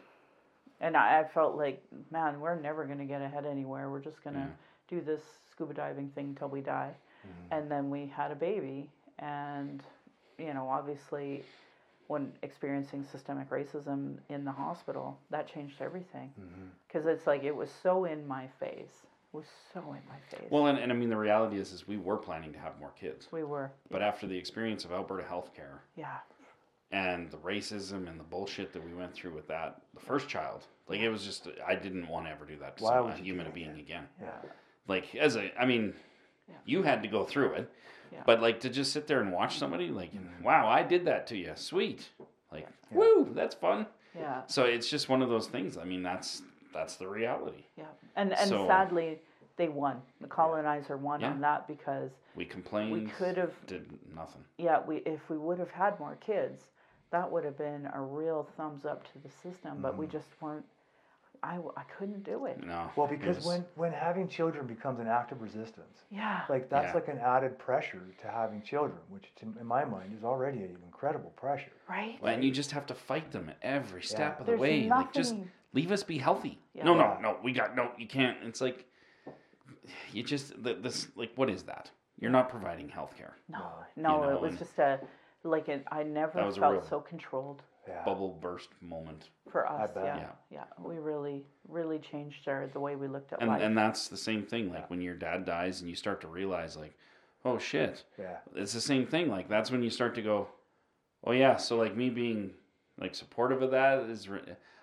[0.80, 3.91] and I, I felt like, man, we're never gonna get ahead anywhere.
[3.91, 4.49] We're just gonna
[4.89, 6.93] do this scuba diving thing till we die,
[7.51, 9.82] and then we had a baby, and
[10.38, 11.44] you know, obviously,
[12.08, 16.66] when experiencing systemic racism in the hospital, that changed everything, mm-hmm.
[16.86, 19.04] because it's like it was so in my face.
[19.32, 20.48] It was so in my face.
[20.50, 22.92] Well, and, and I mean, the reality is, is we were planning to have more
[22.98, 26.18] kids, we were, but after the experience of Alberta healthcare yeah,
[26.92, 30.64] and the racism and the bullshit that we went through with that, the first child,
[30.88, 33.16] like it was just, I didn't want to ever do that to Why some, a
[33.16, 33.80] human being again?
[33.80, 34.30] again.
[34.44, 34.50] Yeah.
[34.86, 35.94] Like as a, I mean,
[36.49, 36.55] Yeah.
[36.64, 37.70] you had to go through it,
[38.12, 38.22] Yeah.
[38.26, 40.42] but like to just sit there and watch somebody, like, Mm-hmm.
[40.44, 42.09] wow, I did that to you, sweet,
[42.53, 42.97] like, Yeah.
[42.99, 43.86] woo, that's fun.
[44.14, 44.42] yeah.
[44.47, 45.76] So it's just one of those things.
[45.76, 46.42] I mean, that's
[46.72, 47.64] that's the reality.
[47.76, 47.86] Yeah,
[48.16, 49.18] and and So- sadly,
[49.57, 50.03] they won.
[50.20, 51.30] The colonizer won Yeah.
[51.30, 52.92] on that because We complained.
[52.92, 54.44] We could have- did nothing.
[54.59, 56.66] yeah, we if we would have had more kids,
[57.11, 59.80] that would have been a real thumbs up to the system.
[59.80, 60.01] But Mm-hmm.
[60.03, 60.66] we just weren't.
[61.43, 62.64] I, w- I couldn't do it.
[62.64, 62.91] No.
[62.97, 66.43] Well, because was- when when having children becomes an act of resistance, Yeah.
[66.49, 66.95] like that's Yeah.
[66.95, 70.76] like an added pressure to having children, which to, in my mind is already an
[70.84, 71.72] incredible pressure.
[71.89, 72.18] right.
[72.20, 74.89] Well, and you just have to fight them every step of the There's way.
[74.89, 76.59] Like, just nothing- leave us be healthy.
[76.74, 76.84] Yeah.
[76.84, 77.39] No, no, no.
[77.43, 77.91] We got no.
[77.99, 78.39] You can't.
[78.43, 78.87] It's like
[80.12, 81.09] you just the, this.
[81.16, 81.91] Like, what is that?
[82.18, 83.37] You're not providing health care.
[83.49, 85.01] No, You no, know, it was and- just a
[85.45, 88.05] like it, I never That was a felt real- so controlled Yeah.
[88.05, 89.28] Bubble burst moment.
[89.51, 89.91] for us.
[89.93, 90.05] bet.
[90.05, 90.26] Yeah, Yeah.
[90.51, 93.62] yeah, We really, really changed our the way we looked at And life.
[93.62, 94.72] and that's the same thing.
[94.72, 96.95] Like when your dad dies and you start to realize, like,
[97.45, 98.39] oh shit, Yeah.
[98.55, 99.28] it's the same thing.
[99.30, 100.49] Like that's when you start to go,
[101.24, 101.57] oh yeah.
[101.57, 102.53] So like me being
[102.99, 104.41] like supportive of that is, re-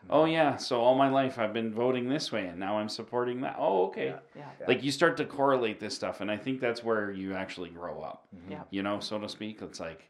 [0.09, 0.31] oh mm-hmm.
[0.31, 0.55] yeah.
[0.55, 3.55] So all my life I've been voting this way, and now I'm supporting that.
[3.59, 4.07] Oh okay.
[4.07, 4.19] Yeah.
[4.35, 4.65] yeah, Yeah.
[4.67, 8.01] Like you start to correlate this stuff, and I think that's where you actually grow
[8.01, 8.27] up.
[8.35, 8.51] Mm-hmm.
[8.53, 9.61] yeah, You know, so to speak.
[9.61, 10.09] It's like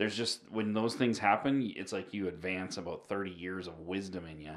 [0.00, 4.24] there's just when those things happen, it's like you advance about thirty years of wisdom
[4.26, 4.54] in you,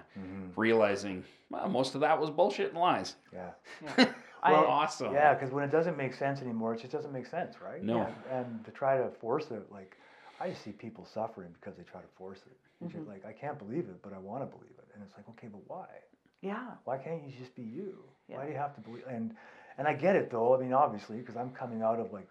[0.56, 3.16] realizing well most of that was bullshit and lies.
[3.34, 3.50] Yeah.
[3.98, 4.12] yeah.
[4.44, 5.14] I- Well, awesome.
[5.14, 7.84] Yeah, because when it doesn't make sense anymore, it just doesn't make sense, right?
[7.84, 8.02] No.
[8.02, 9.98] And, and to try to force it, like,
[10.40, 12.58] I just see people suffering because they try to force it.
[12.86, 12.98] Mm-hmm.
[12.98, 14.88] just like, I can't believe it, but I want to believe it.
[14.94, 15.88] And it's like, okay, but why?
[16.42, 17.96] yeah, Why can't you just be you?
[18.28, 19.04] Why do you have to believe?
[19.10, 19.34] And
[19.78, 20.56] and I get it though.
[20.56, 22.28] I mean, obviously, because I'm coming out of like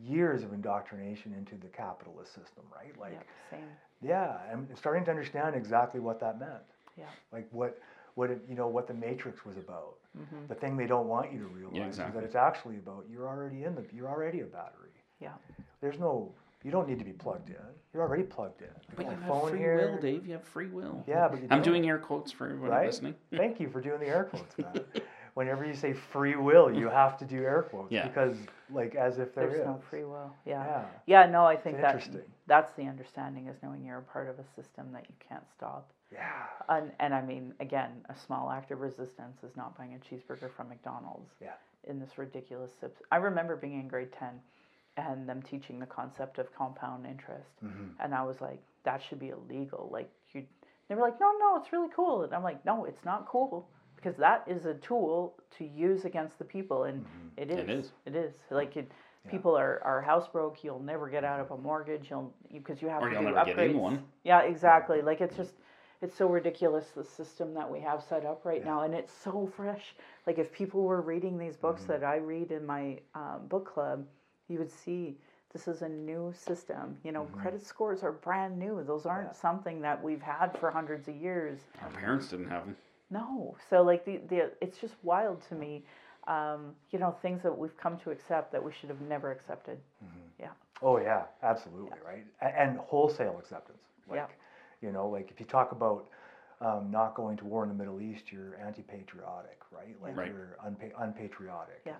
[0.00, 2.98] years of indoctrination into the capitalist system, right?
[2.98, 3.68] Like, yeah, same.
[4.02, 6.62] yeah, I'm starting to understand exactly what that meant.
[6.98, 7.04] Yeah.
[7.32, 7.78] Like what
[8.14, 9.94] what it, you know what the matrix was about.
[10.18, 10.46] Mm-hmm.
[10.48, 12.20] The thing they don't want you to realize is exactly.
[12.20, 14.90] that it's actually about you're already in the you're already a battery.
[15.20, 15.32] Yeah.
[15.80, 16.32] There's no
[16.64, 17.56] you don't need to be plugged in.
[17.92, 18.68] You're already plugged in.
[18.68, 19.92] I But you have phone free here.
[19.92, 20.26] will, Dave.
[20.26, 21.02] You have free will.
[21.08, 21.64] Yeah, but you I'm don't.
[21.64, 22.86] doing air quotes for everyone right?
[22.86, 23.14] listening.
[23.36, 24.84] Thank you for doing the air quotes, man.
[25.34, 28.06] Whenever you say free will, you have to do air quotes Yeah.
[28.06, 28.36] because,
[28.70, 29.66] like, as if there There's is.
[29.66, 30.30] no free will.
[30.44, 30.64] Yeah.
[30.66, 30.84] Yeah.
[31.24, 32.22] Yeah, no, I think It's that interesting.
[32.46, 35.90] that's the understanding is knowing you're a part of a system that you can't stop.
[36.12, 36.28] Yeah.
[36.68, 40.50] And, and I mean, again, a small act of resistance is not buying a cheeseburger
[40.54, 41.52] from McDonald's Yeah.
[41.88, 42.70] in this ridiculous.
[42.78, 44.28] Subs- I remember being in grade 10
[44.98, 47.48] and them teaching the concept of compound interest.
[47.64, 47.86] Mm-hmm.
[48.00, 49.88] And I was like, that should be illegal.
[49.90, 50.44] Like, you,
[50.88, 52.24] they were like, no, no, it's really cool.
[52.24, 53.66] And I'm like, no, it's not cool
[54.02, 56.84] because that is a tool to use against the people.
[56.84, 57.04] And
[57.36, 57.58] it is.
[57.58, 57.92] It is.
[58.06, 58.32] It is.
[58.50, 58.90] Like, it,
[59.30, 60.64] people are, are house broke.
[60.64, 62.10] You'll never get out of a mortgage.
[62.10, 63.56] You'll, because you, have Or to you'll do never upgrades.
[63.56, 64.02] get in one.
[64.24, 65.02] Yeah, exactly.
[65.02, 65.54] Like it's just
[66.00, 69.48] it's so ridiculous the system that we have set up right now, and it's so
[69.56, 69.94] fresh.
[70.26, 71.92] Like if people were reading these books Mm-hmm.
[71.92, 74.04] that I read in my um, book club,
[74.48, 75.16] you would see
[75.52, 76.96] this is a new system.
[77.04, 78.82] You know, credit scores are brand new.
[78.84, 79.36] Those aren't Mm-hmm.
[79.36, 79.40] Yeah.
[79.40, 81.60] something that we've had for hundreds of years.
[81.82, 82.76] Our parents didn't have them.
[83.12, 85.84] No, so like the the it's just wild to me.
[86.28, 89.78] Um, you know, things that we've come to accept that we should have never accepted.
[90.40, 90.50] Yeah,
[90.82, 92.24] Oh yeah, absolutely, right?
[92.40, 93.82] A- And wholesale acceptance.
[94.08, 94.26] Like, Yeah.
[94.80, 96.08] you know, like if you talk about
[96.60, 99.96] um, not going to war in the Middle East, you're anti-patriotic, right?
[100.02, 100.28] Like Right.
[100.28, 101.82] you're unpa- unpatriotic.
[101.84, 101.96] yeah,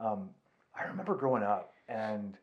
[0.00, 0.30] Um,
[0.76, 2.36] I remember growing up, and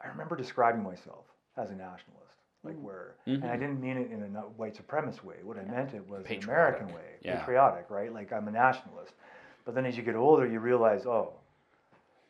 [0.00, 2.23] I remember describing myself as a nationalist,
[2.64, 2.84] like mm-hmm.
[2.84, 3.60] where, and I mm-hmm.
[3.60, 5.36] didn't mean it in a white supremacist way.
[5.42, 7.38] What I meant it was an American way, Yeah.
[7.38, 8.12] patriotic, right?
[8.12, 9.12] Like I'm a nationalist.
[9.64, 11.32] But then as you get older, you realize, oh,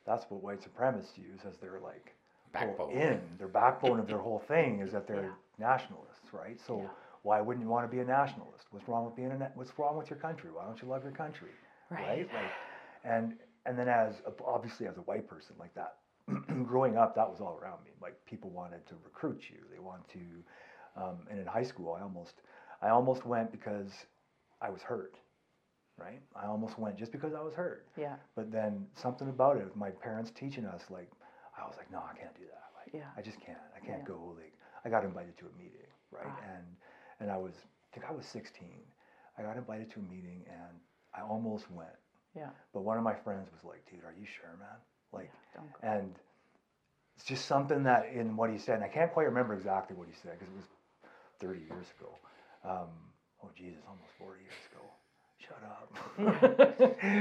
[0.06, 2.14] that's what white supremacists use as their like
[2.52, 2.90] Backbone.
[2.92, 6.60] in their backbone of their whole thing is that they're nationalists, right?
[6.64, 6.88] So
[7.22, 8.66] why wouldn't you want to be a nationalist?
[8.70, 10.50] What's wrong with being a what's wrong with your country?
[10.52, 11.50] Why don't you love your country?
[11.90, 12.28] Right.
[12.32, 12.50] Like,
[13.04, 13.34] and
[13.66, 14.14] and then as
[14.44, 15.96] obviously as a white person like that,
[16.64, 17.90] growing up, that was all around me.
[18.00, 19.58] Like people wanted to recruit you.
[19.72, 22.34] They want to, um, and in high school, I almost
[22.82, 23.90] I almost went because
[24.60, 25.16] I was hurt.
[25.98, 26.20] Right.
[26.34, 27.86] I almost went just because I was hurt.
[27.96, 28.16] Yeah.
[28.34, 31.10] But then something about it, my parents teaching us, like
[31.56, 32.64] I was like, no, I can't do that.
[32.76, 33.10] Like Yeah.
[33.16, 33.58] I just can't.
[33.76, 34.06] I can't Yeah.
[34.06, 34.34] go.
[34.36, 34.54] Like
[34.84, 36.24] I got invited to a meeting, right?
[36.26, 36.40] Ah.
[36.56, 36.64] And
[37.20, 38.66] and I was I think I was 16.
[39.38, 40.78] I got invited to a meeting and
[41.14, 41.94] I almost went.
[42.34, 42.50] Yeah.
[42.72, 44.78] But one of my friends was like, dude, are you sure, man?
[45.14, 46.14] Like, Don't and
[47.16, 50.08] it's just something that in what he said, and I can't quite remember exactly what
[50.08, 50.66] he said because it was
[51.40, 52.10] 30 years ago.
[52.64, 52.88] Um,
[53.42, 54.80] oh, Jesus, almost 40 years ago.
[55.38, 55.62] Shut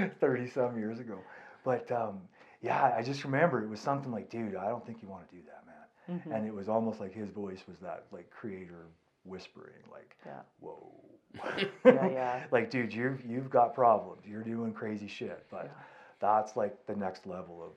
[0.10, 0.16] up.
[0.20, 1.20] 30 some years ago.
[1.64, 2.22] But um,
[2.62, 5.36] yeah, I just remember it was something like, dude, I don't think you want to
[5.36, 6.20] do that, man.
[6.20, 6.32] Mm-hmm.
[6.32, 8.88] And it was almost like his voice was that like creator
[9.26, 10.40] whispering, like, Yeah.
[10.60, 10.92] whoa.
[11.86, 12.44] Yeah, yeah.
[12.52, 14.22] like, dude, you've you've got problems.
[14.26, 15.84] You're doing crazy shit, but Yeah.
[16.24, 17.74] That's like the next level of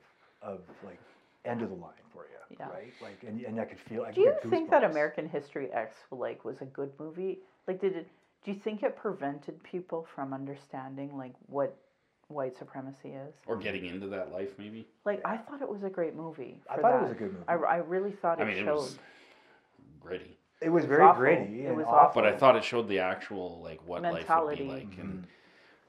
[0.49, 0.99] of like
[1.45, 2.69] end of the line for you, Yeah.
[2.69, 2.93] right?
[3.01, 4.03] Like, and, and I could feel.
[4.03, 4.83] I Do you could think that.
[4.83, 7.39] American History X like was a good movie?
[7.67, 8.07] Like, did it?
[8.45, 11.75] Do you think it prevented people from understanding like what
[12.29, 13.33] white supremacy is?
[13.47, 14.87] Or getting into that life, maybe.
[15.03, 16.61] Like, I thought it was a great movie.
[16.69, 17.45] I for thought it was a good movie.
[17.49, 18.75] I, I really thought it I mean, it showed.
[18.75, 18.99] was
[19.99, 21.21] gritty, It was was very awful.
[21.23, 22.21] gritty It was awful.
[22.21, 24.63] but I thought it showed the actual like what Mentality.
[24.63, 25.23] life would be like, and Mm-hmm.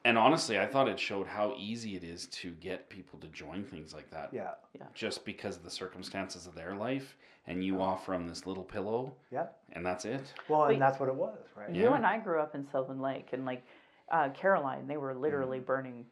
[0.05, 3.65] And honestly, I thought it showed how easy it is to get people to join
[3.65, 4.31] things like that.
[4.33, 4.87] Yeah, yeah.
[4.95, 9.15] Just because of the circumstances of their life, and you offer them this little pillow,
[9.33, 9.47] yeah.
[9.73, 10.33] and that's it.
[10.49, 10.75] Well, Wait.
[10.75, 11.75] and that's what it was, right?
[11.75, 11.95] You Yeah.
[11.97, 13.65] and I grew up in Sylvan Lake, and like
[14.11, 16.05] uh, Caroline, they were literally burning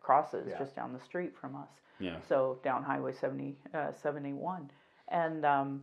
[0.00, 0.46] crosses.
[0.50, 0.58] Yeah.
[0.58, 1.68] just down the street from us.
[2.00, 2.16] Yeah.
[2.28, 4.70] So down Highway 70, uh, 71.
[5.08, 5.82] And um,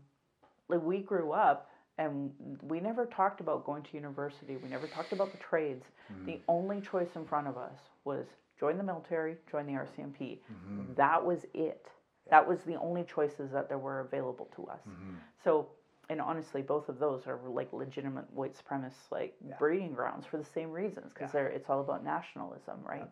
[0.69, 2.31] like we grew up and
[2.63, 4.57] we never talked about going to university.
[4.57, 5.85] We never talked about the trades.
[6.11, 6.25] Mm-hmm.
[6.25, 8.25] The only choice in front of us was
[8.59, 10.39] join the military, join the RCMP.
[10.51, 10.93] Mm-hmm.
[10.95, 11.87] That was it.
[12.29, 14.79] That was the only choices that there were available to us.
[14.89, 15.15] Mm-hmm.
[15.43, 15.67] So,
[16.09, 20.45] and honestly, both of those are like legitimate white supremacist like breeding grounds for the
[20.45, 23.07] same reasons because they're it's all about nationalism, right?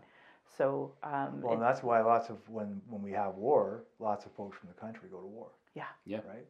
[0.58, 4.32] So, um, Well, and that's why lots of when when we have war, lots of
[4.34, 6.20] folks from the country go to war, yeah, Yeah.
[6.28, 6.46] right?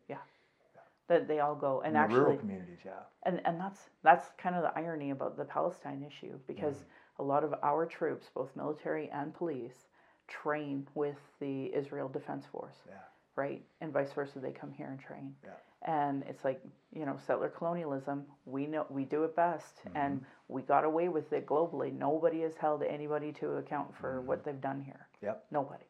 [1.08, 2.92] That they all go and actually rural communities, yeah.
[3.24, 7.24] and and that's that's kind of the irony about the Palestine issue because Mm-hmm.
[7.24, 9.88] a lot of our troops, both military and police,
[10.28, 12.96] train with the Israel Defense Force, Yeah.
[13.36, 13.62] right?
[13.82, 15.36] And vice versa, they come here and train.
[15.44, 15.52] Yeah.
[15.86, 16.62] And it's like
[16.94, 18.24] you know, settler colonialism.
[18.46, 19.98] We know we do it best, Mm-hmm.
[19.98, 21.92] and we got away with it globally.
[21.92, 24.28] Nobody has held anybody to account for Mm-hmm.
[24.28, 25.08] what they've done here.
[25.22, 25.46] Yep.
[25.52, 25.84] Nobody.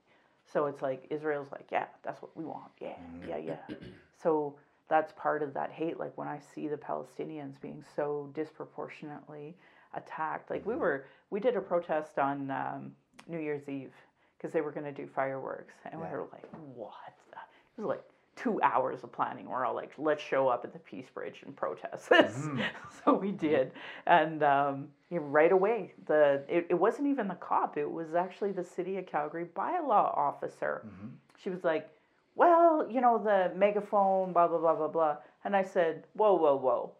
[0.52, 2.72] So it's like Israel's like, yeah, that's what we want.
[2.82, 3.30] Yeah, Mm-hmm.
[3.30, 3.76] yeah, yeah.
[4.22, 4.56] so
[4.90, 6.00] that's part of that hate.
[6.00, 9.56] Like when I see the Palestinians being so disproportionately
[9.96, 10.50] attacked.
[10.50, 10.70] Like Mm-hmm.
[10.72, 12.92] we were, we did a protest on um,
[13.28, 13.94] New Year's Eve
[14.38, 16.12] because they were going to do fireworks, and Yeah.
[16.12, 16.94] we were like, what?
[17.32, 17.38] the-"
[17.78, 18.04] It was like
[18.36, 19.48] two hours of planning.
[19.48, 22.34] We're all like, let's show up at the Peace Bridge and protest this.
[22.36, 22.62] Mm-hmm.
[23.06, 23.72] so we did,
[24.08, 27.78] and um, right away, the it, it wasn't even the cop.
[27.78, 30.82] It was actually the city of Calgary bylaw officer.
[30.86, 31.08] Mm-hmm.
[31.42, 31.90] She was like,
[32.36, 35.18] well, you know, the megaphone, blah blah blah blah blah.
[35.44, 36.92] And I said, whoa, whoa, whoa.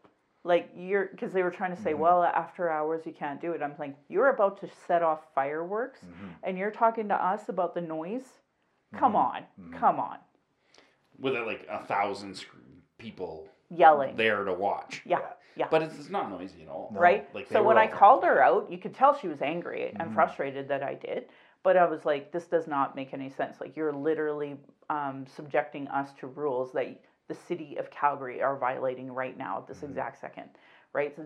[0.46, 3.62] Like you're, because they were trying to say, well, after hours you can't do it.
[3.62, 6.02] I'm like, you're about to set off fireworks,
[6.44, 8.26] and you're talking to us about the noise.
[8.98, 9.44] Come on,
[9.80, 10.18] come on,
[11.18, 12.46] With uh, like a thousand
[13.00, 14.16] people yelling.
[14.18, 15.02] there to watch.
[15.06, 15.20] Yeah,
[15.56, 15.68] yeah.
[15.72, 16.90] But it's, it's not noisy at all.
[16.94, 17.34] right?
[17.34, 17.98] Like, so when I Mm-hmm.
[17.98, 21.26] called her out, you could tell she was angry and frustrated that I did.
[21.64, 23.62] But I was like, this does not make any sense.
[23.62, 24.58] Like, you're literally
[24.90, 27.00] um, subjecting us to rules that
[27.30, 29.88] the city of Calgary are violating right now at this Mm-hmm.
[29.92, 30.50] exact second,
[30.92, 31.16] right?
[31.16, 31.26] So,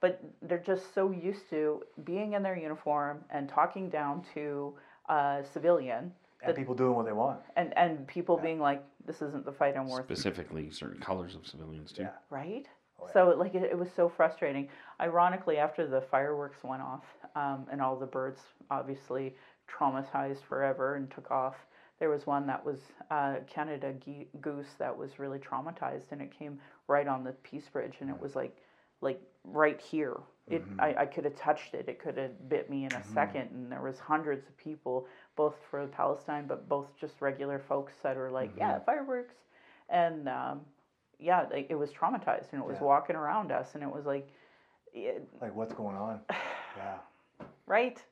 [0.00, 4.74] but they're just so used to being in their uniform and talking down to
[5.08, 6.12] a civilian
[6.44, 7.40] And people doing what they want.
[7.56, 11.46] and, and people being like, this isn't the fight I'm worth Specifically, certain colors of
[11.46, 12.02] civilians too.
[12.02, 12.10] Yeah.
[12.30, 12.66] right?
[13.00, 13.12] Oh, yeah.
[13.12, 14.68] So like it, it was so frustrating.
[15.00, 17.04] Ironically, after the fireworks went off
[17.36, 18.40] um, and all the birds
[18.70, 19.34] obviously
[19.68, 21.56] traumatized forever and took off,
[21.98, 22.78] there was one that was
[23.10, 26.58] uh, Canada ge- goose that was really traumatized, and it came
[26.88, 28.56] right on the Peace Bridge, and it was like
[29.00, 30.16] like right here.
[30.48, 31.88] It I, I could have touched it.
[31.88, 35.06] It could have bit me in a second, and there was hundreds of people,
[35.36, 39.34] both for Palestine, but both just regular folks that are like, yeah, fireworks,
[39.88, 40.60] and um,
[41.20, 42.86] yeah, like, it was traumatized, and it was Yeah.
[42.86, 44.28] walking around us, and it was like,
[44.92, 46.20] it, Like, what's going on?
[46.76, 46.96] Yeah.
[47.66, 48.02] right?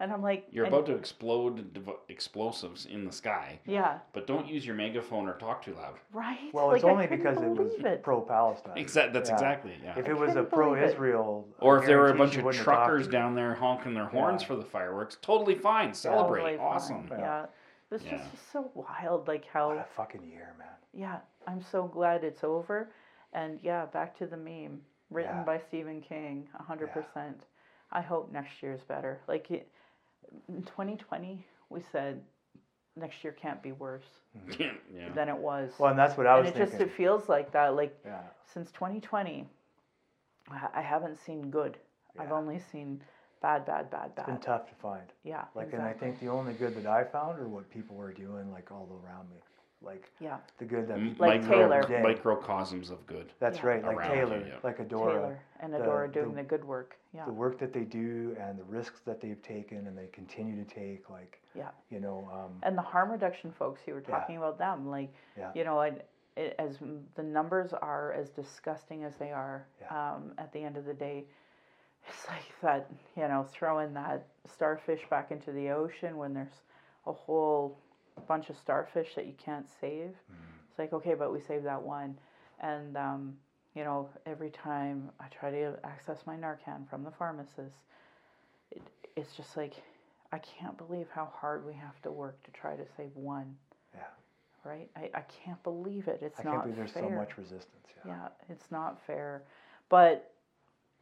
[0.00, 4.46] And I'm like, You're about to explode dev- explosives in the sky, Yeah, but don't
[4.46, 5.94] use your megaphone or talk too loud.
[6.12, 6.38] right.
[6.52, 8.02] Well, it's I only because it was it.
[8.04, 8.78] pro-Palestine.
[8.78, 9.12] Exactly.
[9.12, 9.34] That's Yeah.
[9.34, 9.98] exactly yeah.
[9.98, 10.78] If I it was a couldn't believe it.
[10.78, 13.94] pro-Israel, Or if there were a bunch of wouldn't have talked truckers down there honking
[13.94, 14.48] their horns Yeah.
[14.48, 15.92] for the fireworks, totally fine.
[15.94, 16.40] Celebrate.
[16.42, 16.66] Totally fine.
[16.66, 17.08] awesome.
[17.10, 17.18] Yeah.
[17.18, 17.46] Yeah.
[17.90, 18.14] This Yeah.
[18.24, 19.26] is just so wild.
[19.26, 20.68] Like how What a fucking year, man.
[20.92, 21.18] Yeah,
[21.48, 22.90] I'm so glad it's over.
[23.32, 24.80] And yeah, back to the meme
[25.10, 25.42] written Yeah.
[25.44, 27.46] by Stephen King, 100%.
[27.90, 29.20] I hope next year's better.
[29.26, 29.70] Like it,
[30.48, 32.20] in 2020, we said
[32.96, 34.02] next year can't be worse
[34.36, 34.62] mm-hmm.
[34.62, 34.72] Yeah.
[34.94, 35.12] yeah.
[35.14, 35.72] than it was.
[35.78, 37.74] Well, and that's what I and was it just it feels like that.
[37.74, 38.20] Like yeah.
[38.52, 39.46] since 2020,
[40.50, 41.76] I I haven't seen good.
[42.18, 43.00] I've only seen
[43.40, 44.28] bad, bad, bad, bad.
[44.28, 45.04] It's been tough to find.
[45.24, 48.12] Yeah, Like, and I think the only good that I found are what people were
[48.12, 49.36] doing, like all around me.
[49.80, 51.88] Like yeah, the good that people Like do micro, every Taylor.
[51.88, 52.02] day.
[52.02, 53.32] microcosms of good.
[53.38, 53.66] That's Yeah.
[53.66, 54.54] right, like Around you, Taylor, yeah.
[54.64, 54.88] like Adora.
[55.12, 56.96] Taylor and the- Adora doing the- the good work.
[57.12, 60.62] Yeah, The work that they do and the risks that they've taken and they continue
[60.62, 61.70] to take, like yeah.
[61.90, 64.18] you know, um, and the harm reduction folks you were Yeah.
[64.18, 65.52] talking about them like Yeah.
[65.54, 65.92] you know I,
[66.36, 66.78] it, as
[67.14, 70.14] the numbers are as disgusting as they are Yeah.
[70.14, 71.28] um, at the end of the day
[72.04, 76.62] it's like that you know throwing that starfish back into the ocean when there's
[77.06, 77.78] a whole
[78.18, 80.70] bunch of starfish that you can't save Mm-hmm.
[80.70, 82.18] it's like okay but we saved that one
[82.60, 83.34] and um,
[83.74, 87.76] you know every time i try to access my narcan from the pharmacist
[88.70, 88.82] it,
[89.16, 89.74] it's just like
[90.30, 93.56] I can't believe how hard we have to work to try to save one,
[93.94, 94.02] yeah.
[94.62, 94.86] right?
[94.94, 96.18] I, I can't believe it.
[96.20, 97.04] It's I not can't believe there's fair.
[97.04, 97.86] so much resistance.
[98.04, 98.12] Yeah.
[98.12, 99.40] Yeah, it's not fair.
[99.88, 100.30] But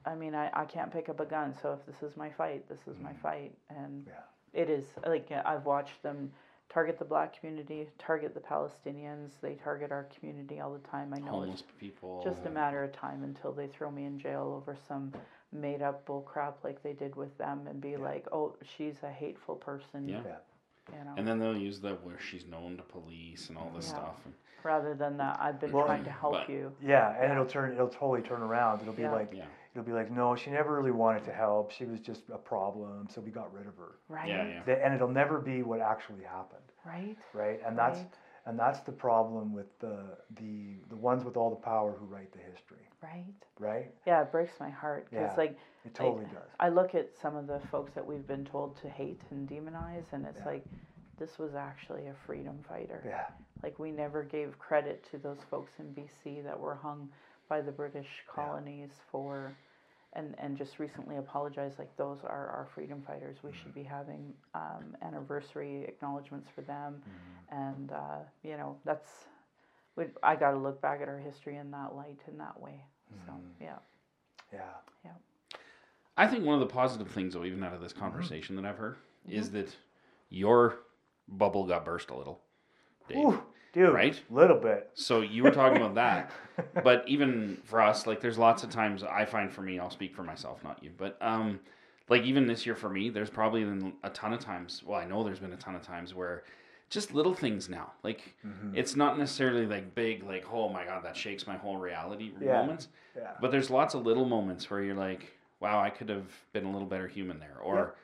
[0.04, 2.68] I mean, I, I can't pick up a gun, so if this is my fight,
[2.68, 3.50] this is my fight.
[3.68, 4.10] And Mm.
[4.10, 4.60] Yeah.
[4.62, 4.84] it is.
[5.04, 6.30] Like, I've watched them
[6.68, 9.32] target the black community, target the Palestinians.
[9.40, 11.12] They target our community all the time.
[11.14, 12.20] I know Homeless it's people.
[12.24, 15.12] just a matter of time until they throw me in jail over some
[15.52, 19.10] made up bull crap like they did with them and be like, oh, she's a
[19.10, 20.08] hateful person.
[20.08, 20.20] Yeah.
[20.26, 20.36] Yeah.
[20.98, 23.86] You know, And then they'll use that where she's known to police and all this
[23.86, 23.92] Yeah.
[23.98, 24.16] stuff.
[24.24, 26.72] And, rather than that, I've been Well, trying to help but- you.
[26.82, 27.72] Yeah, and it'll turn.
[27.72, 28.80] It'll totally turn around.
[28.82, 29.12] It'll be Yeah.
[29.12, 29.32] like.
[29.76, 29.80] Yeah.
[29.82, 31.70] It'll be like, no, she never really wanted to help.
[31.70, 33.96] She was just a problem, so we got rid of her.
[34.08, 34.28] Right?
[34.28, 34.62] Yeah, yeah.
[34.64, 37.16] The- And it'll never be what actually happened, Right?
[37.34, 37.60] right?
[37.66, 38.14] And that's Right.
[38.46, 39.98] and that's the problem with the
[40.36, 43.24] the the ones with all the power who write the history, Right?
[43.58, 43.92] right?
[44.06, 45.36] Yeah, it breaks my heart because, Yeah.
[45.36, 46.48] like, It totally does.
[46.60, 50.12] I look at some of the folks that we've been told to hate and demonize,
[50.12, 50.46] and it's Yeah.
[50.46, 50.64] like,
[51.18, 53.02] this was actually a freedom fighter.
[53.04, 53.26] Yeah,
[53.62, 57.10] Like, we never gave credit to those folks in BC that were hung
[57.48, 59.52] by the British colonies for,
[60.14, 61.78] and, and just recently apologized.
[61.78, 63.38] Like, those are our freedom fighters.
[63.42, 63.80] We should mm-hmm.
[63.80, 67.02] be having um, anniversary acknowledgments for them.
[67.02, 67.62] Mm-hmm.
[67.62, 69.08] And, uh, you know, that's,
[69.96, 72.80] we, I got to look back at our history in that light, in that way.
[73.24, 73.64] So, mm-hmm.
[73.64, 73.78] yeah.
[74.52, 74.60] yeah,
[75.04, 75.10] Yeah.
[76.16, 78.78] I think one of the positive things, though, even out of this conversation that I've
[78.78, 78.96] heard,
[79.28, 79.68] is that
[80.30, 80.78] your
[81.28, 82.40] bubble got burst a little,
[83.08, 83.18] Dave.
[83.18, 83.42] Ooh,
[83.76, 84.20] dude, Right?
[84.30, 84.90] Little bit.
[84.94, 86.30] So you were talking about that,
[86.82, 90.14] but even for us, like there's lots of times I find for me, I'll speak
[90.14, 91.60] for myself, not you, but um,
[92.08, 94.82] like even this year for me, there's probably been a ton of times.
[94.84, 96.44] Well, I know there's been a ton of times where
[96.88, 98.76] just little things now, like Mm-hmm.
[98.76, 102.52] it's not necessarily like big, like oh my god, that shakes my whole reality Yeah.
[102.54, 106.30] moments, Yeah, but there's lots of little moments where you're like, wow, I could have
[106.52, 107.94] been a little better human there, or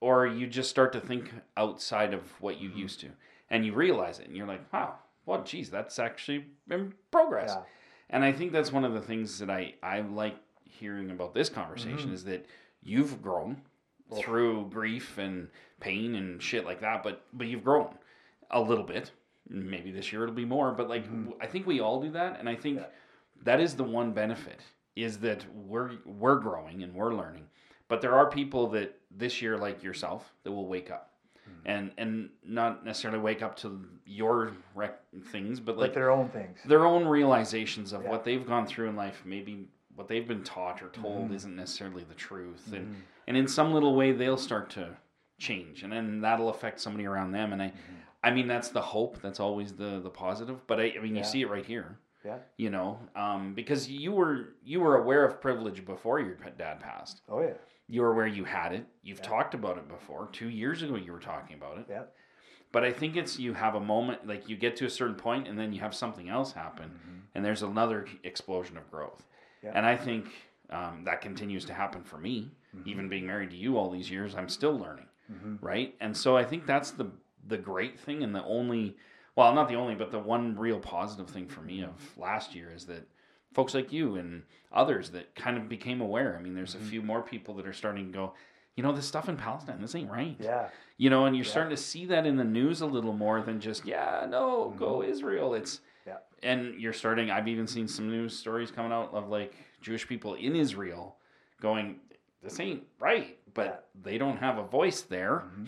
[0.00, 2.64] or you just start to think outside of what Mm-hmm.
[2.76, 3.08] you used to,
[3.52, 4.94] and you realize it, and you're like, wow,
[5.26, 7.52] well, geez, that's actually in progress.
[7.54, 7.62] yeah,
[8.10, 11.48] And I think that's one of the things that I I like hearing about this
[11.48, 12.14] conversation Mm-hmm.
[12.14, 12.46] is that
[12.82, 13.62] you've grown
[14.16, 15.48] through grief and
[15.80, 17.94] pain and shit like that, but but you've grown
[18.50, 19.12] a little bit.
[19.48, 21.04] Maybe this year it'll be more, but like
[21.40, 22.84] I think we all do that, and I think Mm-hmm.
[22.90, 23.44] Yeah.
[23.44, 24.60] that is the one benefit
[24.96, 27.46] is that we're we're growing and we're learning.
[27.88, 31.11] But there are people that this year, like yourself, that will wake up.
[31.48, 31.68] Mm-hmm.
[31.70, 35.00] And and not necessarily wake up to your rec-
[35.30, 36.58] things, but like like their own things.
[36.66, 38.10] their own realizations of Yeah.
[38.10, 41.34] what they've gone through in life maybe what they've been taught or told Mm-hmm.
[41.34, 42.96] isn't necessarily the truth and
[43.26, 44.96] and in some little way they'll start to
[45.38, 47.94] change and then that'll affect somebody around them and i Mm-hmm.
[48.24, 51.24] i mean that's the hope that's always the the positive but i, I mean you
[51.24, 52.38] see it right here Yeah.
[52.56, 57.20] you know um, because you were you were aware of privilege before your dad passed
[57.28, 57.54] Oh yeah.
[57.88, 61.12] You were where you had it you've talked about it before two years ago you
[61.12, 62.04] were talking about it Yeah.
[62.70, 65.48] but I think it's you have a moment like you get to a certain point
[65.48, 67.18] and then you have something else happen mm-hmm.
[67.34, 69.26] and there's another explosion of growth.
[69.62, 69.72] Yeah.
[69.74, 70.26] And I think
[70.70, 72.50] um, that continues to happen for me.
[72.74, 72.88] Mm-hmm.
[72.88, 75.64] Even being married to you all these years, I'm still learning, mm-hmm.
[75.64, 75.94] right?
[76.00, 77.06] And so I think that's the
[77.48, 78.96] the great thing and the only
[79.34, 82.70] well, not the only, but the one real positive thing for me of last year
[82.74, 83.08] is that
[83.54, 84.42] folks like you and
[84.72, 86.36] others that kind of became aware.
[86.38, 88.32] I mean, there's a few more people that are starting to go,
[88.76, 90.36] you know, this stuff in Palestine, this ain't right.
[90.40, 90.68] Yeah.
[90.96, 93.60] You know, and you're starting to see that in the news a little more than
[93.60, 95.10] just, yeah, no, go Mm-hmm.
[95.10, 95.54] Israel.
[95.54, 96.18] It's, Yeah.
[96.42, 100.34] and you're starting, I've even seen some news stories coming out of like Jewish people
[100.34, 101.16] in Israel
[101.60, 101.96] going,
[102.42, 104.02] this ain't right, but Yeah.
[104.10, 105.44] they don't have a voice there.
[105.46, 105.66] Mm-hmm.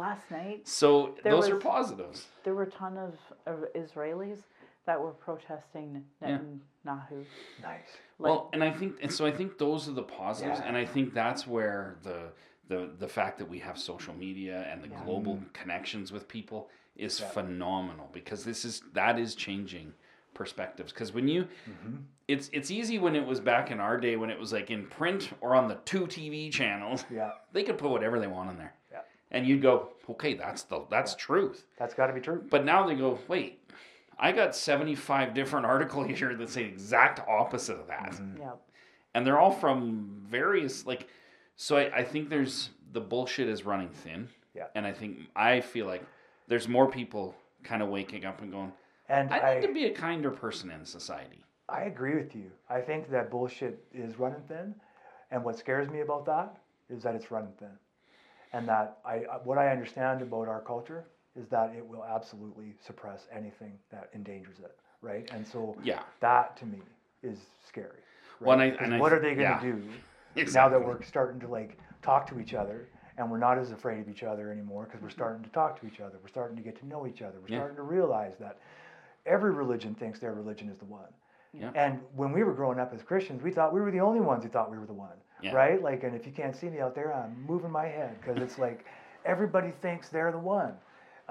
[0.00, 2.26] Last night, So There those are positives.
[2.44, 3.14] there were a ton of,
[3.46, 4.38] of Israelis
[4.86, 6.38] that were protesting Yeah.
[6.86, 7.24] Netanyahu.
[7.62, 7.80] Nice.
[8.18, 10.66] well, and I think, and so I think those are the positives, Yeah.
[10.66, 12.32] and I think that's where the
[12.68, 15.02] the the fact that we have social media and the Yeah.
[15.04, 15.48] global mm-hmm.
[15.52, 17.28] connections with people is Yeah.
[17.28, 19.94] phenomenal because this is that is changing
[20.34, 21.96] perspectives because when you mm-hmm.
[22.26, 24.86] it's it's easy when it was back in our day when it was like in
[24.86, 27.32] print or on the two TV channels Yeah.
[27.52, 29.00] they could put whatever they want on there Yeah.
[29.30, 32.42] and you'd go okay that's the that's truth That's got to be true.
[32.48, 33.60] but now they go wait
[34.18, 38.38] I got 75 different articles here that say exact opposite of that mm-hmm.
[38.40, 38.52] Yeah.
[39.14, 41.08] and they're all from various like
[41.56, 44.66] so I, I think there's the bullshit is running thin Yeah.
[44.74, 46.04] and i think i feel like
[46.48, 48.72] there's more people kind of waking up and going
[49.08, 52.50] And i I, need to be a kinder person in society I agree with you.
[52.68, 54.74] I think that bullshit is running thin,
[55.30, 56.58] and what scares me about that
[56.90, 57.70] is that it's running thin,
[58.52, 61.04] and that I I- what I understand about our culture
[61.38, 65.28] is that it will absolutely suppress anything that endangers it, right?
[65.32, 66.80] And so yeah that to me
[67.22, 67.88] is scary.
[68.40, 68.46] Right?
[68.48, 69.58] Well, and I- I what th- are they going yeah.
[69.60, 69.72] to
[70.36, 72.88] do now that we're starting to like talk to each other
[73.18, 75.16] and we're not as afraid of each other anymore because we're mm-hmm.
[75.16, 77.48] starting to talk to each other we're starting to get to know each other we're
[77.48, 77.58] Yeah.
[77.58, 78.58] starting to realize that
[79.26, 81.08] every religion thinks their religion is the one
[81.52, 81.70] Yeah.
[81.74, 84.42] and when we were growing up as christians we thought we were the only ones
[84.44, 85.52] who thought we were the one Yeah.
[85.52, 88.42] right like and if you can't see me out there i'm moving my head because
[88.42, 88.84] it's like
[89.24, 90.74] everybody thinks they're the one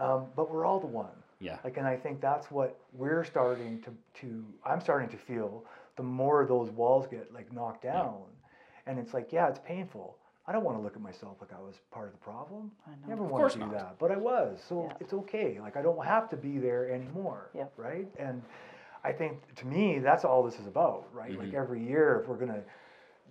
[0.01, 3.81] um, but we're all the one yeah like, and I think that's what we're starting
[3.85, 3.91] to,
[4.21, 5.63] to, I'm starting to feel
[5.95, 8.21] the more those walls get like knocked down.
[8.87, 10.17] And it's like, yeah, it's painful.
[10.47, 12.71] I don't want to look at myself like I was part of the problem.
[12.87, 13.07] I know.
[13.09, 13.73] Never Of want to do not.
[13.73, 14.59] that, but I was.
[14.67, 14.97] So Yeah.
[14.99, 15.59] it's okay.
[15.59, 17.49] Like, I don't have to be there anymore.
[17.55, 17.73] Yep.
[17.77, 18.07] Right.
[18.19, 18.41] And
[19.03, 21.37] I think to me, that's all this is about, right?
[21.37, 21.53] Like, Mhm.
[21.63, 22.63] every year, if we're going to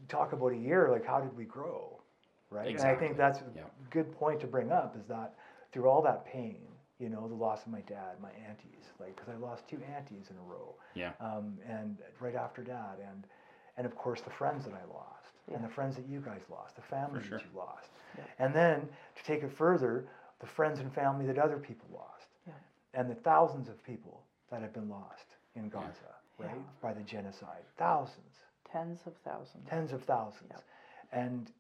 [0.09, 1.99] talk about a year, like, how did we grow?
[2.51, 2.69] Right.
[2.69, 2.91] Exactly.
[2.91, 5.35] And I think that's a good point to bring up is that
[5.73, 6.59] through all that pain,
[6.99, 10.27] you know, the loss of my dad, my aunties, like, because I lost two aunties
[10.31, 13.27] in a row, yeah um, and right after dad, and
[13.77, 16.77] and of course the friends that I lost, and the friends that you guys lost,
[16.77, 17.39] the family sure.
[17.39, 17.89] that you lost,
[18.19, 18.25] Yeah.
[18.39, 20.05] and then to take it further,
[20.41, 22.53] the friends and family that other people lost, Yeah.
[22.95, 26.47] and the thousands of people that have been lost in Gaza, Yeah.
[26.47, 28.37] right, by the genocide, thousands
[28.71, 29.69] Tens of thousands.
[29.69, 30.51] tens of thousands.
[30.51, 30.65] Yep.
[31.13, 31.51] And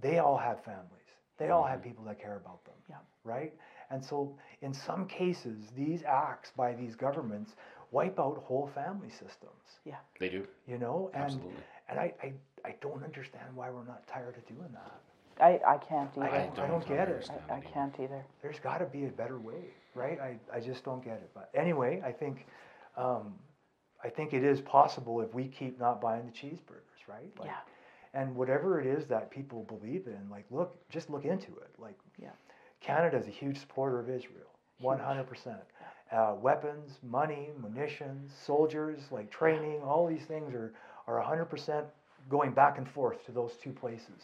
[0.00, 1.10] they all have families.
[1.38, 2.74] They all have people that care about them.
[2.88, 3.04] Yep.
[3.26, 3.52] Right?
[3.90, 7.54] And so in some cases, these acts by these governments
[7.90, 9.80] wipe out whole family systems.
[9.84, 9.96] Yeah.
[10.18, 11.10] they do You know?
[11.14, 11.52] And absolutely
[11.88, 12.32] and I, I,
[12.64, 15.00] I don't understand why we're not tired of doing that.
[15.38, 16.26] I, I can't either.
[16.26, 17.30] I don't- I don't get it.
[17.50, 18.24] I, I can't either.
[18.42, 20.18] There's got to be a better way, right?
[20.18, 21.30] I, I just don't get it.
[21.34, 22.46] But anyway, I think
[22.96, 23.34] um,
[24.02, 27.30] I think it is possible if we keep not buying the cheeseburgers, right?
[27.38, 28.20] Like, Yeah.
[28.20, 31.70] And whatever it is that people believe in, like look, just look into it.
[31.78, 32.30] Like Yeah.
[32.86, 34.50] Canada is a huge supporter of Israel,
[34.80, 35.62] one hundred percent.
[36.12, 40.72] Uh, weapons, money, munitions, soldiers, like training, all these things are
[41.08, 41.84] are hundred percent
[42.28, 44.20] going back and forth to those two places.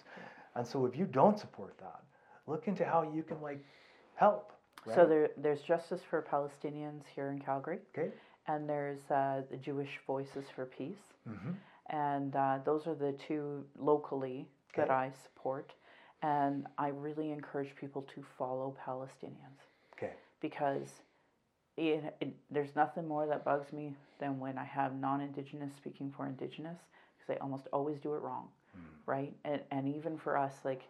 [0.57, 2.01] And so if you don't support that,
[2.47, 3.61] look into how you can like
[4.15, 4.53] help.
[4.87, 4.95] Right?
[4.97, 8.11] So there, there's Justice for Palestinians here in Calgary, okay.
[8.49, 11.53] and there's uh, the Jewish Voices for Peace, Mm-hmm.
[11.91, 15.73] and uh, those are the two locally that I support.
[16.23, 19.61] And I really encourage people to follow Palestinians
[19.97, 20.13] Okay.
[20.41, 20.89] because
[21.77, 26.27] it, it, there's nothing more that bugs me than when I have non-Indigenous speaking for
[26.27, 26.79] Indigenous
[27.17, 28.49] because they almost always do it wrong,
[29.07, 29.33] right?
[29.45, 30.83] And and even for us, like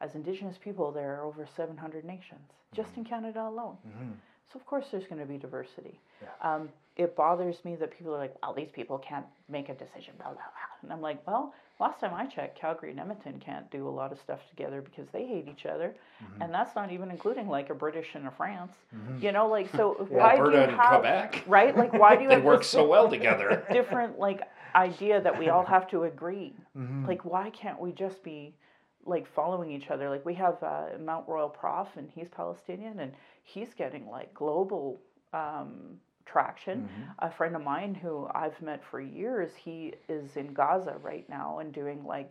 [0.00, 3.76] as Indigenous people, there are over 700 nations just in Canada alone.
[3.86, 4.10] Mm-hmm.
[4.52, 6.00] So of course there's going to be diversity.
[6.22, 6.28] Yeah.
[6.54, 6.70] Um,
[7.00, 10.26] it bothers me that people are like, well, these people can't make a decision, blah,
[10.26, 10.70] blah, blah.
[10.82, 14.12] And I'm like, well, last time I checked, Calgary and Edmonton can't do a lot
[14.12, 15.94] of stuff together because they hate each other.
[16.22, 16.42] Mm-hmm.
[16.42, 18.72] And that's not even including like a British and a France.
[19.18, 20.18] You know, like, so Yeah.
[20.18, 21.44] why do you have, Quebec.
[21.46, 21.74] right?
[21.74, 24.42] Like, why do you they have work so well together different, like,
[24.74, 26.52] idea that we all have to agree?
[26.76, 27.06] Mm-hmm.
[27.06, 28.54] Like, why can't we just be
[29.06, 30.10] like following each other?
[30.10, 33.12] Like, we have uh, Mount Royal Prof, and he's Palestinian, and
[33.42, 35.00] he's getting like global
[35.32, 35.96] um,
[36.30, 36.82] traction.
[36.82, 37.26] Mm-hmm.
[37.26, 41.58] A friend of mine who I've met for years, he is in Gaza right now
[41.58, 42.30] and doing like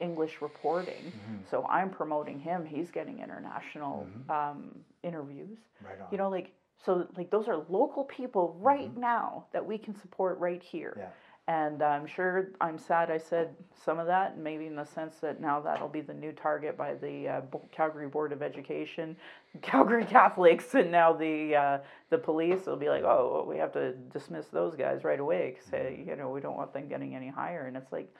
[0.00, 1.12] English reporting.
[1.12, 1.36] Mm-hmm.
[1.50, 2.64] So I'm promoting him.
[2.64, 4.30] He's getting international mm-hmm.
[4.30, 5.58] um, interviews.
[5.84, 6.08] Right on.
[6.10, 6.52] You know, like
[6.84, 10.94] so, like those are local people right now that we can support right here.
[10.96, 11.08] Yeah.
[11.48, 15.40] And I'm sure I'm sad I said some of that, maybe in the sense that
[15.40, 17.40] now that'll be the new target by the uh,
[17.72, 19.16] Calgary Board of Education,
[19.62, 21.78] Calgary Catholics, and now the uh,
[22.10, 25.56] the police will be like, oh, well, we have to dismiss those guys right away
[25.56, 26.08] because Mm-hmm.
[26.10, 27.66] you know we don't want them getting any higher.
[27.66, 28.14] And it's like,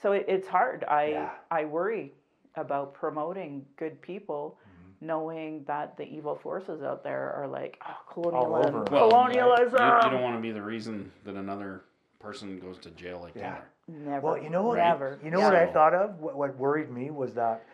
[0.00, 0.84] so it, it's hard.
[0.88, 1.30] I Yeah.
[1.50, 2.12] I worry
[2.54, 5.06] about promoting good people, Mm-hmm.
[5.06, 8.84] knowing that the evil forces out there are like oh, colonialism.
[8.90, 9.80] Well, colonialism.
[9.80, 11.82] You, you don't want to be the reason that another
[12.26, 13.54] person goes to jail like Yeah.
[13.54, 13.64] Taylor.
[13.88, 14.20] Never.
[14.26, 14.78] Well, you know what?
[14.78, 15.18] Never.
[15.22, 16.18] You know what I thought of?
[16.18, 17.64] What, what worried me was that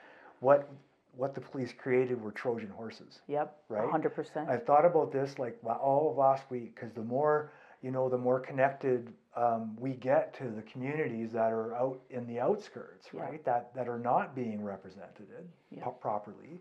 [0.40, 0.68] what
[1.16, 3.20] what the police created were Trojan horses.
[3.28, 3.54] Yep.
[3.68, 3.88] Right?
[3.90, 4.48] hundred percent.
[4.48, 7.52] I thought about this like all of last week because the more
[7.82, 12.26] you know, the more connected um, we get to the communities that are out in
[12.28, 13.22] the outskirts, Yeah.
[13.22, 13.44] right?
[13.44, 15.26] That that are not being represented
[15.70, 15.84] Yeah.
[15.84, 16.60] po- properly.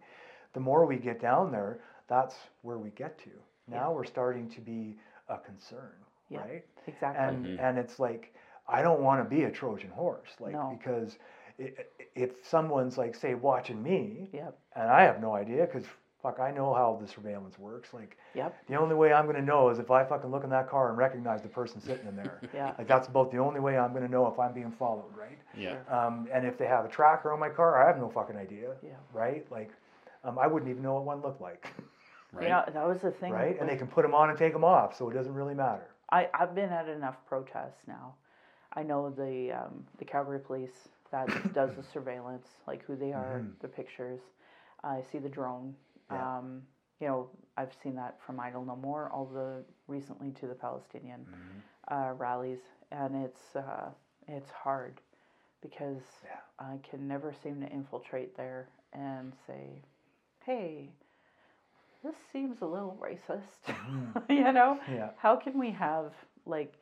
[0.54, 3.30] The more we get down there, that's where we get to.
[3.68, 4.98] Now we're starting to be
[5.30, 5.94] a concern,
[6.32, 6.40] Yeah.
[6.42, 6.66] right?
[6.88, 7.24] Exactly.
[7.24, 7.60] and Mhm.
[7.62, 8.34] and it's like
[8.68, 10.76] I don't want to be a Trojan horse, like No.
[10.78, 11.20] because
[11.60, 11.86] i- i-
[12.16, 14.58] if someone's like say watching me, Yep.
[14.76, 15.86] and I have no idea because
[16.22, 17.94] fuck I know how the surveillance works.
[17.94, 18.54] Like Yep.
[18.68, 20.98] the only way I'm gonna know is if I fucking look in that car and
[20.98, 22.40] recognize the person sitting in there.
[22.54, 22.74] Yeah.
[22.78, 25.38] Like that's about the only way I'm gonna know if I'm being followed, right?
[25.56, 25.78] Yeah.
[25.90, 28.76] Um, and if they have a tracker on my car, I have no fucking idea,
[28.82, 28.92] Yeah.
[29.14, 29.46] right?
[29.52, 29.72] Like
[30.24, 31.68] um, I wouldn't even know what one looked like,
[32.32, 32.44] Right.
[32.44, 33.34] You know, that was the thing.
[33.34, 33.60] right?
[33.60, 35.88] And they can put them on and take them off, so it doesn't really matter.
[36.12, 38.16] I I've been at enough protests now.
[38.74, 43.44] I know the um, the Calgary Police that does the surveillance, like who they are,
[43.44, 43.56] Mhm.
[43.62, 44.22] the pictures.
[44.84, 45.76] I see the drone.
[46.12, 46.28] Yeah.
[46.38, 46.62] Um,
[47.00, 51.26] you know, I've seen that from Idle No More, all the recently to the Palestinian
[51.30, 51.60] Mm-hmm.
[51.90, 52.60] uh, rallies,
[52.92, 53.90] and it's uh,
[54.28, 55.02] it's hard
[55.62, 56.40] because Yeah.
[56.60, 59.82] I can never seem to infiltrate there and say,
[60.46, 60.90] "Hey,
[62.04, 63.74] this seems a little racist,"
[64.30, 64.80] you know.
[64.90, 65.10] Yeah.
[65.18, 66.12] How can we have
[66.46, 66.74] like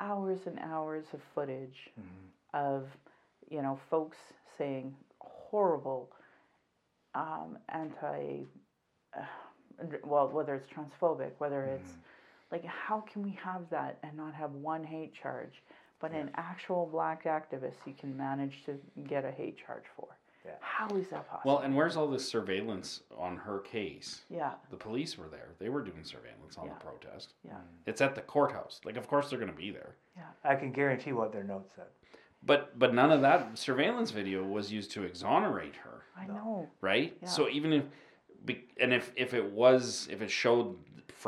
[0.00, 2.28] hours and hours of footage Mhm.
[2.54, 2.88] of
[3.50, 4.18] you know folks
[4.56, 6.10] saying horrible
[7.14, 8.44] um, anti
[9.16, 9.22] uh,
[10.04, 11.92] well whether it's transphobic whether it's
[12.52, 15.62] like how can we have that and not have one hate charge
[16.00, 18.78] but an actual black activist you can manage to
[19.08, 20.08] get a hate charge for
[20.44, 20.52] Yeah.
[20.60, 24.22] how is that possible Well, and where's all this surveillance on her case?
[24.30, 25.50] yeah The police were there.
[25.58, 26.74] They were doing surveillance on Yeah.
[26.74, 27.34] the protest.
[27.44, 27.62] yeah mm.
[27.86, 28.80] It's at the courthouse.
[28.84, 29.96] Like, of course they're going to be there.
[30.16, 30.22] Yeah.
[30.44, 31.86] I can guarantee what their notes said.
[32.42, 37.16] But but none of that surveillance video was used to exonerate her, i know right?
[37.20, 37.28] Yeah.
[37.28, 37.84] So even if
[38.80, 40.76] and if if it was if it showed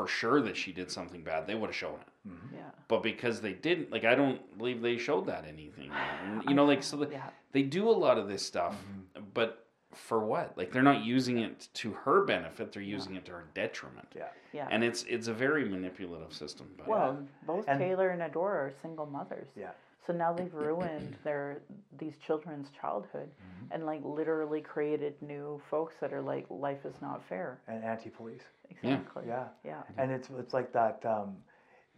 [0.01, 2.31] for sure that she did something bad, they would have shown it.
[2.53, 5.91] yeah But because they didn't, like I don't believe they showed that anything.
[6.25, 9.25] And, you know, like so the, yeah they do a lot of this stuff, Mm-hmm.
[9.33, 10.57] but for what?
[10.57, 14.07] Like they're not using it to her benefit; they're using it to her detriment.
[14.15, 14.29] Yeah.
[14.53, 16.67] yeah And it's it's a very manipulative system.
[16.77, 19.49] But Well, both And- Taylor and Adora are single mothers.
[19.55, 19.71] Yeah.
[20.05, 21.61] So now they've ruined their
[21.97, 23.73] these children's childhood Mm-hmm.
[23.73, 27.59] and like literally created new folks that are like life is not fair.
[27.67, 28.41] And anti-police.
[28.69, 29.23] Exactly.
[29.27, 29.47] Yeah.
[29.63, 29.83] Yeah.
[29.97, 31.03] And it's it's like that.
[31.05, 31.37] Um,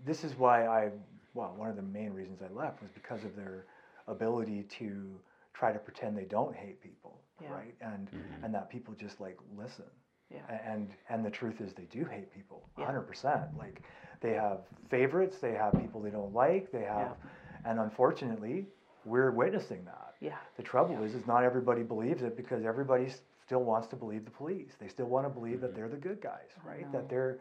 [0.06, 0.92] this is why I
[1.34, 3.66] well, one of the main reasons I left was because of their
[4.08, 5.20] ability to
[5.54, 7.54] try to pretend they don't hate people, Yeah.
[7.54, 7.76] right?
[7.82, 8.44] And Mhm.
[8.44, 9.86] and that people just like listen.
[10.30, 10.46] Yeah.
[10.50, 12.86] And and the truth is they do hate people, Yeah.
[12.88, 13.56] hundred percent.
[13.58, 13.82] Like
[14.20, 17.18] they have favorites, they have people they don't like, they have,
[17.66, 18.68] and unfortunately,
[19.06, 20.16] we're witnessing that.
[20.22, 20.38] Yeah.
[20.58, 23.08] The trouble is, is not everybody believes it because everybody
[23.46, 24.72] still wants to believe the police.
[24.80, 26.90] They still want to believe that they're the good guys, right?
[26.92, 27.40] That they're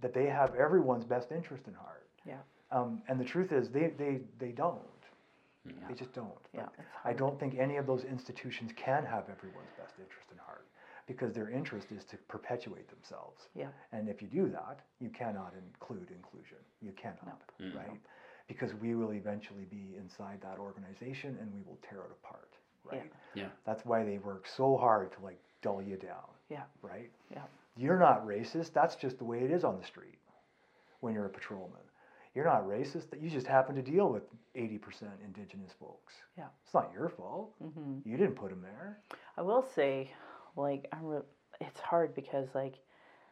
[0.00, 2.06] that they have everyone's best interest in heart.
[2.26, 2.36] Yeah.
[2.70, 4.78] Um, and the truth is, they they they don't.
[5.66, 5.72] Yeah.
[5.88, 6.30] They just don't.
[6.54, 6.62] Yeah.
[6.64, 10.38] But it's I don't think any of those institutions can have everyone's best interest in
[10.38, 10.66] heart
[11.06, 13.42] because their interest is to perpetuate themselves.
[13.54, 13.68] Yeah.
[13.92, 16.58] And if you do that, you cannot include inclusion.
[16.80, 17.76] You cannot, Mm.
[17.76, 18.00] right?
[18.48, 22.50] Because we will eventually be inside that organization and we will tear it apart,
[22.84, 23.10] right?
[23.34, 23.42] Yeah.
[23.44, 23.48] yeah.
[23.64, 26.64] That's why they work so hard to like dull you down, Yeah.
[26.82, 27.10] right?
[27.30, 27.42] Yeah.
[27.76, 28.72] You're not racist.
[28.72, 30.18] That's just the way it is on the street
[31.00, 31.78] when you're a patrolman.
[32.34, 33.10] You're not racist.
[33.10, 34.22] That you just happen to deal with
[34.56, 34.80] 80%
[35.24, 36.14] indigenous folks.
[36.36, 36.46] Yeah.
[36.64, 37.52] It's not your fault.
[37.62, 37.98] mm-hmm.
[38.08, 38.98] You didn't put them there.
[39.36, 40.10] I will say,
[40.56, 41.20] like, I'm re-
[41.60, 42.74] it's hard because like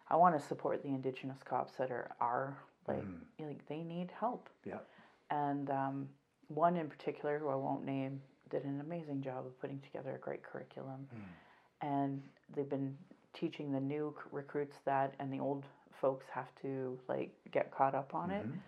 [0.08, 2.56] I want to support the indigenous cops that are are
[2.88, 3.20] like Mhm.
[3.40, 4.48] like they need help.
[4.64, 4.78] Yeah.
[5.30, 6.08] And um,
[6.48, 8.20] one in particular, who I won't name,
[8.50, 11.06] did an amazing job of putting together a great curriculum.
[11.82, 12.22] And
[12.54, 12.96] they've been
[13.32, 15.64] teaching the new recruits that, and the old
[16.00, 18.44] folks have to like get caught up on it.
[18.46, 18.58] Mhm.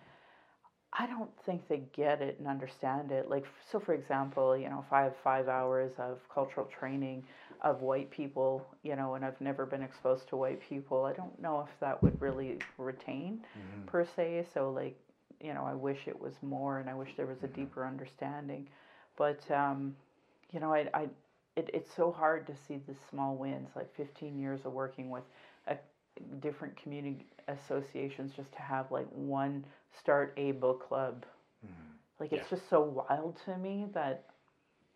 [0.95, 3.27] I don't think they get it and understand it.
[3.27, 7.25] Like, so for example, you know, if I have five hours of cultural training
[7.61, 11.37] of white people, you know, and I've never been exposed to white people, I don't
[11.41, 13.87] know if that would really retain Mhm.
[13.87, 14.45] per se.
[14.53, 14.95] So, like,
[15.43, 18.67] you know, I wish it was more, and I wish there was a deeper understanding.
[19.17, 19.95] But um,
[20.51, 21.09] you know, I, I
[21.55, 25.23] it, it's so hard to see the small wins, like 15 years of working with
[25.67, 25.77] a,
[26.41, 29.65] different community associations, just to have like one
[29.99, 31.25] start a book club.
[32.19, 34.25] Like it's just so wild to me that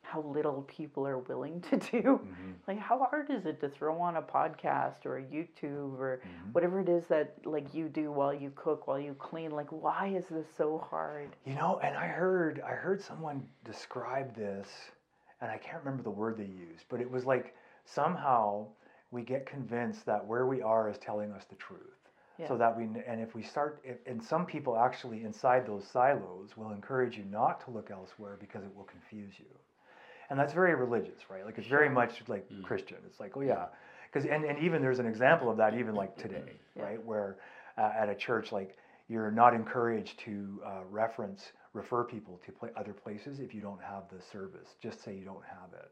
[0.08, 2.02] how little people are willing to do.
[2.02, 2.52] Mm-hmm.
[2.68, 6.52] Like how hard is it to throw on a podcast or a YouTube or mm-hmm.
[6.52, 9.52] whatever it is that like you do while you cook, while you clean?
[9.52, 11.30] Like why is this so hard?
[11.46, 14.68] You know, and I heard I heard someone describe this,
[15.40, 17.56] and I can't remember the word they used, but it was like
[17.86, 18.68] somehow
[19.12, 21.80] we get convinced that where we are is telling us the truth.
[22.38, 22.50] Yeah.
[22.50, 26.58] So that we and if we start if, and some people actually inside those silos
[26.58, 29.46] will encourage you not to look elsewhere because it will confuse you.
[30.30, 31.46] And that's very religious, right?
[31.46, 32.98] Like it's very much like Christian.
[33.06, 33.66] It's like, oh yeah,
[34.12, 36.84] because and, and even there's an example of that even like today, Yeah.
[36.84, 37.06] right?
[37.06, 37.38] Where
[37.78, 38.78] uh, at a church like
[39.08, 43.82] you're not encouraged to uh, reference refer people to pla other places if you don't
[43.82, 44.76] have the service.
[44.82, 45.92] Just say you don't have it,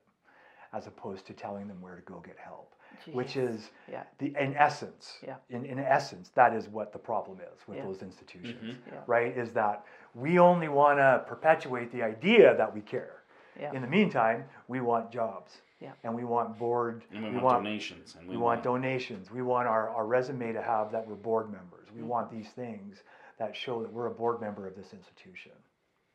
[0.74, 2.76] as opposed to telling them where to go get help,
[3.14, 4.04] which is Yeah.
[4.18, 5.20] the in essence.
[5.26, 5.36] Yeah.
[5.50, 7.86] In in essence, that is what the problem is with Yeah.
[7.86, 9.00] those institutions, Yeah.
[9.08, 9.38] right?
[9.38, 13.22] Is that we only want to perpetuate the idea that we care.
[13.60, 13.74] Yeah.
[13.74, 15.52] In the meantime, we want jobs.
[15.82, 15.92] Yeah.
[16.04, 17.04] And we want board.
[17.14, 18.16] And we, want, donations.
[18.20, 19.30] And We want donations.
[19.32, 21.88] We want our, our resume to have that we're board members.
[21.96, 22.98] We want these things
[23.40, 25.52] that show that we're a board member of this institution,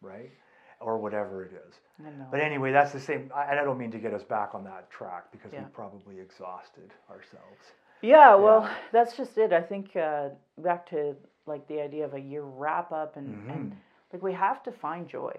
[0.01, 0.31] right?
[0.81, 1.75] Or whatever it is.
[2.31, 3.31] But anyway, that's the same.
[3.35, 5.61] I- And I don't mean to get us back on that track because Yeah.
[5.61, 7.61] we've probably exhausted ourselves.
[8.01, 9.53] Yeah, well, that's just it.
[9.53, 11.15] I think uh, back to
[11.47, 13.51] like the idea of a year wrap up, and, Mm-hmm.
[13.51, 13.77] and
[14.12, 15.39] like we have to find joy,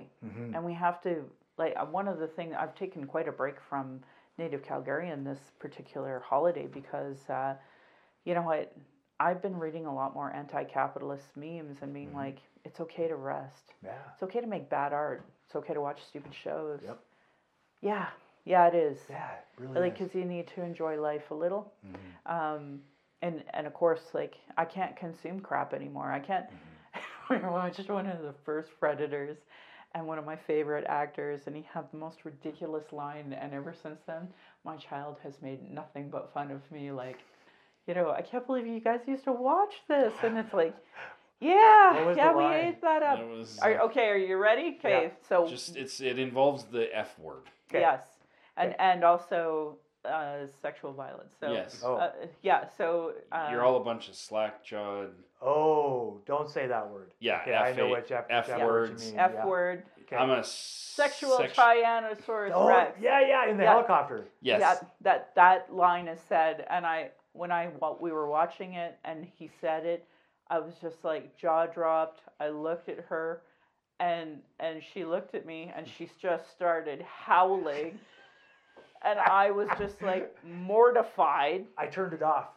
[0.53, 1.23] and we have to
[1.61, 4.01] like uh, one of the things I've taken quite a break from
[4.37, 7.55] Native Calgarian this particular holiday because uh,
[8.25, 8.73] you know what
[9.19, 13.73] I've been reading a lot more anti-capitalist memes and being like, it's okay to rest,
[13.83, 13.91] Yeah.
[14.13, 16.81] it's okay to make bad art, it's okay to watch stupid shows.
[16.83, 16.99] Yep.
[17.81, 18.07] Yeah,
[18.45, 19.31] yeah, it is Yeah.
[19.33, 19.79] it Really.
[19.81, 22.35] like because you need to enjoy life a little Mm-hmm.
[22.35, 22.79] um
[23.21, 26.45] and and of course like i can't consume crap anymore i can't
[27.29, 27.45] Mm-hmm.
[27.45, 29.37] i watched one of the first predators
[29.93, 33.73] and one of my favorite actors and he had the most ridiculous line and ever
[33.73, 34.27] since then
[34.63, 37.19] my child has made nothing but fun of me like
[37.87, 40.75] you know i can't believe you guys used to watch this and it's like
[41.41, 42.65] yeah yeah we line?
[42.65, 46.19] ate that up That was, are, okay are you ready okay so Just it's it
[46.19, 47.43] involves the F word.
[47.69, 47.81] Okay.
[47.81, 48.01] Yes,
[48.57, 51.33] and and also uh, sexual violence.
[51.39, 51.81] So Yes.
[51.83, 51.95] Oh.
[51.95, 52.11] uh,
[52.41, 52.65] yeah.
[52.77, 55.11] So uh, You're all a bunch of slack jawed.
[55.41, 57.13] Oh, don't say that word.
[57.19, 59.05] Yeah, Okay, I know what F, F F words words.
[59.05, 59.19] you mean.
[59.19, 59.45] F yeah.
[59.45, 60.15] word, Okay.
[60.15, 62.95] I'm a sexual sex- Tyrannosaurus Oh, Rex.
[63.01, 63.71] yeah, yeah, in the Yeah.
[63.71, 64.25] helicopter.
[64.41, 64.59] Yes.
[64.61, 68.99] Yeah, that that line is said, and I when I wa- we were watching it
[69.05, 70.05] and he said it,
[70.49, 72.21] I was just like jaw dropped.
[72.39, 73.41] I looked at her,
[73.99, 77.97] and and she looked at me, and she just started howling,
[79.03, 81.65] and I was just like mortified.
[81.77, 82.49] I turned it off.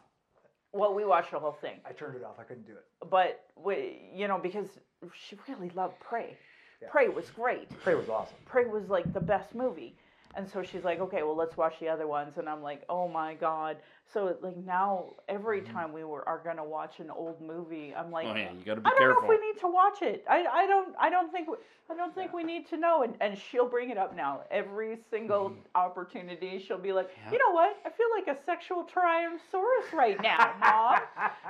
[0.73, 1.79] Well, we watched the whole thing.
[1.87, 2.35] I turned it off.
[2.39, 3.09] I couldn't do it.
[3.09, 4.67] but we, you know, because
[5.13, 6.37] she really loved Prey.
[6.81, 6.89] Yeah.
[6.89, 7.69] Prey was great.
[7.81, 8.35] Prey was awesome.
[8.45, 9.95] Prey was like the best movie.
[10.35, 12.33] And so she's like, okay, well, let's watch the other ones.
[12.37, 13.77] And I'm like, oh my god.
[14.13, 15.73] So like now, every Mm-hmm.
[15.73, 18.75] time we were are gonna watch an old movie, I'm like, Oh yeah, you got
[18.75, 19.21] to be I don't careful.
[19.23, 20.23] know if we need to watch it.
[20.29, 21.55] I, I don't I don't think we,
[21.89, 23.03] I don't think we need to know.
[23.03, 25.59] And and she'll bring it up now every single Mm-hmm.
[25.75, 26.59] opportunity.
[26.65, 27.77] She'll be like, you know what?
[27.85, 30.99] I feel like a sexual triumphsaurus right now, mom.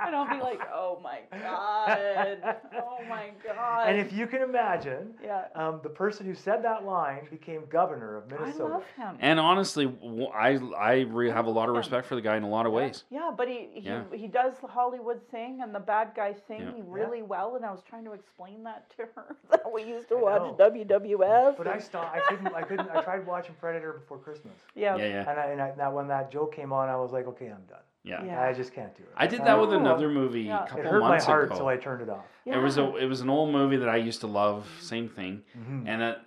[0.06, 2.38] and I'll be like, oh my god,
[2.74, 3.88] oh my god.
[3.88, 8.16] And if you can imagine, yeah, um, the person who said that line became governor
[8.16, 8.64] of Minnesota.
[8.64, 9.16] I love him.
[9.20, 9.92] And honestly,
[10.34, 13.04] I re- have a lot of respect for the guy in a lot of ways.
[13.10, 14.04] Yeah, but he he, Yeah.
[14.12, 16.82] he does the Hollywood thing and the bad guy thing Yeah.
[16.86, 20.16] really well, and I was trying to explain that to her that we used to
[20.16, 20.70] I watch know.
[20.70, 21.56] WWF.
[21.56, 22.16] But I stopped.
[22.16, 22.54] I couldn't.
[22.54, 22.90] I couldn't.
[22.90, 26.08] I tried watching Predator before Christmas, yeah, Yeah, yeah, and I, and I, that when
[26.08, 27.80] that joke came on, I was like, okay, I'm done.
[28.04, 28.24] yeah.
[28.24, 28.40] Yeah.
[28.42, 29.10] I just can't do it.
[29.16, 30.60] I did that with another movie Yeah.
[30.60, 31.56] a It couple hurt my months heart, ago.
[31.58, 32.24] so I turned it off.
[32.44, 32.58] Yeah.
[32.58, 34.68] It was a it was an old movie that I used to love.
[34.80, 35.84] Same thing, Mhm.
[35.88, 36.18] and it,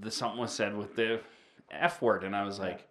[0.00, 1.20] the something was said with the
[1.70, 2.88] F word, and I was like,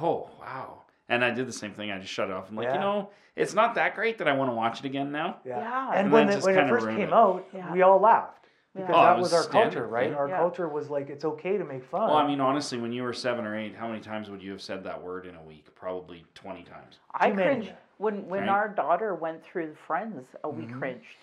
[0.00, 0.81] oh wow.
[1.12, 1.90] And I did the same thing.
[1.92, 2.48] I just shut it off.
[2.48, 2.74] I'm like, Yeah.
[2.74, 5.36] you know, it's not that great that I want to watch it again now.
[5.44, 5.58] Yeah.
[5.58, 5.88] Yeah.
[5.90, 7.12] And, And when, that it, when it first came it.
[7.12, 7.70] out, Yeah.
[7.70, 8.80] we all laughed Yeah.
[8.86, 10.10] because Oh, that was was our standard, culture, right?
[10.10, 10.16] yeah.
[10.16, 10.36] Our Yeah.
[10.38, 12.08] culture was like it's okay to make fun.
[12.08, 14.52] Well, I mean, honestly, when you were seven or eight, how many times would you
[14.52, 15.74] have said that word in a week?
[15.74, 16.98] Probably twenty times.
[17.14, 17.46] I Too many.
[17.66, 18.48] cringed when when Right.
[18.48, 20.34] our daughter went through Friends.
[20.42, 20.78] Uh, we Mhm.
[20.78, 21.16] cringed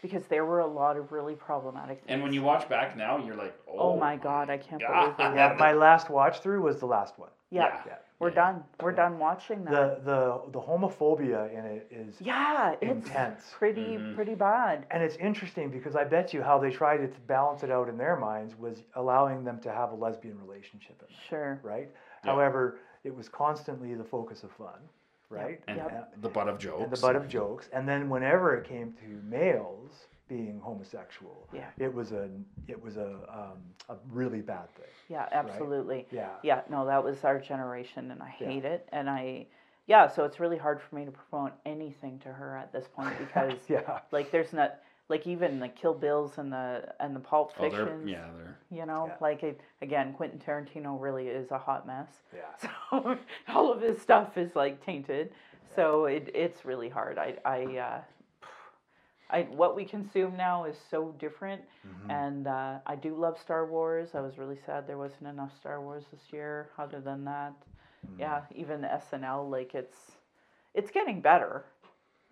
[0.00, 1.98] because there were a lot of really problematic.
[1.98, 2.06] Things.
[2.08, 5.16] And when you watch back now, you're like, oh, oh my god, I can't God.
[5.16, 5.36] believe it.
[5.36, 7.28] yeah, my last watch through was the last one.
[7.50, 7.80] Yeah.
[7.86, 7.94] Yeah.
[8.24, 8.30] Yeah.
[8.30, 8.52] we're Yeah.
[8.52, 8.64] done.
[8.82, 10.04] We're done watching that.
[10.04, 13.54] The the the homophobia in it is yeah, it's intense.
[13.58, 14.14] pretty Mhm.
[14.14, 14.86] pretty bad.
[14.90, 17.96] And it's interesting because I bet you how they tried to balance it out in
[17.96, 21.58] their minds was allowing them to have a lesbian relationship in it, Sure.
[21.62, 21.90] right?
[22.24, 22.30] Yeah.
[22.32, 24.80] However, it was constantly the focus of fun,
[25.30, 25.60] right?
[25.68, 26.14] and Yep.
[26.22, 26.82] the butt of jokes.
[26.84, 27.68] And the butt of jokes.
[27.72, 31.68] And then whenever it came to males being homosexual, Yeah.
[31.78, 32.28] it was a
[32.68, 34.86] it was a um, a really bad thing.
[35.08, 36.06] Yeah, absolutely.
[36.10, 36.30] Yeah.
[36.42, 38.48] Yeah, no, that was our generation, and I Yeah.
[38.48, 38.88] hate it.
[38.92, 39.46] And I,
[39.86, 43.16] yeah, so it's really hard for me to promote anything to her at this point
[43.18, 44.00] because, Yeah.
[44.12, 44.80] like, there's not
[45.10, 48.86] like even the Kill Bills and the and the Pulp Oh, they're yeah, they're You
[48.86, 49.16] know, Yeah.
[49.20, 52.22] like it, again, Quentin Tarantino really is a hot mess.
[52.34, 52.40] Yeah.
[52.90, 53.18] So
[53.48, 55.32] all of his stuff is like tainted.
[55.76, 57.18] So it it's really hard.
[57.18, 57.76] I I.
[57.76, 58.00] Uh,
[59.34, 62.10] I, what we consume now is so different, Mm-hmm.
[62.10, 64.10] and uh, I do love Star Wars.
[64.14, 66.70] I was really sad there wasn't enough Star Wars this year.
[66.78, 67.54] Other than that,
[68.06, 68.32] Mm-hmm.
[68.32, 70.12] yeah, even SNL, like it's
[70.74, 71.64] it's getting better.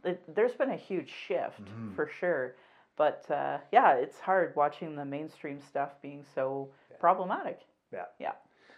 [0.05, 1.95] It, there's been a huge shift Mm-hmm.
[1.95, 2.55] for sure,
[2.97, 6.69] but uh, yeah, it's hard watching the mainstream stuff being so
[7.01, 7.61] problematic.
[7.93, 8.07] Yeah.
[8.19, 8.33] Yeah,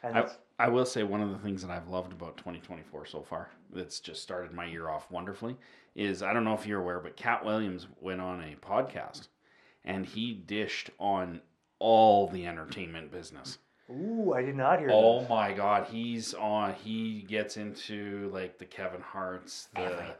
[0.05, 0.29] I,
[0.59, 4.01] I will say one of the things that I've loved about 2024 so far that's
[4.01, 5.57] just started my year off wonderfully
[5.95, 9.29] is I don't know if you're aware, but Katt Williams went on a podcast
[9.85, 11.41] and he dished on
[11.79, 13.59] all the entertainment business.
[13.91, 16.75] ooh, I did not hear Oh my God, he's on.
[16.75, 20.15] He gets into like the Kevin Harts, the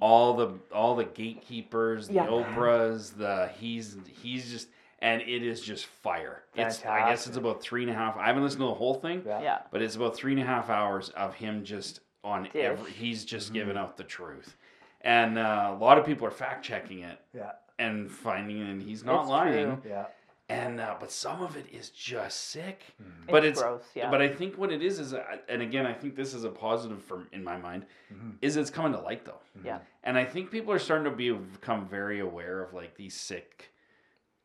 [0.00, 2.26] all the all the gatekeepers, the Yeah.
[2.26, 4.68] Oprahs, the he's he's just
[5.00, 6.42] and it is just fire.
[6.54, 8.16] It's I guess it's about three and a half.
[8.16, 9.40] I haven't listened to the whole thing, Yeah.
[9.42, 12.54] yeah, but it's about three and a half hours of him just on Dish.
[12.56, 12.90] every.
[12.92, 13.54] He's just Mm-hmm.
[13.54, 14.56] giving out the truth,
[15.02, 17.52] and uh, a lot of people are fact checking it Yeah.
[17.78, 19.80] and finding, and he's not It's lying.
[19.80, 19.90] true.
[19.90, 20.06] Yeah.
[20.48, 22.84] And uh, but some of it is just sick.
[23.02, 23.32] Mm-hmm.
[23.32, 24.10] But It's it's, gross, yeah.
[24.12, 26.48] But I think what it is is, uh, and again, I think this is a
[26.50, 28.30] positive for in my mind, Mm-hmm.
[28.42, 29.40] is it's coming to light though.
[29.64, 33.14] yeah, And I think people are starting to be become very aware of like these
[33.14, 33.72] sick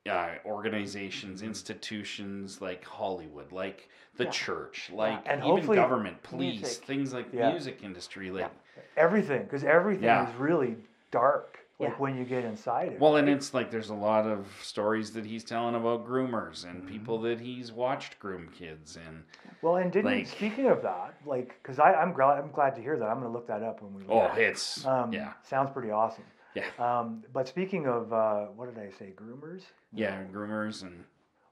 [0.09, 4.29] uh, organizations, institutions like Hollywood, like the Yeah.
[4.31, 6.83] church, like And even government, police, Music.
[6.85, 7.51] things like Yeah.
[7.51, 8.49] music industry, like.
[8.97, 10.27] Everything, because everything Yeah.
[10.29, 10.77] is really
[11.11, 11.59] dark.
[11.79, 11.95] Like Yeah.
[11.97, 12.99] when you get inside it.
[12.99, 16.81] Well, and it's like there's a lot of stories that he's telling about groomers and
[16.83, 16.87] Mm-hmm.
[16.91, 19.23] people that he's watched groom kids and
[19.63, 22.97] Well, and didn't Like- speaking of that, like, because I'm glad I'm glad to hear
[22.99, 23.07] that.
[23.07, 24.03] I'm going to look that up when we.
[24.09, 24.37] oh, leave.
[24.49, 26.23] it's um, yeah, sounds pretty awesome.
[26.53, 29.13] Yeah, Um, but speaking of uh, what did I say?
[29.15, 29.61] Groomers.
[29.93, 31.03] yeah, groomers and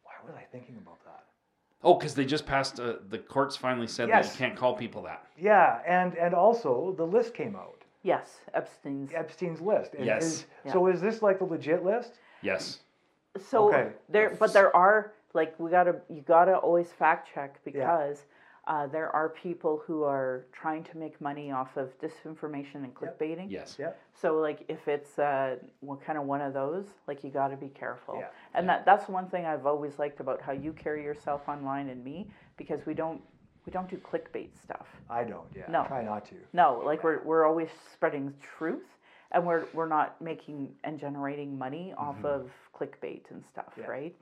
[0.03, 1.23] Why was I thinking about that?
[1.83, 5.01] oh, because they just passed uh, the courts finally said that you can't call people
[5.03, 5.25] that.
[5.37, 7.81] Yeah, and and also the list came out.
[8.03, 9.11] yes, Epstein's.
[9.13, 9.93] Epstein's list.
[9.93, 10.23] And Yes.
[10.23, 10.73] is- Yeah.
[10.73, 12.19] So is this like the legit list?
[12.41, 12.79] Yes,
[13.39, 13.91] So Okay.
[14.09, 18.25] there, but there are like we gotta you gotta always fact check because
[18.69, 23.47] uh, there are people who are trying to make money off of disinformation and clickbaiting.
[23.49, 23.91] yes, Yeah.
[24.13, 27.57] So like if it's uh, what kind of one of those, like you got to
[27.57, 28.17] be careful.
[28.19, 28.27] Yeah.
[28.53, 32.03] And that that's one thing I've always liked about how you carry yourself online and
[32.03, 33.21] me because we don't
[33.65, 34.87] we don't do clickbait stuff.
[35.09, 35.47] I don't.
[35.55, 35.63] Yeah.
[35.69, 35.83] No.
[35.85, 36.35] Try not to.
[36.53, 38.85] No, like we're we're always spreading truth
[39.31, 43.81] and we're we're not making and generating money off of clickbait and stuff, Mm-hmm.
[43.81, 43.87] Yeah.
[43.97, 44.15] right?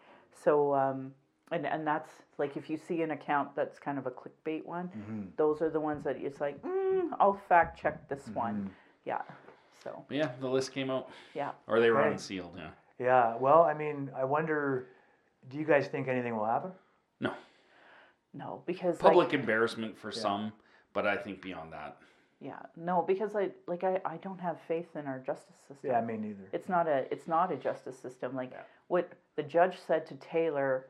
[0.43, 1.11] So um
[1.51, 4.87] and and that's like if you see an account that's kind of a clickbait one,
[4.89, 5.21] Mm-hmm.
[5.37, 8.33] those are the ones that it's like, mm, I'll fact check this Mm-hmm.
[8.33, 8.69] one.
[9.05, 9.21] Yeah.
[9.83, 10.29] So, But yeah.
[10.41, 11.51] The list came out, yeah.
[11.67, 12.11] or they were Okay.
[12.11, 12.53] unsealed.
[12.57, 12.69] Yeah,
[12.99, 13.35] Yeah.
[13.37, 14.87] Well, I mean, I wonder.
[15.49, 16.71] Do you guys think anything will happen?
[17.21, 17.33] no
[18.33, 20.51] No, because public like, embarrassment for some,
[20.93, 21.97] but I think beyond that,
[22.41, 25.91] yeah, no, because I like I, I don't have faith in our justice system.
[25.91, 26.43] Yeah, me neither.
[26.51, 28.35] It's not a it's not a justice system.
[28.35, 28.63] Like Yeah.
[28.89, 30.87] what the judge said to Taylor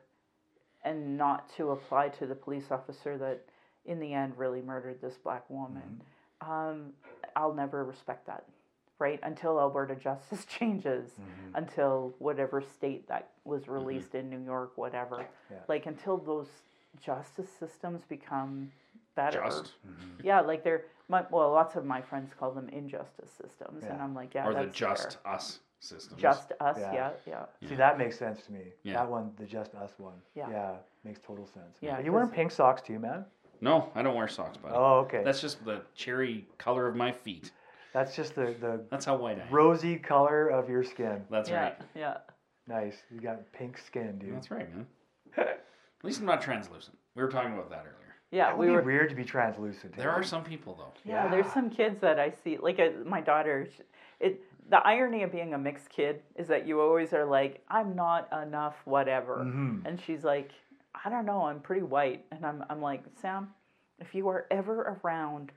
[0.84, 3.40] and not to apply to the police officer that
[3.84, 6.00] in the end really murdered this black woman.
[6.42, 6.52] Mm-hmm.
[6.52, 6.92] Um,
[7.36, 8.44] I'll never respect that.
[8.98, 9.20] Right?
[9.22, 11.56] Until Alberta justice changes, Mm-hmm.
[11.56, 15.26] until whatever state that was released in New York, whatever.
[15.50, 15.56] Yeah.
[15.68, 16.48] Like until those
[17.00, 18.72] justice systems become
[19.14, 19.40] better.
[19.44, 19.72] just
[20.22, 24.14] Yeah, like they're my, well, lots of my friends call them injustice systems, and I'm
[24.14, 25.32] like, yeah, or the just fair.
[25.34, 26.18] us system.
[26.18, 26.92] just us, Yeah.
[26.92, 27.68] yeah, yeah.
[27.68, 28.72] See, that makes sense to me.
[28.82, 28.94] Yeah.
[28.94, 30.14] That one, the just us one.
[30.34, 30.50] Yeah.
[30.50, 31.78] Yeah, makes total sense.
[31.80, 33.24] Yeah, Are you wearing 'cause- pink socks too, man?
[33.60, 34.74] No, I don't wear socks, buddy.
[34.76, 35.22] Oh, okay.
[35.24, 37.50] That's just the cherry color of my feet.
[37.92, 39.50] That's just the, the That's how white I am.
[39.50, 41.24] rosy color of your skin.
[41.30, 41.78] That's yeah, right.
[41.94, 42.16] yeah.
[42.68, 43.02] Nice.
[43.10, 44.34] You got pink skin, dude.
[44.36, 44.86] That's right, man.
[45.36, 45.58] At
[46.04, 46.96] least I'm not translucent.
[47.16, 47.94] We were talking about that earlier.
[48.30, 48.82] Yeah, That would we be were.
[48.82, 49.96] weird to be translucent.
[49.96, 50.14] There eh?
[50.14, 50.92] are some people though.
[51.04, 52.58] Yeah, there's some kids that I see.
[52.58, 53.80] Like uh, my daughter, sh-
[54.20, 54.42] it.
[54.70, 58.28] The irony of being a mixed kid is that you always are like, I'm not
[58.42, 59.38] enough, whatever.
[59.38, 59.84] Mhm.
[59.86, 60.50] And she's like,
[61.04, 63.48] I don't know, I'm pretty white, and I'm, I'm like, Sam,
[63.98, 65.52] if you are ever around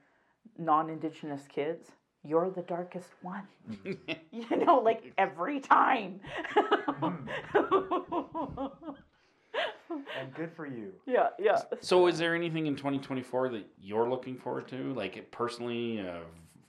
[0.58, 1.92] non-indigenous kids,
[2.24, 3.48] you're the darkest one.
[4.32, 6.20] you know, like every time.
[10.20, 10.94] And good for you.
[11.06, 11.62] yeah, yeah.
[11.82, 16.20] So, is there anything in 2024 that you're looking forward to, like personally, uh,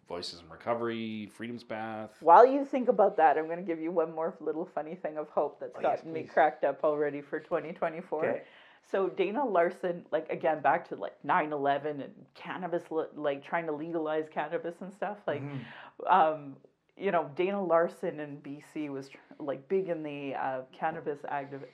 [0.08, 2.10] Voices in Recovery, Freedom's Path?
[2.20, 5.16] While you think about that, I'm going to give you one more little funny thing
[5.16, 8.26] of hope that's Oh, yes, gotten me cracked up already for 2024.
[8.26, 8.42] Okay.
[8.90, 12.82] So Dana Larsen, like again, back to like 9/11 and cannabis,
[13.14, 15.18] like trying to legalize cannabis and stuff.
[15.26, 16.06] Like, Mm-hmm.
[16.12, 16.56] um,
[16.98, 19.08] you know, Dana Larsen in BC was
[19.38, 21.20] like big in the uh, cannabis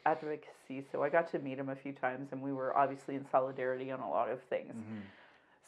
[0.05, 0.85] advocacy.
[0.93, 3.91] So I got to meet him a few times, and we were obviously in solidarity
[3.91, 4.77] on a lot of things.
[4.77, 5.01] Mm-hmm.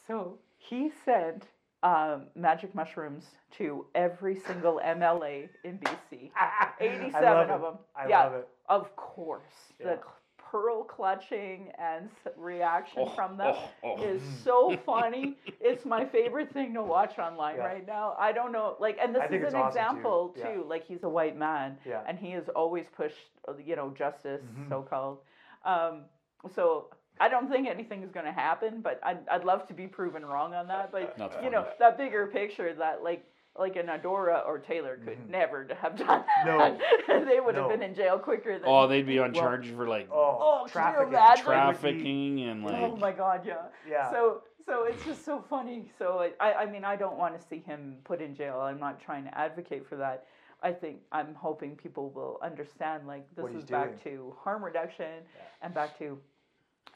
[0.07, 1.47] So he sent
[1.83, 3.25] um, magic mushrooms
[3.57, 6.31] to every single MLA in BC.
[6.79, 7.77] 87 I love of them.
[7.95, 8.47] I yeah, love it.
[8.69, 9.73] of course.
[9.79, 9.95] Yeah.
[9.95, 9.99] The
[10.37, 14.03] pearl clutching and reaction Oh, from them oh, oh.
[14.03, 15.37] is so funny.
[15.61, 17.65] it's my favorite thing to watch online Yeah.
[17.65, 18.15] right now.
[18.19, 19.67] I don't know, like, and this I is an awesome, too.
[19.67, 20.53] example Yeah.
[20.53, 20.65] too.
[20.67, 22.01] Like, he's a white man, Yeah.
[22.05, 24.67] and he has always pushed, uh, you know, justice, Mhm.
[24.69, 25.19] so called.
[25.63, 26.05] Um,
[26.53, 26.89] so
[27.21, 30.25] I don't think anything is going to happen, but I'd, I'd love to be proven
[30.25, 30.91] wrong on that.
[30.91, 33.23] But That's you know, that bigger picture that like
[33.59, 35.29] like an Adora or Taylor could Mhm.
[35.29, 36.23] never have done.
[36.45, 36.57] No.
[36.57, 36.79] that.
[37.27, 38.67] they would have been in jail quicker than.
[38.67, 41.07] Oh, they'd be on Well, charge for like Oh, Oh, could you trafficking.
[41.09, 41.45] imagine?
[41.45, 42.75] trafficking and like.
[42.81, 43.65] Oh my God, yeah.
[43.87, 44.09] Yeah.
[44.09, 45.91] So so it's just so funny.
[45.99, 48.59] So I I mean I don't want to see him put in jail.
[48.61, 50.25] I'm not trying to advocate for that.
[50.63, 55.23] I think I'm hoping people will understand like this is he's back to harm reduction
[55.61, 56.17] and back to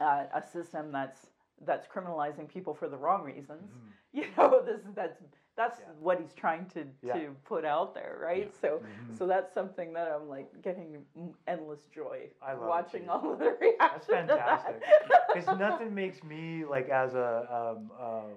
[0.02, 1.28] uh, a system that's
[1.66, 3.72] that's criminalizing people for the wrong reasons.
[4.16, 5.20] You know, this that's
[5.58, 5.90] that's Mm-hmm.
[5.92, 6.04] Yeah.
[6.06, 7.14] what he's trying to Yeah.
[7.16, 8.50] to put out there, right?
[8.62, 9.18] So Mhm.
[9.18, 11.04] so that's something that I'm like getting
[11.48, 13.78] endless joy I love watching all of the reactions.
[13.80, 14.82] That's fantastic.
[15.34, 18.32] Because nothing makes me like as a um, uh,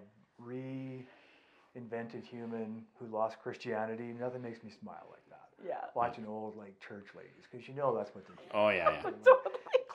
[1.77, 4.13] reinvented human who lost Christianity.
[4.19, 5.49] Nothing makes me smile like that.
[5.65, 5.85] yeah.
[5.95, 8.51] Watching old like church ladies, because you know that's what they do.
[8.53, 9.11] Oh yeah, yeah.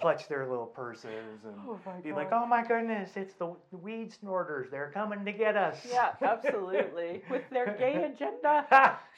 [0.03, 0.15] Totally.
[0.15, 2.17] Clutch their little purses and Oh be God.
[2.17, 4.69] like, "Oh my goodness, it's the weed snorters.
[4.69, 7.23] They're coming to get us." Yeah, absolutely.
[7.29, 8.65] With their gay agenda.
[8.69, 9.01] Ha!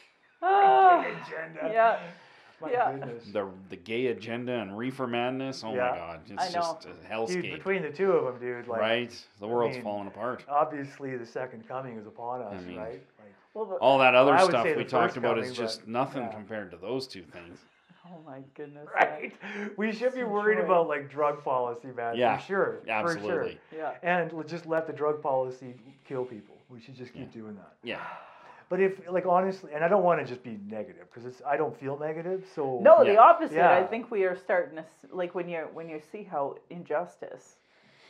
[0.41, 1.71] Ah, Gay agenda.
[1.73, 1.99] yeah.
[2.61, 2.91] My yeah.
[2.91, 3.25] goodness.
[3.31, 5.63] The the gay agenda and reefer madness.
[5.65, 5.89] Oh Yeah.
[5.91, 6.51] my god, it's I know.
[6.53, 7.53] just a Dude, hellscape.
[7.57, 10.43] between the two of them, dude, like right, the world's mean, falling apart.
[10.47, 12.91] obviously the second coming is upon us, mean, right?
[13.19, 15.79] Like, Well, but, All that other I would stuff we talked about coming, is just
[15.81, 16.31] but, nothing yeah.
[16.33, 17.59] compared to those two things.
[18.11, 18.87] oh my goodness.
[18.93, 19.33] right?
[19.77, 20.63] We should be worried joy.
[20.65, 22.15] about like drug policy, man.
[22.17, 22.79] Yeah, for sure.
[22.85, 23.49] For sure.
[23.75, 23.91] Yeah.
[24.03, 25.75] And l- just let the drug policy
[26.07, 26.55] kill people.
[26.69, 27.41] We should just keep Yeah.
[27.41, 27.73] doing that.
[27.83, 27.99] Yeah.
[28.67, 31.55] But if, like, honestly, and I don't want to just be negative because it's I
[31.55, 32.47] don't feel negative.
[32.55, 33.19] So No, the Yeah.
[33.19, 33.59] opposite.
[33.61, 34.83] I think we are starting to
[35.15, 37.57] like when you when you see how injustice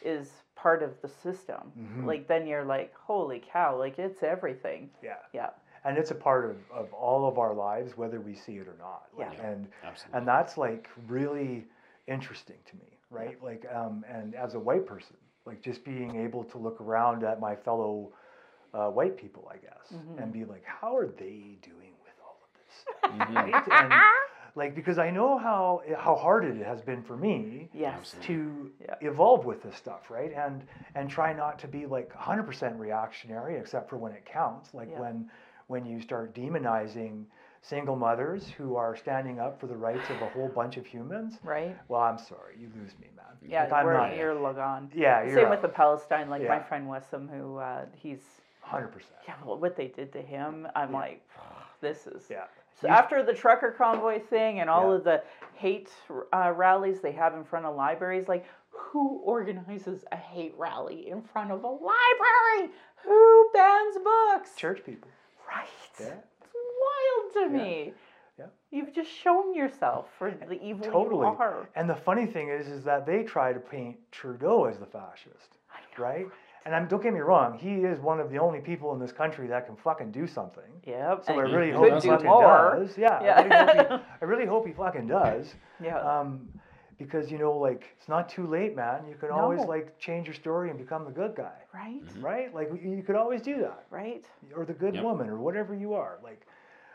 [0.01, 1.73] is part of the system.
[1.77, 2.05] Mhm.
[2.05, 3.75] Like then you're like, holy cow!
[3.77, 4.89] Like it's everything.
[5.03, 5.49] yeah, Yeah.
[5.85, 8.75] And it's a part of, of all of our lives, whether we see it or
[8.79, 9.03] not.
[9.17, 9.45] Like, Yeah.
[9.45, 10.17] And Absolutely.
[10.17, 11.65] and that's like really
[12.07, 13.41] interesting to me, right?
[13.43, 17.39] Like, um, and as a white person, like just being able to look around at
[17.39, 18.11] my fellow
[18.73, 20.19] uh, white people, I guess, Mm-hmm.
[20.19, 22.75] and be like, how are they doing with all of this
[23.29, 23.35] Mhm.
[23.53, 23.67] right?
[23.83, 23.93] And
[24.55, 28.15] like because I know how how hard it has been for me Yes.
[28.23, 28.95] To Yeah.
[29.01, 30.33] evolve with this stuff, right?
[30.33, 34.89] And and try not to be like 100% reactionary, except for when it counts, like
[34.89, 34.99] Yeah.
[35.01, 35.29] when
[35.67, 37.25] when you start demonizing
[37.61, 41.39] single mothers who are standing up for the rights of a whole bunch of humans.
[41.43, 41.75] Right.
[41.87, 43.25] Well, I'm sorry, you lose me, man.
[43.47, 43.67] Yeah.
[43.73, 44.15] I'm we're, not.
[44.15, 44.91] you're Lagan.
[44.93, 45.51] Yeah, you're Same out.
[45.51, 46.29] with the Palestine.
[46.29, 48.21] Like my friend Wessam, who uh, he's
[48.69, 48.89] 100%.
[49.27, 50.97] yeah, well, what they did to him, I'm Yeah.
[50.97, 51.27] like,
[51.81, 52.45] this is Yeah.
[52.81, 54.97] So after the trucker convoy thing and all Yeah.
[54.97, 55.23] of the
[55.55, 55.89] hate
[56.33, 61.21] uh, rallies they have in front of libraries, like who organizes a hate rally in
[61.21, 62.73] front of a library?
[63.03, 64.55] Who bans books?
[64.55, 65.09] Church people.
[65.47, 65.67] Right.
[65.99, 66.07] Yeah.
[66.41, 67.63] It's wild to Yeah.
[67.63, 67.93] me.
[68.37, 68.45] Yeah.
[68.71, 71.27] You've just shown yourself for the evil Totally.
[71.27, 71.69] you are.
[71.75, 75.57] And the funny thing is, is that they try to paint Trudeau as the fascist,
[75.97, 76.25] know, right?
[76.65, 79.11] And I'm, don't get me wrong, he is one of the only people in this
[79.11, 80.63] country that can fucking do something.
[80.85, 81.23] Yep.
[81.25, 82.77] So I really hope he fucking more.
[82.79, 82.97] does.
[82.97, 83.35] Yeah, Yeah.
[83.39, 85.53] I, really hope he, I really hope he fucking does.
[85.83, 85.99] Yeah.
[85.99, 86.49] Um,
[86.97, 89.05] because you know, like it's not too late, man.
[89.07, 92.01] You can always like change your story and become the good guy, right.
[92.19, 92.53] right?
[92.53, 94.25] Like you you could always do that, Right.
[94.55, 95.03] or the good Yep.
[95.03, 96.17] woman, or whatever you are.
[96.23, 96.45] Like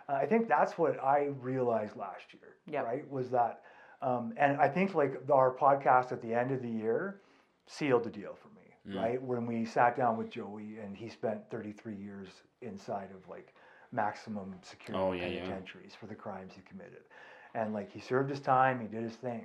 [0.09, 2.85] uh, I think that's what I realized last year, Yep.
[2.85, 3.11] right?
[3.11, 3.63] Was that,
[4.03, 7.21] um, and I think like our podcast at the end of the year
[7.67, 9.03] sealed the deal for me, Mm.
[9.03, 9.23] right?
[9.23, 12.29] When we sat down with Joey and he spent 33 years
[12.63, 13.55] inside of like
[13.93, 15.41] maximum security Oh, yeah, yeah.
[15.43, 17.03] penitentiaries for the crimes he committed.
[17.55, 19.45] And like he served his time, he did his thing.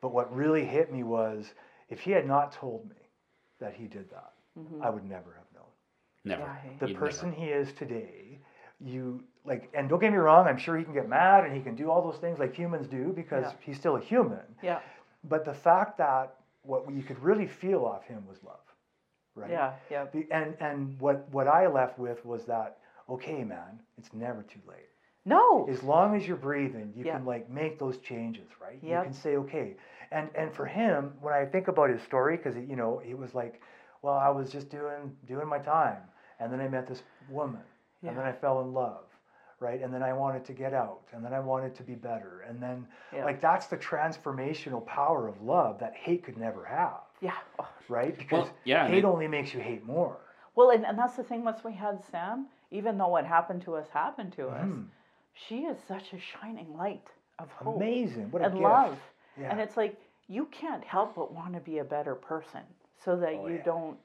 [0.00, 1.54] But what really hit me was
[1.88, 2.96] if he had not told me
[3.60, 4.82] that he did that, mm-hmm.
[4.82, 5.64] I would never have known.
[6.24, 6.42] Never.
[6.42, 6.76] Yeah, hey.
[6.78, 7.40] The You'd person never.
[7.42, 8.38] he is today,
[8.80, 11.60] you like, and don't get me wrong, I'm sure he can get mad and he
[11.60, 13.52] can do all those things like humans do because Yeah.
[13.60, 14.44] he's still a human.
[14.62, 14.80] Yeah.
[15.24, 18.60] But the fact that what you could really feel off him was love,
[19.34, 19.50] right?
[19.50, 19.72] Yeah.
[19.90, 20.06] Yeah.
[20.30, 24.90] And and what what I left with was that okay, man, it's never too late.
[25.28, 25.66] No.
[25.68, 27.16] As long as you're breathing, you Yeah.
[27.16, 28.78] can like make those changes, right?
[28.82, 29.76] You can say okay.
[30.10, 33.34] And and for him, when I think about his story, because you know it was
[33.34, 33.60] like,
[34.02, 36.02] well, I was just doing doing my time,
[36.40, 37.60] and then I met this woman,
[38.02, 39.04] and then I fell in love,
[39.60, 39.82] right?
[39.82, 42.62] And then I wanted to get out, and then I wanted to be better, and
[42.62, 43.24] then Yeah.
[43.26, 47.36] like that's the transformational power of love that hate could never have, Yeah.
[47.88, 48.16] Right?
[48.16, 50.16] Because Well, yeah, and hate it- only makes you hate more.
[50.54, 51.44] Well, and, and that's the thing.
[51.44, 54.86] Once we had Sam, even though what happened to us happened to us, Mhm.
[55.46, 57.06] She is such a shining light
[57.38, 58.30] of hope Amazing.
[58.30, 58.62] What a and gift.
[58.64, 58.98] love.
[59.40, 59.50] Yeah.
[59.50, 59.96] And it's like
[60.28, 62.62] you can't help but want to be a better person,
[63.04, 63.62] so that Oh, you yeah.
[63.62, 63.96] don't,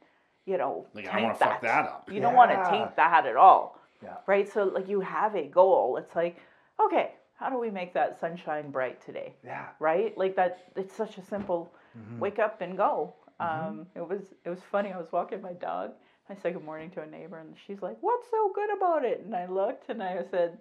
[0.45, 2.09] you know, Like, I taint wanna fuck that up.
[2.11, 2.69] You don't want to Yeah.
[2.69, 4.17] taint that at all, Yeah.
[4.27, 4.47] right?
[4.47, 5.97] So like you have a goal.
[5.97, 6.37] It's like,
[6.79, 9.33] okay, how do we make that sunshine bright today?
[9.43, 9.67] Yeah.
[9.79, 10.17] right?
[10.17, 10.71] Like that.
[10.75, 12.19] It's such a simple Mm-hmm.
[12.19, 13.13] wake up and go.
[13.39, 14.91] Um, it was it was funny.
[14.93, 15.91] I was walking my dog.
[16.29, 19.19] I said good morning to a neighbor, and she's like, "What's so good about it?"
[19.25, 20.57] And I looked and I said,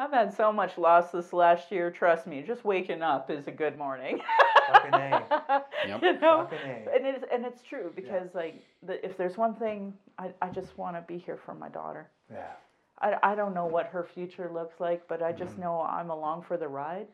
[0.00, 1.90] "I've had so much loss this last year.
[1.90, 4.20] Trust me, just waking up is a good morning."
[4.66, 5.26] Fucking A.
[5.88, 6.02] Yep.
[6.02, 6.88] you know, Fucking A.
[6.94, 10.76] and it's and it's true because like the, if there's one thing, I I just
[10.78, 12.08] want to be here for my daughter.
[12.32, 12.52] Yeah.
[13.00, 15.38] I, I don't know what her future looks like, but I Mm-hmm.
[15.44, 17.08] just know I'm along for the ride.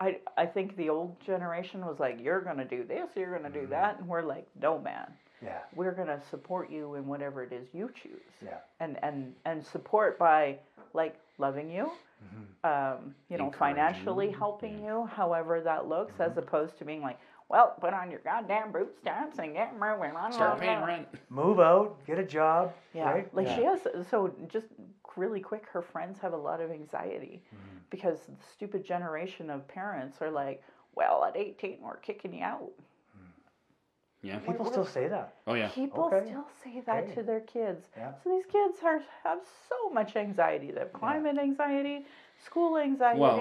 [0.00, 3.60] I I think the old generation was like, you're gonna do this, you're gonna Mm-hmm.
[3.60, 5.06] do that, and we're like, no, man,
[5.42, 5.58] Yeah.
[5.74, 8.58] we're gonna support you in whatever it is you choose, Yeah.
[8.80, 10.58] and and and support by
[10.94, 11.90] like loving you,
[12.64, 17.18] um, you know, financially you, helping you, however that looks, as opposed to being like,
[17.48, 20.12] well, put on your goddamn bootstraps and get moving.
[20.32, 21.08] Start paying rent.
[21.28, 22.72] Move out, get a job.
[22.94, 23.34] Yeah, Right?
[23.34, 23.56] like yeah.
[23.56, 23.80] she has.
[24.08, 24.68] So just
[25.16, 27.78] really quick, her friends have a lot of anxiety Mm-hmm.
[27.90, 30.62] because the stupid generation of parents are like,
[30.94, 32.70] "Well, at 18, we're kicking you out."
[34.22, 34.38] Yeah.
[34.38, 35.34] People still say that.
[35.46, 35.68] Oh yeah.
[35.68, 36.26] People Okay.
[36.28, 37.14] still say that Hey.
[37.16, 37.88] to their kids.
[37.96, 38.12] Yeah.
[38.22, 40.70] So these kids are have so much anxiety.
[40.70, 42.06] They have climate anxiety,
[42.44, 43.20] school anxiety.
[43.20, 43.38] Well,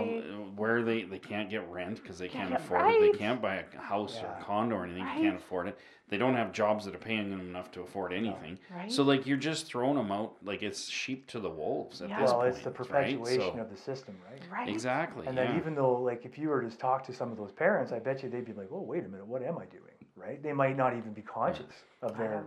[0.56, 3.12] where they they can't get rent because they can't Yeah, afford it.
[3.14, 4.40] They can't buy a house or Yeah.
[4.40, 5.06] a condo or anything.
[5.06, 5.78] They can't afford it.
[6.10, 8.58] They don't have jobs that are paying them enough to afford anything.
[8.76, 8.91] Right.
[8.91, 12.22] So like you're just throwing them out like it's sheep to the wolves at Yeah.
[12.22, 12.56] this Well, point.
[12.56, 12.76] it's the right?
[12.78, 14.41] perpetuation So- of the system, right?
[14.52, 14.68] right.
[14.68, 15.28] Exactly.
[15.28, 15.45] And yeah.
[15.45, 17.99] then even though, like, if you were to talk to some of those parents, I
[17.99, 19.84] bet you they'd be like, "Oh, wait a minute, what am I doing?"
[20.22, 20.41] Right?
[20.41, 22.43] They might not even be conscious of their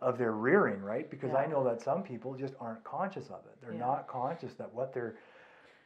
[0.00, 1.08] of their rearing, right?
[1.10, 3.60] Because I know that some people just aren't conscious of it.
[3.60, 3.80] They're Yeah.
[3.80, 5.16] not conscious that what they're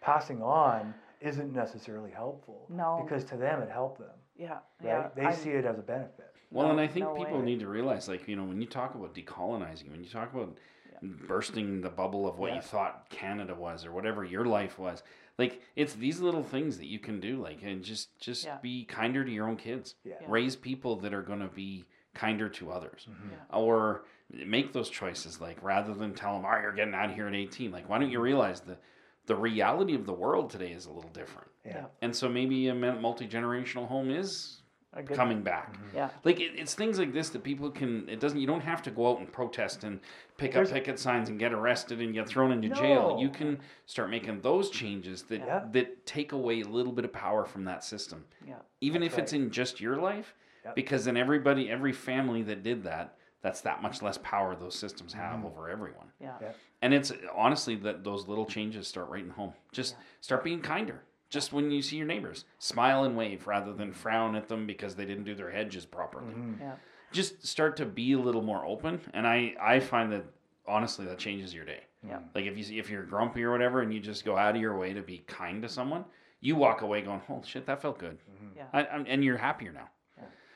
[0.00, 2.66] passing on isn't necessarily helpful.
[2.68, 3.00] No.
[3.02, 4.52] Because to them it helped them, Yeah.
[4.52, 4.60] right?
[4.84, 5.08] Yeah.
[5.14, 6.34] they I'm- see it as a benefit.
[6.50, 7.44] Well, No, and I think no people way.
[7.44, 10.54] need to realize, like, you know, when you talk about decolonizing, when you talk about
[11.02, 12.56] bursting the bubble of what Yeah.
[12.56, 15.02] you thought Canada was or whatever your life was,
[15.38, 18.58] like, it's these little things that you can do, like, and just just Yeah.
[18.62, 19.94] be kinder to your own kids.
[20.04, 20.14] Yeah.
[20.20, 20.26] Yeah.
[20.30, 21.84] Raise people that are going to be
[22.14, 23.56] kinder to others, Mm-hmm.
[23.56, 25.40] or make those choices.
[25.40, 27.98] Like, rather than tell them, "Oh, you're getting out of here at 18," like, why
[27.98, 28.78] don't you realize the
[29.26, 31.86] the reality of the world today is a little different, Yeah.
[32.00, 34.61] and so maybe a multi generational home is
[34.94, 35.74] A good- coming back.
[35.94, 36.10] Yeah.
[36.22, 38.08] Like it, it's things like this that people can.
[38.08, 38.38] It doesn't.
[38.38, 40.00] You don't have to go out and protest and
[40.36, 43.16] pick There's- up picket signs and get arrested and get thrown into jail.
[43.18, 45.64] You can start making those changes that Yeah.
[45.72, 48.56] that take away a little bit of power from that system, Yeah.
[48.82, 50.34] even That's if it's in just your life.
[50.64, 50.74] Yep.
[50.76, 55.12] Because then everybody, every family that did that, that's that much less power those systems
[55.14, 55.46] have Mm-hmm.
[55.46, 56.12] over everyone.
[56.20, 56.34] Yeah.
[56.40, 56.52] Yeah.
[56.82, 59.54] And it's honestly that those little changes start right in home.
[59.72, 61.02] Just start being kinder.
[61.32, 64.94] Just when you see your neighbors, smile and wave rather than frown at them because
[64.94, 66.62] they didn't do their hedges properly mm-hmm.
[66.62, 66.74] Yeah.
[67.10, 70.24] just start to be a little more open and i i find that
[70.66, 72.18] honestly that changes your day Yeah.
[72.34, 74.76] like if you if you're grumpy or whatever and you just go out of your
[74.78, 76.04] way to be kind to someone
[76.40, 78.18] you walk away going oh shit that felt good
[78.56, 78.64] Yeah.
[78.72, 79.88] I, I'm, and you're happier now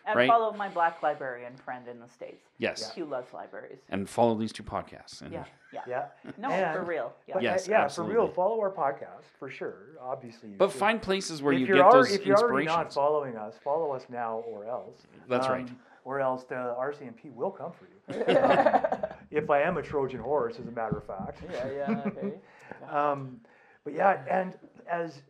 [0.06, 0.28] And Right.
[0.28, 2.46] follow my black librarian friend in the states.
[2.58, 3.80] yes Hugh loves libraries.
[3.88, 5.44] and follow these two podcasts and Yeah.
[5.72, 5.82] Yeah.
[5.86, 6.06] Yeah.
[6.38, 7.12] No, And- for real.
[7.26, 7.34] Yeah.
[7.34, 8.14] But, uh, Yes, yeah, absolutely.
[8.14, 9.98] for real, follow our podcast for sure.
[10.00, 10.78] Obviously, but should.
[10.78, 13.58] find places where if you you're get alre- those if you're already not following us,
[13.58, 15.02] follow us now or else.
[15.28, 15.68] That's Um, right.
[16.04, 17.96] Or else the RCMP will come for you.
[19.30, 21.42] if I am a Trojan horse, as a matter of fact.
[21.50, 22.38] Yeah, yeah, okay.
[22.88, 23.40] Um,
[23.84, 24.56] but yeah, and
[24.88, 25.22] as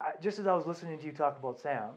[0.00, 1.90] I, just as I was listening to you talk about Sam,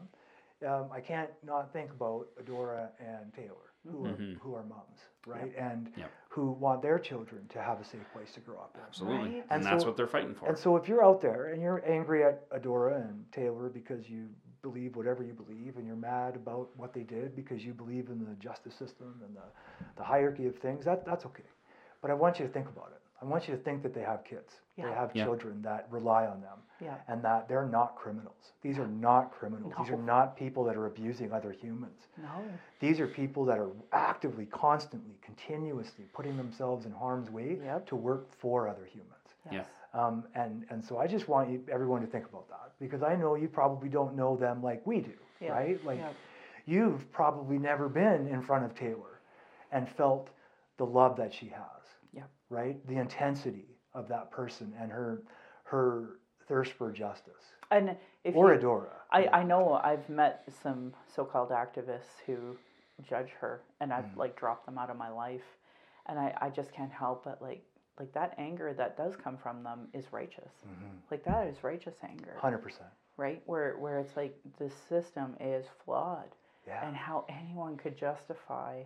[0.66, 5.52] um, I can't not think about Adora and Taylor, who are who are moms, right,
[5.56, 6.00] and Mm-hmm.
[6.00, 6.10] Yep.
[6.28, 8.80] who want their children to have a safe place to grow up in.
[8.86, 9.34] absolutely Right.
[9.34, 11.60] and, And that's so- what they're fighting for And so if you're out there and
[11.62, 14.28] you're angry at Adora and Taylor because you
[14.62, 18.18] believe whatever you believe and you're mad about what they did because you believe in
[18.24, 19.42] the justice system and the,
[19.96, 21.42] the hierarchy of things, that, that's okay.
[22.02, 22.99] But I want you to think about it.
[23.22, 24.52] I want you to think that they have kids.
[24.76, 25.24] They have Yeah.
[25.24, 26.94] children that rely on them Yeah.
[27.06, 28.52] and that they're not criminals.
[28.62, 29.74] These are not criminals.
[29.76, 32.08] These are not people that are abusing other humans.
[32.16, 32.28] No.
[32.78, 37.86] These are people that are actively, constantly, continuously putting themselves in harm's way Yep.
[37.88, 39.34] to work for other humans.
[39.50, 39.66] Yes.
[39.92, 43.16] Um, and, and so I just want you, everyone to think about that because I
[43.16, 45.84] know you probably don't know them like we do, Yeah, right?
[45.84, 46.12] Like yeah.
[46.64, 49.20] you've probably never been in front of Taylor
[49.72, 50.30] and felt
[50.78, 51.79] the love that she has, Yeah.
[52.50, 52.84] Right?
[52.86, 55.22] The intensity of that person and her
[55.64, 56.18] her
[56.48, 57.54] thirst for justice.
[57.70, 58.90] And if or you, Adora.
[59.12, 62.56] I, I know I've met some so-called activists who
[63.08, 64.18] judge her, and I've mm-hmm.
[64.18, 65.44] like dropped them out of my life,
[66.06, 67.62] and I, I just can't help but like
[67.98, 70.52] like that anger that does come from them is righteous.
[70.66, 70.96] Mm-hmm.
[71.10, 72.88] Like that is righteous anger, Hundred percent.
[73.16, 73.42] right?
[73.46, 76.34] Where where it's like the system is flawed,
[76.66, 76.86] Yeah.
[76.86, 78.82] and how anyone could justify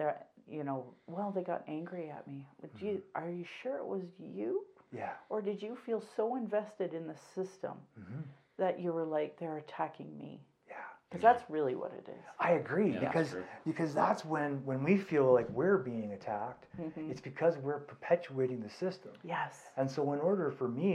[0.00, 0.16] their
[0.48, 2.46] you know well they got angry at me.
[2.62, 4.64] Would you are you sure it was you?
[4.92, 5.12] yeah.
[5.28, 8.22] Or did you feel so invested in the system Mhm.
[8.62, 10.40] that you were like, they're attacking me?
[10.68, 10.74] Yeah.
[11.08, 12.24] Because that's really what it is.
[12.40, 13.44] I agree Yeah, because true.
[13.70, 17.10] because that's when when we feel like we're being attacked, Mm-hmm.
[17.10, 19.12] it's because we're perpetuating the system.
[19.22, 19.52] Yes.
[19.76, 20.94] And so, in order for me,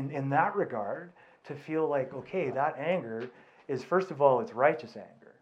[0.00, 1.12] in, in that regard,
[1.48, 3.20] to feel like, okay, that anger
[3.68, 5.34] is, first of all, it's righteous anger.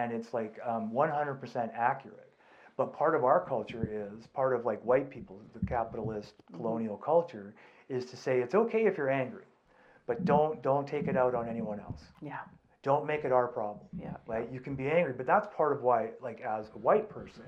[0.00, 2.32] And it's like um, 100% accurate.
[2.76, 6.56] But part of our culture is, part of like white people, the capitalist mm-hmm.
[6.62, 7.54] colonial culture,
[7.88, 9.44] is to say it's okay if you're angry,
[10.06, 10.26] but mm-hmm.
[10.26, 12.02] don't, don't take it out on anyone else.
[12.20, 12.40] Yeah.
[12.82, 14.14] Don't make it our problem Yeah.
[14.28, 14.48] right?
[14.52, 17.42] You can be angry, but that's part of why, like as a white person,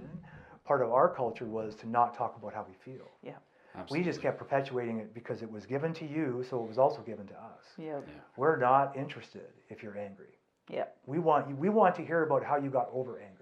[0.64, 3.06] part of our culture was to not talk about how we feel.
[3.22, 3.32] Yeah.
[3.76, 3.98] Absolutely.
[3.98, 7.00] We just kept perpetuating it because it was given to you, so it was also
[7.02, 7.62] given to us.
[7.76, 8.00] Yeah.
[8.36, 10.38] We're not interested if you're angry.
[10.68, 10.84] Yeah.
[11.06, 13.37] We want you, we want to hear about how you got over anger.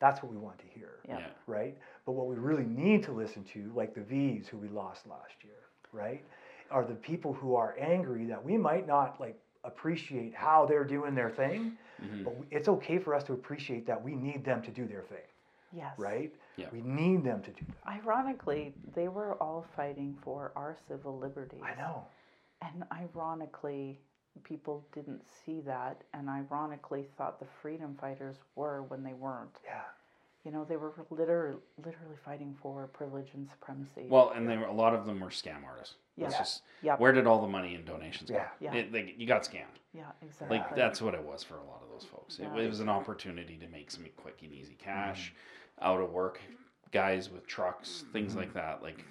[0.00, 1.18] That's what we want to hear, Yeah.
[1.18, 1.26] Yeah.
[1.46, 1.76] right?
[2.06, 5.34] But what we really need to listen to, like the V's who we lost last
[5.42, 5.54] year,
[5.92, 6.22] right,
[6.70, 11.14] are the people who are angry that we might not like appreciate how they're doing
[11.14, 12.22] their thing, Mm-hmm.
[12.22, 15.26] but it's okay for us to appreciate that we need them to do their thing,
[15.72, 15.92] Yes.
[15.98, 16.32] right?
[16.56, 16.66] Yeah.
[16.72, 17.92] We need them to do that.
[18.04, 21.60] Ironically, they were all fighting for our civil liberties.
[21.60, 22.04] I know.
[22.62, 23.98] And ironically,
[24.44, 29.58] people didn't see that, and ironically thought the freedom fighters were when they weren't.
[29.64, 29.80] Yeah.
[30.44, 34.06] You know, they were literally, literally fighting for privilege and supremacy.
[34.08, 35.96] Well, and they were, a lot of them were scam artists.
[36.16, 36.30] Yeah.
[36.30, 37.00] just Yep.
[37.00, 38.36] where did all the money and donations go?
[38.36, 38.48] Yeah.
[38.60, 38.74] Yeah.
[38.74, 39.78] It, like, you got scammed.
[39.92, 40.58] yeah, exactly.
[40.58, 42.38] Like that's what it was for a lot of those folks.
[42.38, 42.62] It, Yeah.
[42.62, 45.32] it was an opportunity to make some quick and easy cash,
[45.80, 45.86] mm-hmm.
[45.86, 46.40] out of work
[46.92, 48.40] guys with trucks, things mm-hmm.
[48.40, 48.82] like that.
[48.82, 49.04] Like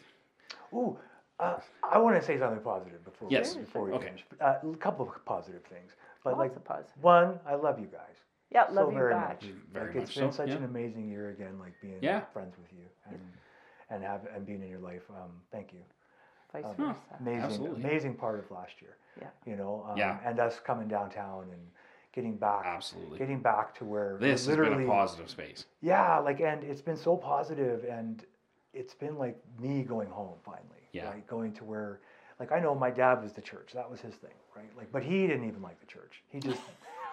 [0.74, 0.98] Ooh,
[1.40, 3.56] uh, I want to say something positive before Yes.
[3.56, 4.08] we, before we Okay.
[4.08, 4.26] finish.
[4.42, 5.92] Uh, a couple of positive things,
[6.24, 7.04] but Lots like of positive.
[7.04, 8.16] one, I love you guys.
[8.50, 9.42] Yeah, so love you very back.
[9.42, 9.52] much.
[9.74, 10.56] Very like, much It's been so, such yeah.
[10.56, 12.22] an amazing year again, like being Yeah.
[12.34, 13.20] friends with you and
[13.90, 15.04] and have and being in your life.
[15.10, 15.80] Um, thank you.
[16.52, 17.00] Vice Um, versa.
[17.20, 17.84] Amazing, Absolutely.
[17.84, 18.98] amazing part of last year.
[19.20, 19.28] Yeah.
[19.46, 20.20] You know, um, Yeah.
[20.26, 21.72] and us coming downtown and
[22.14, 25.66] getting back, absolutely, getting back to where this has literally, been a positive space.
[25.82, 28.26] yeah, like, and it's been so positive, and
[28.74, 31.10] it's been like me going home finally, Yeah.
[31.12, 31.28] right?
[31.28, 32.00] Going to where,
[32.40, 34.70] like, I know my dad was the church, that was his thing, right?
[34.78, 36.22] Like, but he didn't even like the church.
[36.30, 36.62] He just,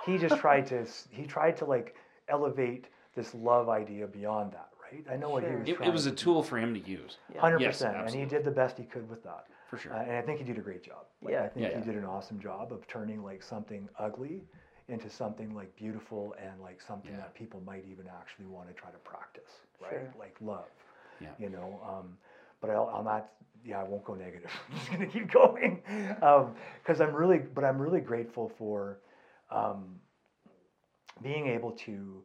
[0.05, 1.95] he just tried to, he tried to like
[2.29, 5.05] elevate this love idea beyond that, right?
[5.11, 5.59] I know what he Sure.
[5.59, 5.69] was.
[5.69, 6.23] It, it was a to do.
[6.25, 7.41] tool for him to use Yeah.
[7.41, 9.47] Hundred Yes, percent, and he did the best he could with that.
[9.69, 9.93] for sure.
[9.93, 11.05] Uh, and I think he did a great job.
[11.23, 11.45] Like, Yeah.
[11.45, 11.85] I think Yeah, he yeah.
[11.93, 14.43] did an awesome job of turning like something ugly
[14.89, 17.19] into something like beautiful and like something Yeah.
[17.19, 19.51] that people might even actually want to try to practice,
[19.81, 19.91] right?
[19.93, 20.15] Sure.
[20.19, 20.69] Like love.
[21.21, 21.29] Yeah.
[21.39, 22.19] You know, um,
[22.61, 23.33] but I'll, on that,
[23.65, 24.51] yeah, I won't go negative.
[24.71, 25.83] I'm just gonna keep going
[26.83, 28.99] because I'm really, but I'm really grateful for
[29.51, 29.97] um,
[31.23, 32.23] being able to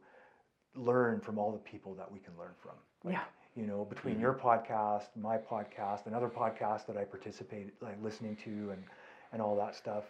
[0.74, 2.74] learn from all the people that we can learn from.
[3.04, 3.22] Like, Yeah.
[3.56, 8.36] You know, between your podcast, my podcast, and other podcasts that I participate, like listening
[8.44, 8.84] to, and
[9.32, 10.04] and all that stuff,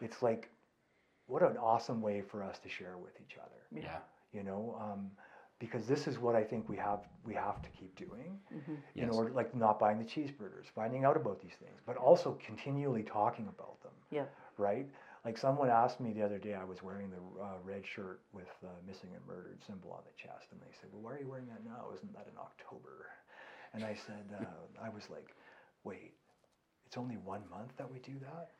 [0.00, 0.48] it's like,
[1.26, 3.82] what an awesome way for us to share with each other.
[3.82, 3.98] yeah,
[4.32, 5.10] You know, um,
[5.60, 8.38] because this is what I think we have we have to keep doing
[8.96, 9.14] in Yes.
[9.14, 13.46] order, like not buying the cheeseburgers, finding out about these things, but also continually talking
[13.48, 14.24] about them Yeah.
[14.58, 14.86] right?
[15.24, 18.48] Like someone asked me the other day, I was wearing the uh, red shirt with
[18.64, 21.28] uh, missing and murdered symbol on the chest, and they said, "Well, why are you
[21.28, 21.92] wearing that now?
[21.94, 23.06] Isn't that in October?"
[23.74, 25.34] And I said, uh, I was like,
[25.84, 26.14] "Wait,
[26.86, 28.50] it's only one month that we do that."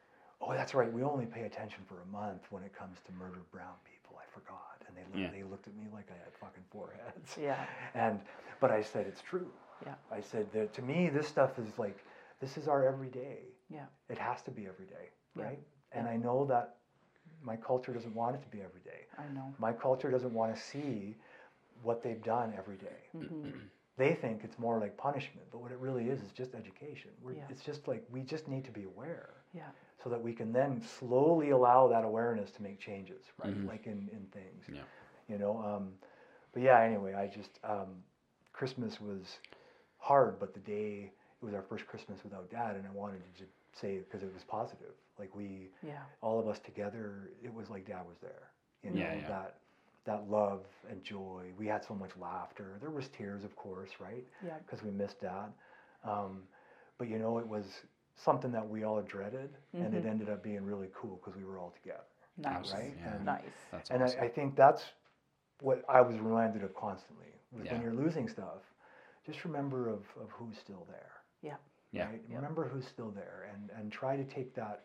[0.40, 0.92] Oh, that's right.
[0.92, 4.18] We only pay attention for a month when it comes to murdered brown people.
[4.20, 4.69] I forgot, and
[5.00, 5.40] they looked, Yeah.
[5.40, 7.36] they looked at me like I had fucking four heads.
[7.40, 7.64] Yeah.
[7.94, 8.20] And
[8.60, 9.50] but I said it's true.
[9.86, 9.94] Yeah.
[10.12, 11.98] I said that to me, this stuff is like
[12.40, 13.86] this is our everyday Yeah.
[14.08, 15.06] it has to be every day,
[15.36, 15.44] Yeah.
[15.44, 15.58] right?
[15.92, 16.76] And I know that
[17.42, 19.06] My culture doesn't want it to be every day.
[19.18, 19.54] I know.
[19.58, 21.16] My culture doesn't want to see
[21.82, 23.00] what they've done every day.
[23.16, 23.50] Mm-hmm.
[23.96, 27.10] They think it's more like punishment, but what it really is is just education.
[27.22, 27.48] We're, Yeah.
[27.50, 29.70] It's just like we just need to be aware Yeah.
[30.02, 33.54] so that we can then slowly allow that awareness to make changes, right?
[33.54, 33.68] Mhm.
[33.68, 34.64] Like in, in things.
[34.72, 34.82] Yeah.
[35.28, 35.92] You know, um,
[36.52, 38.02] but yeah, anyway, I just, um,
[38.52, 39.38] Christmas was
[39.98, 43.38] hard, but the day, it was our first Christmas without dad, and I wanted to
[43.38, 44.94] just say, because it was positive.
[45.18, 46.02] Like we, Yeah.
[46.22, 48.50] all of us together, it was like dad was there.
[48.82, 49.28] You know, Yeah, yeah.
[49.28, 49.56] that
[50.06, 51.52] that love and joy.
[51.58, 52.78] We had so much laughter.
[52.80, 54.24] There was tears, of course, right?
[54.44, 54.56] Yeah.
[54.64, 55.52] Because we missed dad.
[56.04, 56.42] Um,
[56.96, 57.66] but you know, it was
[58.20, 60.10] something that we all dreaded, and it Mhm.
[60.10, 62.04] ended up being really cool because we were all together.
[62.36, 62.56] Nice.
[62.56, 63.14] Absolutely, yeah.
[63.16, 63.42] And- Nice.
[63.70, 64.20] That's And awesome.
[64.20, 64.92] I, I think that's
[65.60, 67.26] what I was reminded of constantly.
[67.52, 67.72] Yeah.
[67.72, 68.62] When you're losing stuff,
[69.26, 71.12] just remember of, of who's still there.
[71.42, 71.56] Yeah.
[71.92, 72.06] Yeah.
[72.10, 72.22] Right?
[72.28, 72.36] Yeah.
[72.36, 74.84] Remember who's still there, and and try to take that.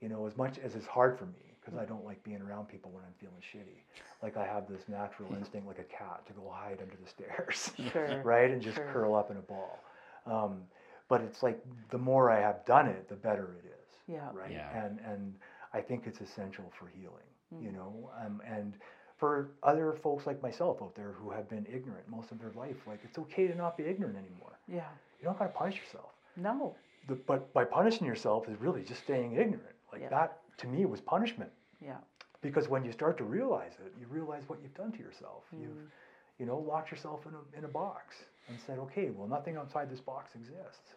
[0.00, 2.68] You know, as much as it's hard for me because I don't like being around
[2.68, 3.84] people when I'm feeling shitty.
[4.22, 7.72] Like I have this natural instinct, like a cat, to go hide under the stairs,
[7.90, 8.20] Sure.
[8.24, 8.90] right, and just Sure.
[8.92, 9.78] curl up in a ball.
[10.26, 10.66] Um,
[11.08, 14.28] but it's like the more I have done it, the better it is Yeah.
[14.32, 14.50] right?
[14.50, 14.84] Yeah.
[14.84, 15.34] And and
[15.72, 17.28] I think it's essential for healing,
[17.60, 17.74] you Mm.
[17.74, 18.74] know, um, and
[19.16, 22.86] for other folks like myself out there who have been ignorant most of their life,
[22.86, 24.58] like it's okay to not be ignorant anymore.
[24.68, 24.88] Yeah.
[25.18, 26.12] You don't got to punish yourself.
[26.36, 26.74] No.
[27.08, 29.76] The, but by punishing yourself is really just staying ignorant.
[29.92, 30.08] Like Yeah.
[30.10, 31.98] that to me was punishment Yeah.
[32.40, 35.44] because when you start to realize it, you realize what you've done to yourself.
[35.54, 35.60] Mm.
[35.62, 35.90] You've
[36.38, 39.90] you know locked yourself in a in a box and said, okay, well nothing outside
[39.90, 40.94] this box exists,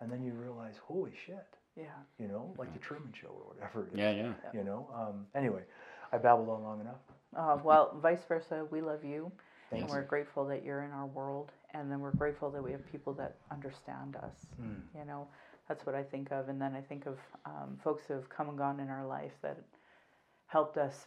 [0.00, 1.46] and then you realize, holy shit,
[1.76, 1.84] Yeah.
[2.18, 3.86] you know, like the Truman Show or whatever.
[3.86, 4.32] It is yeah, yeah.
[4.52, 4.88] you know.
[4.94, 5.62] Um, anyway,
[6.12, 7.00] I babbled on long enough.
[7.36, 9.30] Uh, well, vice versa, we love you,
[9.70, 12.84] and we're grateful that you're in our world, and then we're grateful that we have
[12.90, 14.46] people that understand us.
[14.60, 14.80] Mm.
[14.98, 15.28] You know,
[15.68, 18.48] that's what I think of, and then I think of um, folks who have come
[18.48, 19.58] and gone in our life that
[20.46, 21.06] helped us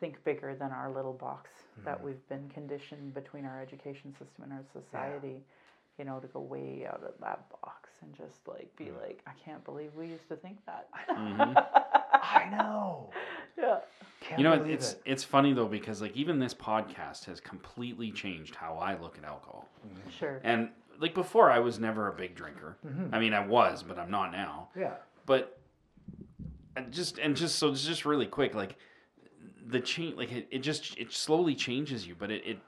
[0.00, 1.50] think bigger than our little box
[1.84, 2.02] that Mhm.
[2.04, 5.44] we've been conditioned between our education system and our society.
[5.98, 9.00] You know, to go way out of that box and just like be Mm.
[9.02, 10.88] like, I can't believe we used to think that.
[11.08, 13.10] I know.
[13.56, 13.80] yeah.
[14.20, 15.02] Can't You know, it's it.
[15.04, 19.24] it's funny though because like even this podcast has completely changed how I look at
[19.24, 19.68] alcohol.
[20.10, 20.40] Sure.
[20.44, 20.70] And
[21.00, 22.76] like before, I was never a big drinker.
[22.86, 23.12] Mhm.
[23.12, 24.68] I mean, I was, but I'm not now.
[24.76, 24.94] Yeah.
[25.26, 25.58] But
[26.76, 28.76] and just and just so it's just really quick, like
[29.68, 32.58] the change, like it, it just it slowly changes you, but it, it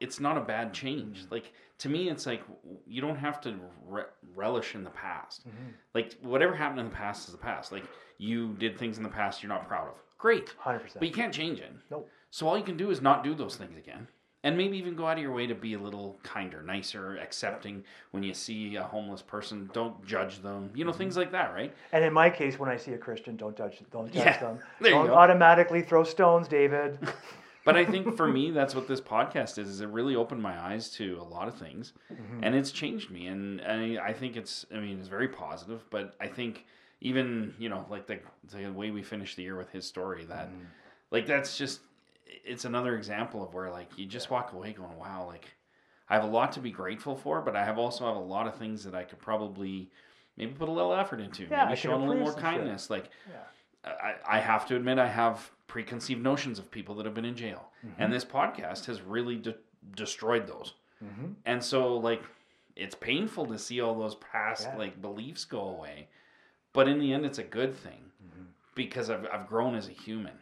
[0.00, 1.24] it's not a bad change.
[1.30, 2.42] Like to me, it's like
[2.86, 3.56] you don't have to
[3.86, 4.02] re-
[4.34, 5.46] relish in the past.
[5.48, 5.72] Mhm.
[5.94, 7.72] Like whatever happened in the past is the past.
[7.72, 7.84] Like
[8.18, 9.94] you did things in the past you're not proud of.
[10.18, 11.00] Great, Hundred percent.
[11.00, 11.72] but you can't change it.
[11.90, 12.08] Nope.
[12.30, 14.08] So all you can do is not do those things again.
[14.46, 17.82] And maybe even go out of your way to be a little kinder, nicer, accepting
[18.12, 19.68] when you see a homeless person.
[19.72, 20.70] Don't judge them.
[20.74, 20.98] You know, Mm-hmm.
[20.98, 21.74] things like that, right?
[21.92, 23.80] And in my case, when I see a Christian, don't judge.
[23.90, 24.58] Don't judge Yeah, them.
[24.80, 25.14] there don't go.
[25.14, 26.98] automatically throw stones, David.
[27.64, 29.68] But I think for me, that's what this podcast is.
[29.68, 32.44] Is it really opened my eyes to a lot of things, Mm-hmm.
[32.44, 33.26] and it's changed me.
[33.26, 35.80] And I, I think it's, I mean, it's very positive.
[35.90, 36.64] But I think
[37.00, 38.20] even you know, like the
[38.54, 40.64] the way we finished the year with his story, that Mm-hmm.
[41.10, 41.80] like that's just,
[42.26, 45.46] it's another example of where like you just walk away going, wow, like
[46.08, 48.46] I have a lot to be grateful for, but I have also have a lot
[48.46, 49.90] of things that I could probably
[50.36, 51.44] maybe put a little effort into.
[51.44, 52.42] Yeah, maybe show a little more some shit.
[52.42, 52.90] kindness.
[52.90, 53.90] Like Yeah.
[54.28, 57.36] I, I have to admit, I have preconceived notions of people that have been in
[57.36, 58.02] jail, Mm-hmm.
[58.02, 59.54] and this podcast has really de-
[59.94, 60.74] destroyed those.
[61.04, 61.34] Mhm.
[61.44, 62.22] And so, like,
[62.74, 64.76] it's painful to see all those past Yeah.
[64.76, 66.08] like beliefs go away,
[66.72, 68.42] but in the end, it's a good thing Mm-hmm.
[68.74, 70.38] because I've I've grown as a human.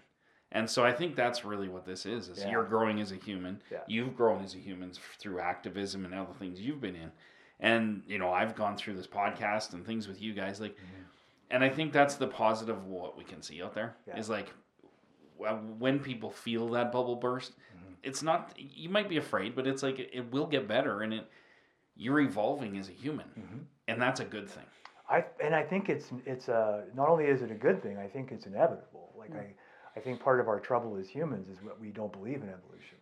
[0.54, 2.50] And so I think that's really what this is: is Yeah.
[2.50, 3.60] you're growing as a human.
[3.70, 3.80] Yeah.
[3.86, 7.10] You've grown as a human through activism and other things you've been in,
[7.60, 10.60] and you know I've gone through this podcast and things with you guys.
[10.60, 11.02] Like, mm-hmm.
[11.50, 14.36] and I think that's the positive of what we can see out there is Yeah.
[14.36, 14.52] like
[15.78, 17.94] when people feel that bubble burst, mm-hmm.
[18.02, 18.52] it's not.
[18.56, 21.26] You might be afraid, but it's like it, it will get better, and it
[21.96, 23.58] you're evolving as a human, mm-hmm.
[23.88, 24.64] and that's a good thing.
[25.08, 28.06] I and I think it's it's a not only is it a good thing, I
[28.06, 29.12] think it's inevitable.
[29.18, 29.40] Like Mm.
[29.40, 29.54] I,
[29.96, 32.98] I think part of our trouble as humans is what we don't believe in evolution,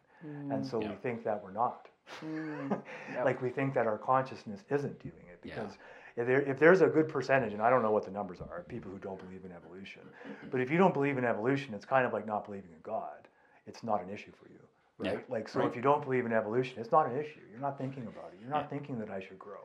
[0.52, 0.90] and so Yeah.
[0.90, 1.89] we think that we're not.
[2.20, 2.82] Mm.
[3.14, 3.24] Yep.
[3.24, 5.55] like we think that our consciousness isn't doing it Yeah.
[5.55, 5.78] because
[6.16, 8.59] if, there, if there's a good percentage, and I don't know what the numbers are,
[8.59, 10.02] of people who don't believe in evolution,
[10.51, 13.28] but if you don't believe in evolution, it's kind of like not believing in God.
[13.66, 14.59] It's not an issue for you,
[15.01, 15.14] Yeah.
[15.14, 15.31] right?
[15.31, 15.69] Like so, Right.
[15.69, 17.40] if you don't believe in evolution, it's not an issue.
[17.51, 18.40] You're not thinking about it.
[18.40, 18.69] You're not Yeah.
[18.69, 19.64] thinking that I should grow.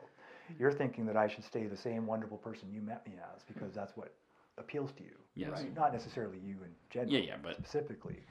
[0.58, 3.74] You're thinking that I should stay the same wonderful person you met me as because
[3.74, 4.14] that's what
[4.58, 5.50] appeals to you, Yes.
[5.52, 5.74] right?
[5.74, 8.24] Not necessarily you in general Yeah, yeah, but specifically.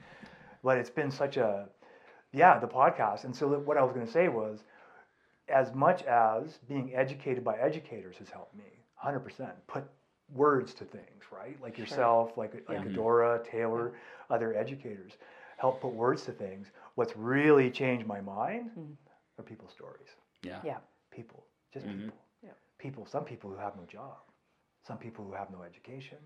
[0.64, 1.70] But it's been such a,
[2.34, 3.24] yeah, the podcast.
[3.26, 4.64] And so what I was going to say was,
[5.50, 9.86] as much as being educated by educators has helped me, 100%, put
[10.34, 11.60] words to things, right?
[11.62, 12.84] Like yourself, like like Yeah.
[12.84, 13.94] Adora, Taylor,
[14.30, 15.14] other educators
[15.58, 16.68] help put words to things.
[16.96, 18.96] What's really changed my mind Mm.
[19.40, 20.10] are people's stories.
[20.44, 20.60] Yeah.
[20.64, 20.80] Yeah.
[21.12, 22.02] People, just Mhm.
[22.02, 22.18] people.
[22.42, 22.52] Yeah.
[22.78, 23.06] People.
[23.06, 24.18] Some people who have no job,
[24.88, 26.18] some people who have no education,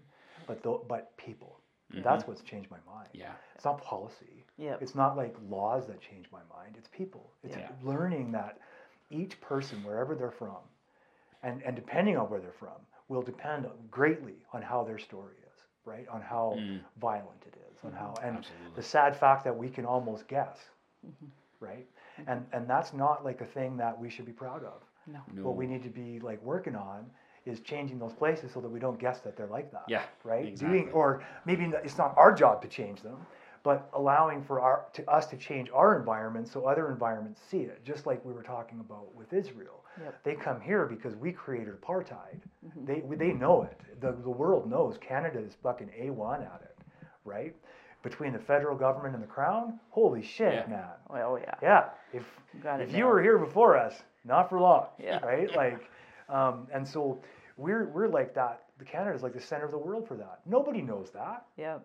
[0.47, 1.57] but tho- but people.
[1.93, 3.09] That's what's changed my mind.
[3.11, 3.33] Yeah.
[3.55, 4.45] It's not policy.
[4.57, 4.81] Yep.
[4.81, 6.75] It's not like laws that change my mind.
[6.77, 7.33] It's people.
[7.43, 7.67] It's Yeah.
[7.83, 8.59] learning that
[9.09, 10.61] each person, wherever they're from,
[11.43, 12.79] and, and depending on where they're from,
[13.09, 16.07] will depend greatly on how their story is, right?
[16.07, 16.79] On how Mm.
[16.95, 18.75] violent it is, on how, and Absolutely.
[18.75, 20.69] the sad fact that we can almost guess,
[21.05, 21.25] Mm-hmm.
[21.59, 21.87] right?
[22.27, 24.81] And and that's not like a thing that we should be proud of.
[25.07, 25.19] No.
[25.33, 25.43] No.
[25.43, 27.11] What we need to be like working on
[27.45, 29.83] is changing those places so that we don't guess that they're like that.
[29.87, 30.45] Yeah, Right.
[30.47, 30.79] exactly.
[30.81, 33.17] Doing or maybe it's not our job to change them,
[33.63, 37.83] but allowing for our to us to change our environment so other environments see it.
[37.83, 39.83] Just like we were talking about with Israel.
[40.01, 40.23] Yep.
[40.23, 42.39] They come here because we created apartheid.
[42.65, 42.85] Mm-hmm.
[42.85, 43.77] They they know it.
[44.01, 46.77] The the world knows Canada is fucking a one at it,
[47.25, 47.55] right?
[48.03, 50.67] Between the federal government and the crown, holy shit, Yeah.
[50.67, 50.89] man.
[51.09, 51.55] Well, yeah.
[51.61, 52.23] Yeah, if
[52.63, 55.23] Got it if you were here before us, not for long, Yeah.
[55.23, 55.53] right?
[55.55, 55.81] Like,
[56.31, 57.21] um, and so
[57.57, 58.63] we're we're like that.
[58.79, 60.39] The Canada is like the center of the world for that.
[60.45, 61.79] Nobody knows that, Yeah.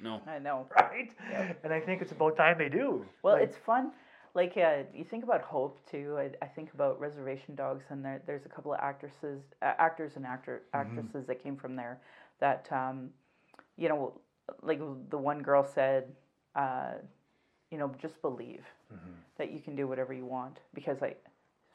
[0.00, 0.20] No.
[0.26, 0.66] I know.
[0.76, 1.10] right?
[1.64, 3.06] And I think it's about time they do.
[3.22, 3.92] Well, Like, it's fun.
[4.34, 6.16] Like uh, you think about Hope too.
[6.18, 10.12] I, I think about Reservation Dogs, and there, there's a couple of actresses, uh, actors
[10.16, 12.00] and actor actresses that came from there.
[12.40, 13.10] That um,
[13.76, 14.18] you know,
[14.62, 14.80] like
[15.10, 16.04] the one girl said,
[16.56, 16.92] uh,
[17.70, 18.64] you know, just believe
[19.38, 20.58] that you can do whatever you want.
[20.74, 21.22] Because like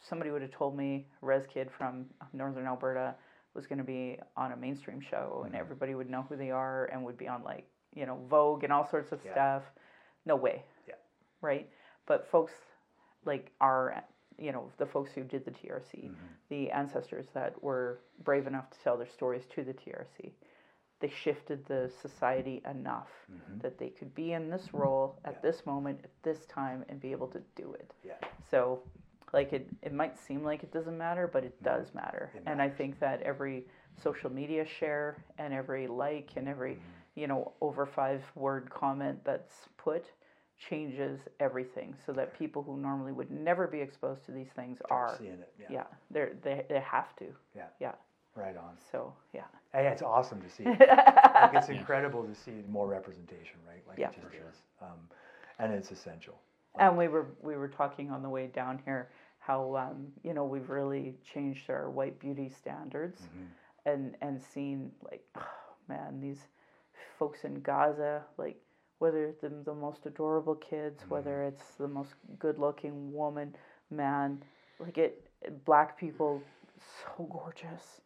[0.01, 3.15] somebody would have told me, res kid from Northern Alberta
[3.53, 5.61] was going to be on a mainstream show, and mm-hmm.
[5.61, 7.65] everybody would know who they are and would be on like
[7.95, 9.31] you know Vogue and all sorts of Yeah.
[9.33, 9.63] stuff.
[10.25, 10.95] No way yeah,
[11.41, 11.69] right?
[12.05, 12.53] But folks
[13.25, 14.03] like our,
[14.37, 16.13] you know, the folks who did the TRC, mm-hmm.
[16.49, 20.31] the ancestors that were brave enough to tell their stories to the TRC,
[20.99, 23.59] they shifted the society enough mm-hmm.
[23.59, 25.51] that they could be in this role at Yeah.
[25.51, 27.93] this moment, at this time, and be able to do it.
[28.03, 28.13] yeah,
[28.49, 28.81] So,
[29.33, 32.31] like it, it might seem like it doesn't matter, but it does matter.
[32.35, 33.65] It And I think that every
[34.01, 36.81] social media share and every like and every, Mm-hmm.
[37.15, 40.05] you know, over five word comment that's put
[40.69, 44.91] changes everything so that people who normally would never be exposed to these things start
[44.91, 45.17] are.
[45.17, 45.53] seeing it.
[45.59, 47.25] Yeah, Yeah, they're, they, they have to.
[47.55, 47.93] yeah, Yeah.
[48.35, 48.77] right on.
[48.91, 49.45] So, yeah.
[49.73, 50.63] Hey, it's awesome to see.
[50.79, 53.83] like, it's incredible to see more representation, right?
[53.87, 54.07] Like Yeah.
[54.09, 54.97] it just is, um,
[55.59, 56.35] and it's essential.
[56.79, 59.09] And we were we were talking on the way down here
[59.39, 63.21] how um, you know we've really changed our white beauty standards
[63.85, 65.23] and and seen like
[65.87, 66.47] man these
[67.17, 68.57] folks in Gaza like
[68.99, 73.55] whether it's the, the most adorable kids whether it's the most good looking woman
[73.91, 74.43] man
[74.79, 75.23] like it
[75.65, 76.41] black people
[77.17, 78.01] so gorgeous.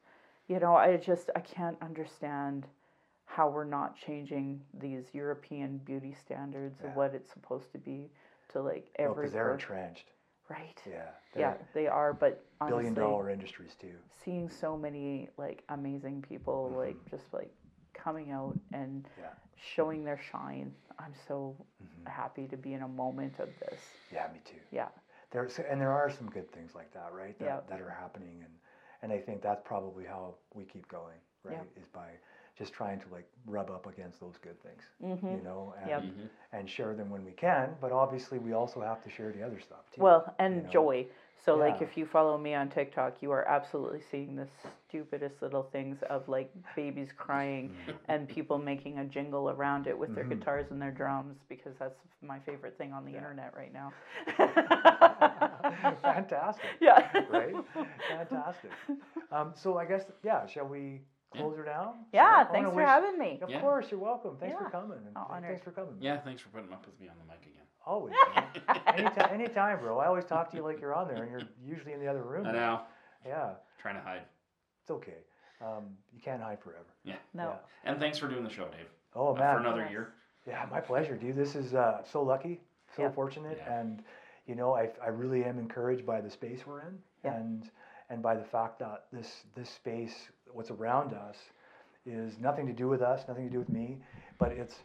[0.47, 2.67] You know I just I can't understand
[3.25, 6.89] how we're not changing these European beauty standards Yeah.
[6.89, 8.09] of what it's supposed to be
[8.53, 10.05] to like every Because they're entrenched.
[10.49, 13.95] right Yeah, yeah they're but honestly billion dollar industries too.
[14.23, 17.51] seeing so many like amazing people like just like
[17.93, 19.25] coming out and Yeah.
[19.75, 22.09] showing their shine i'm so Mm-hmm.
[22.09, 24.55] happy to be in a moment of this Yeah, me too.
[24.71, 24.87] yeah
[25.31, 27.37] There's and there are some good things like that, right?
[27.39, 27.59] That, Yeah.
[27.69, 28.53] that are happening, and
[29.01, 31.67] and I think that's probably how we keep going, right?
[31.77, 32.09] Is by
[32.61, 34.83] just trying to like rub up against those good things,
[35.37, 36.03] you know, and Yep.
[36.53, 37.67] and share them when we can.
[37.81, 40.01] But obviously, we also have to share the other stuff too.
[40.01, 40.69] well and you know?
[40.79, 41.05] joy
[41.45, 44.47] so like if you follow me on tiktok you are absolutely seeing the
[44.87, 48.11] stupidest little things of like babies crying Mm-hmm.
[48.11, 51.99] and people making a jingle around it with their guitars and their drums because that's
[52.21, 53.91] my favorite thing on the internet right now
[56.03, 56.65] Fantastic.
[56.79, 57.55] yeah Right?
[58.09, 58.71] Fantastic.
[59.31, 61.01] Um, so I guess yeah, shall we
[61.31, 62.05] close her down?
[62.11, 62.51] Yeah, Sure.
[62.53, 63.39] Thanks for wish- having me.
[63.41, 63.61] Of Yeah.
[63.61, 64.37] course, you're welcome.
[64.37, 64.65] Thanks Yeah.
[64.65, 64.97] for coming.
[64.97, 65.49] and Oh, th- honored.
[65.49, 65.95] thanks for coming.
[65.99, 67.65] Yeah, thanks for putting up with me on the mic again.
[67.85, 68.13] Always.
[68.35, 68.81] man.
[68.95, 69.97] anytime, anytime, bro.
[69.99, 72.21] I always talk to you like you're on there, and you're usually in the other
[72.23, 72.45] room.
[72.45, 72.81] I know.
[73.25, 74.23] Yeah, Trying to hide.
[74.81, 75.17] it's okay.
[75.61, 76.85] Um, you can't hide forever.
[77.03, 77.15] Yeah.
[77.33, 77.49] No.
[77.49, 77.57] Yeah.
[77.91, 78.89] And thanks for doing the show, Dave.
[79.15, 79.55] Oh Uh, man.
[79.55, 79.91] for another Yes.
[79.91, 80.13] year.
[80.45, 81.35] Yeah, my pleasure, dude.
[81.35, 82.61] This is uh, so lucky,
[82.95, 83.13] so Yep.
[83.15, 83.79] fortunate, Yeah.
[83.79, 84.03] and
[84.45, 87.35] you know, I, I really am encouraged by the space we're in, Yeah.
[87.35, 87.69] and
[88.11, 91.37] and by the fact that this this space, what's around us,
[92.05, 93.97] is nothing to do with us, nothing to do with me,
[94.37, 94.75] but it's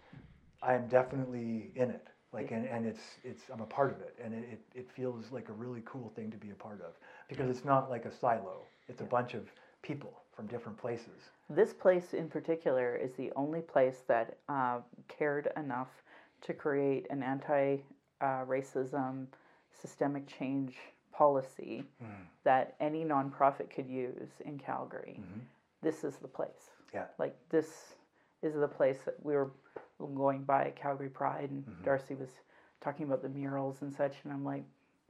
[0.62, 2.06] I am definitely in it.
[2.32, 5.32] Like and, and it's it's I'm a part of it, and it, it, it feels
[5.32, 6.94] like a really cool thing to be a part of
[7.28, 8.62] because it's not like a silo.
[8.88, 9.42] It's a bunch of
[9.82, 11.30] people from different places.
[11.50, 14.78] This place in particular is the only place that uh,
[15.08, 15.88] cared enough
[16.42, 17.78] to create an anti
[18.20, 19.26] uh, racism
[19.72, 20.76] systemic change
[21.16, 22.22] policy Hmm.
[22.44, 25.18] that any nonprofit could use in Calgary.
[25.20, 25.40] Mm-hmm.
[25.82, 26.70] This is the place.
[26.94, 27.06] Yeah.
[27.18, 27.94] Like this
[28.42, 29.50] is the place that we were
[30.14, 31.84] going by Calgary Pride, and Mm-hmm.
[31.84, 32.30] Darcy was
[32.80, 34.64] talking about the murals and such, and I'm like,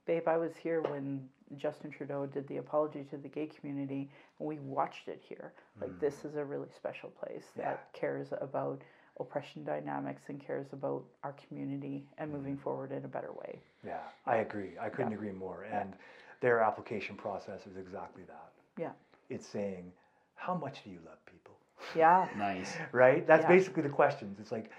[0.07, 4.09] babe, I was here when Justin Trudeau did the apology to the gay community,
[4.39, 5.53] and we watched it here.
[5.81, 7.59] Like this is a really special place Mm.
[7.59, 7.65] Yeah.
[7.70, 8.81] that cares about
[9.20, 12.36] oppression dynamics and cares about our community and Mm-hmm.
[12.38, 13.59] moving forward in a better way.
[13.84, 14.72] Yeah, I agree.
[14.80, 15.64] I couldn't agree more.
[15.72, 15.94] And
[16.40, 18.51] their application process is exactly that.
[18.78, 18.93] Yeah.
[19.30, 19.93] It's saying,
[20.34, 21.55] how much do you love people?
[21.94, 22.26] Yeah.
[22.38, 22.76] Nice.
[22.93, 23.26] Right?
[23.26, 23.48] That's Yeah.
[23.48, 24.38] basically the questions.
[24.40, 24.70] It's like,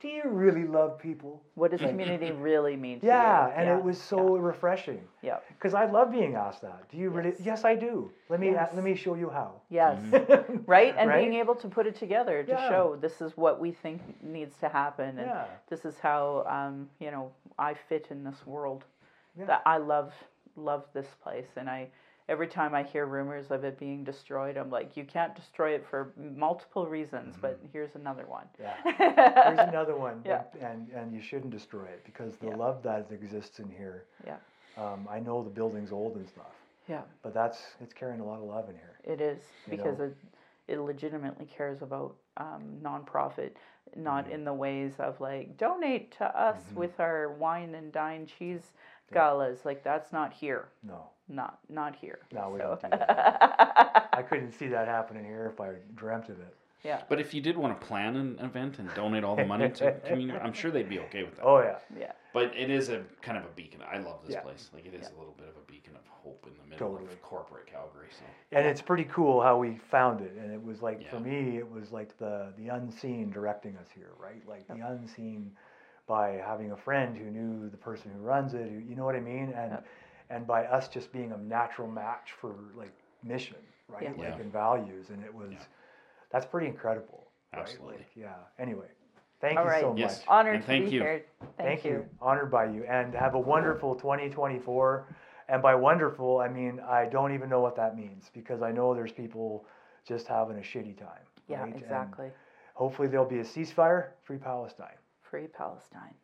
[0.00, 1.42] do you really love people?
[1.56, 3.12] What does community really mean to you?
[3.12, 3.52] Yeah, you?
[3.54, 5.00] and it was so refreshing.
[5.22, 5.38] Yeah.
[5.48, 6.88] Because I love being asked that.
[6.90, 7.30] Do you really?
[7.38, 7.40] Yes.
[7.44, 8.10] Yes, I do.
[8.30, 8.70] Let me Yes.
[8.74, 9.60] let me show you how.
[9.68, 9.98] Yes.
[10.66, 10.94] right?
[10.96, 11.20] And Right?
[11.20, 12.68] being able to put it together to Yeah.
[12.70, 15.44] show this is what we think needs to happen and Yeah.
[15.68, 18.84] this is how um, you know I fit in this world.
[19.38, 19.44] Yeah.
[19.46, 20.12] That I love
[20.56, 21.88] love this place and I
[22.30, 25.84] every time I hear rumors of it being destroyed, I'm like, you can't destroy it
[25.90, 28.44] for multiple reasons, but here's another one.
[28.58, 29.02] Mm-hmm.
[29.02, 29.44] Yeah.
[29.48, 30.22] Here's another one.
[30.24, 30.42] Yeah.
[30.62, 32.56] And and you shouldn't destroy it because the Yeah.
[32.56, 34.04] love that exists in here.
[34.24, 34.36] Yeah.
[34.78, 36.54] Um, I know the building's old and stuff,
[36.88, 38.96] Yeah, but that's it's carrying a lot of love in here.
[39.04, 40.04] it is because know?
[40.06, 40.16] it
[40.68, 43.50] it legitimately cares about um, nonprofit,
[43.96, 44.34] not Mm-hmm.
[44.34, 48.72] in the ways of like donate to us with our wine and dine cheese
[49.12, 49.58] galas.
[49.64, 50.68] Like that's not here.
[50.84, 51.00] No,
[51.30, 52.18] Not not here.
[52.32, 54.08] no, we So- don't do that.
[54.12, 56.54] I couldn't see that happening here if I dreamt of it.
[56.82, 59.70] yeah, But if you did want to plan an event and donate all the money
[59.70, 61.44] to community, I'm sure they'd be okay with that.
[61.44, 63.80] Oh yeah, yeah, But it is a kind of a beacon.
[63.90, 64.40] I love this Yeah.
[64.40, 64.70] place.
[64.74, 67.12] Like it is a little bit of a beacon of hope in the middle Totally.
[67.12, 68.08] of corporate Calgary.
[68.10, 70.32] So and it's pretty cool how we found it.
[70.36, 74.10] And it was like for me, it was like the the unseen directing us here,
[74.18, 74.42] right?
[74.48, 75.52] Like the unseen
[76.06, 78.68] by having a friend who knew the person who runs it.
[78.68, 79.52] Who, you know what I mean?
[79.56, 79.86] And Yep.
[80.30, 82.92] And by us just being a natural match for like
[83.22, 83.56] mission,
[83.88, 84.02] right?
[84.04, 84.10] Yeah.
[84.10, 84.40] Like Yeah.
[84.42, 85.52] and values, and it was
[86.30, 87.26] that's pretty incredible.
[87.52, 87.62] right?
[87.62, 87.96] Absolutely.
[87.98, 88.34] Like, yeah.
[88.58, 88.86] Anyway,
[89.40, 89.98] thank All you so right.
[89.98, 90.12] much.
[90.28, 91.00] Honored And to thank be you.
[91.02, 91.24] here.
[91.58, 92.06] Thank, you.
[92.20, 92.84] Honored by you.
[92.84, 95.06] And have a wonderful 2024.
[95.48, 98.94] And by wonderful, I mean, I don't even know what that means because I know
[98.94, 99.66] there's people
[100.06, 101.24] just having a shitty time.
[101.48, 101.72] Yeah, right?
[101.74, 102.30] And exactly.
[102.74, 104.94] hopefully there'll be a ceasefire, free Palestine.
[105.22, 106.14] Free Palestine.